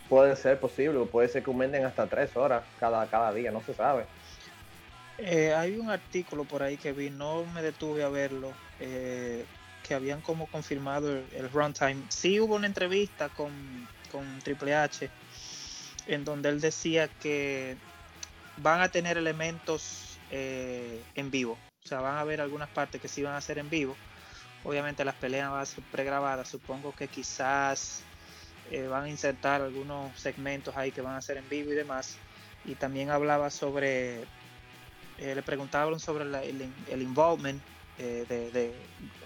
[0.08, 3.74] Puede ser posible, puede ser que aumenten hasta tres horas cada, cada día, no se
[3.74, 4.06] sabe.
[5.18, 9.44] Eh, hay un artículo por ahí que vi, no me detuve a verlo, eh,
[9.86, 11.98] que habían como confirmado el, runtime.
[12.08, 13.52] Sí hubo una entrevista con,
[14.10, 15.10] con Triple H
[16.08, 17.76] en donde él decía que
[18.58, 21.58] van a tener elementos eh, en vivo.
[21.90, 23.98] O sea, van a haber algunas partes que sí van a ser en vivo.
[24.64, 26.48] Obviamente las peleas van a ser pregrabadas.
[26.48, 28.04] Supongo que quizás
[28.70, 32.20] eh, van a insertar algunos segmentos ahí que van a ser en vivo y demás.
[32.64, 34.20] Y también hablaba sobre,
[35.18, 37.60] eh, le preguntaban sobre el, involvement
[37.98, 38.72] eh, de,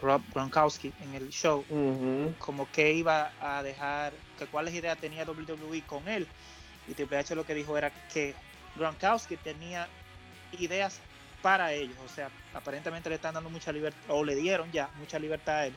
[0.02, 1.66] Rob Gronkowski en el show,
[2.40, 6.30] como que iba a dejar, que cuáles ideas tenía WWE con él.
[6.88, 8.34] Y Triple H lo que dijo era que
[8.78, 9.90] Gronkowski tenía
[10.58, 11.02] ideas
[11.44, 11.96] para ellos.
[12.04, 15.66] O sea, aparentemente le están dando mucha libertad, o le dieron ya mucha libertad a
[15.68, 15.76] él.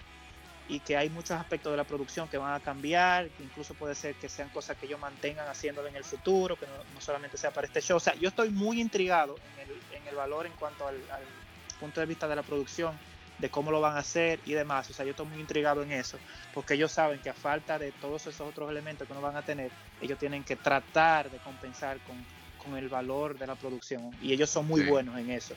[0.69, 3.95] Y que hay muchos aspectos de la producción que van a cambiar, que incluso puede
[3.95, 7.51] ser que sean cosas que ellos mantengan haciéndolo en el futuro, que no, solamente sea
[7.51, 7.99] para este show.
[7.99, 10.97] O sea, yo estoy muy intrigado en el, valor en cuanto al,
[11.79, 12.99] punto de vista de la producción,
[13.39, 14.89] de cómo lo van a hacer y demás.
[14.89, 16.19] O sea, yo estoy muy intrigado en eso,
[16.55, 19.43] porque ellos saben que a falta de todos esos otros elementos que no van a
[19.43, 19.71] tener,
[20.01, 22.17] ellos tienen que tratar de compensar con
[22.67, 24.11] con el valor de la producción.
[24.21, 25.55] Y ellos son muy buenos en eso.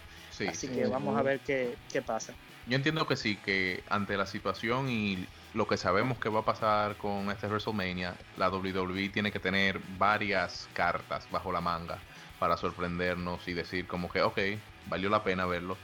[0.48, 2.34] Así que vamos a ver qué, qué pasa.
[2.68, 6.46] Yo entiendo que sí, que ante la situación y lo que sabemos que va a
[6.46, 11.98] pasar con este WrestleMania, la WWE tiene que tener varias cartas bajo la manga
[12.38, 14.40] para sorprendernos y decir como que, ok,
[14.88, 15.78] valió la pena verlo.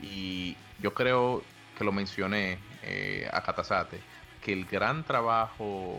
[0.00, 1.42] Y yo creo
[1.78, 4.00] que lo mencioné eh, a Katasate,
[4.42, 5.96] que el gran trabajo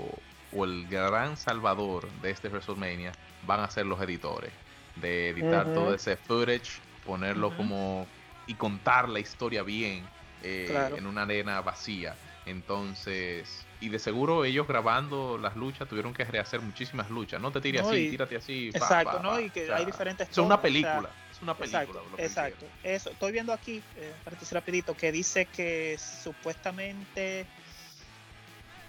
[0.55, 3.13] o el gran salvador de este WrestleMania
[3.47, 4.51] van a ser los editores
[4.95, 8.07] de editar todo ese footage, ponerlo como
[8.47, 10.03] y contar la historia bien
[10.41, 12.15] eh, en una arena vacía.
[12.45, 17.41] Entonces, y de seguro ellos grabando las luchas tuvieron que rehacer muchísimas luchas.
[17.41, 18.69] No te tires así, tírate así.
[18.73, 19.39] exacto, ¿no?
[19.39, 20.29] Y que hay diferentes.
[20.29, 21.09] Es una película.
[21.31, 22.01] es una película.
[22.17, 22.65] Exacto.
[22.83, 23.09] Eso.
[23.11, 24.13] Estoy viendo aquí, eh,
[24.51, 27.45] rapidito, que dice que supuestamente.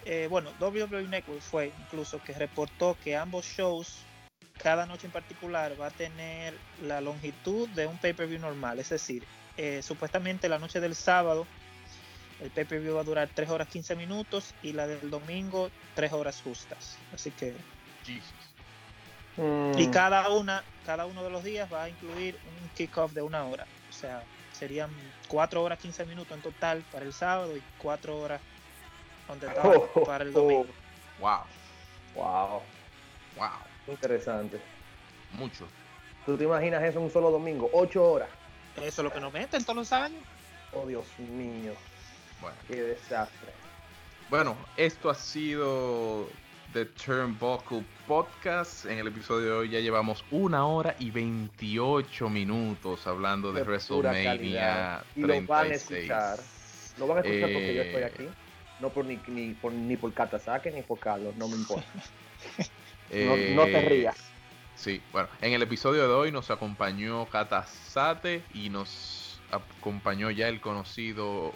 [0.07, 4.05] Eh, bueno, WWE Network fue incluso que reportó que ambos shows
[4.61, 8.79] cada noche en particular va a tener la longitud de un pay-per-view normal.
[8.79, 9.23] Es decir,
[9.57, 11.45] eh, supuestamente la noche del sábado
[12.41, 16.41] el pay-per-view va a durar 3 horas 15 minutos y la del domingo 3 horas
[16.43, 16.97] justas.
[17.13, 17.53] Así que...
[19.37, 19.77] Mm.
[19.77, 23.45] Y cada una, cada uno de los días va a incluir un kickoff de una
[23.45, 23.65] hora.
[23.89, 24.23] O sea,
[24.53, 24.89] serían
[25.27, 28.41] 4 horas 15 minutos en total para el sábado y 4 horas
[30.05, 30.67] para el domingo.
[31.19, 31.41] Wow.
[32.15, 32.61] Wow.
[33.37, 33.74] Wow.
[33.87, 34.59] Interesante.
[35.33, 35.67] Mucho.
[36.25, 37.69] ¿Tú te imaginas eso en un solo domingo?
[37.73, 38.29] Ocho horas.
[38.77, 40.21] Eso es lo que nos meten todos los años.
[40.73, 41.73] Oh, Dios mío.
[42.41, 42.57] Bueno.
[42.67, 43.51] Qué desastre.
[44.29, 46.27] Bueno, esto ha sido
[46.73, 48.85] The Turnbuckle Podcast.
[48.85, 55.03] En el episodio de hoy ya llevamos una hora y 28 minutos hablando de, WrestleMania
[55.15, 56.39] y Lo van a escuchar.
[56.97, 58.29] Lo van a escuchar porque yo estoy eh, aquí.
[58.81, 61.85] No por ni, ni por ni por Katasake ni por Carlos, no me importa.
[63.11, 64.17] no, te eh, rías.
[64.75, 70.49] Sí, bueno, en el episodio de hoy nos acompañó Kata Sate y nos acompañó ya
[70.49, 71.53] el conocido,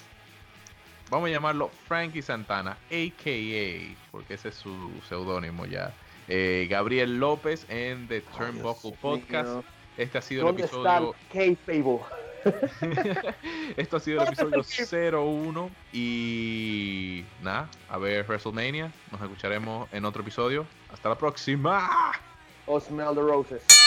[1.09, 5.93] vamos a llamarlo Frankie Santana, a.k.a., porque ese es su seudónimo ya,
[6.27, 9.65] eh, Gabriel López en The Turnbuckle Podcast.
[9.97, 11.13] Este ha sido el episodio...
[13.77, 18.91] Esto ha sido el episodio 01 y nada, a ver WrestleMania.
[19.11, 20.65] Nos escucharemos en otro episodio.
[20.91, 22.13] Hasta la próxima.
[22.65, 23.78] Oh, smell the roses.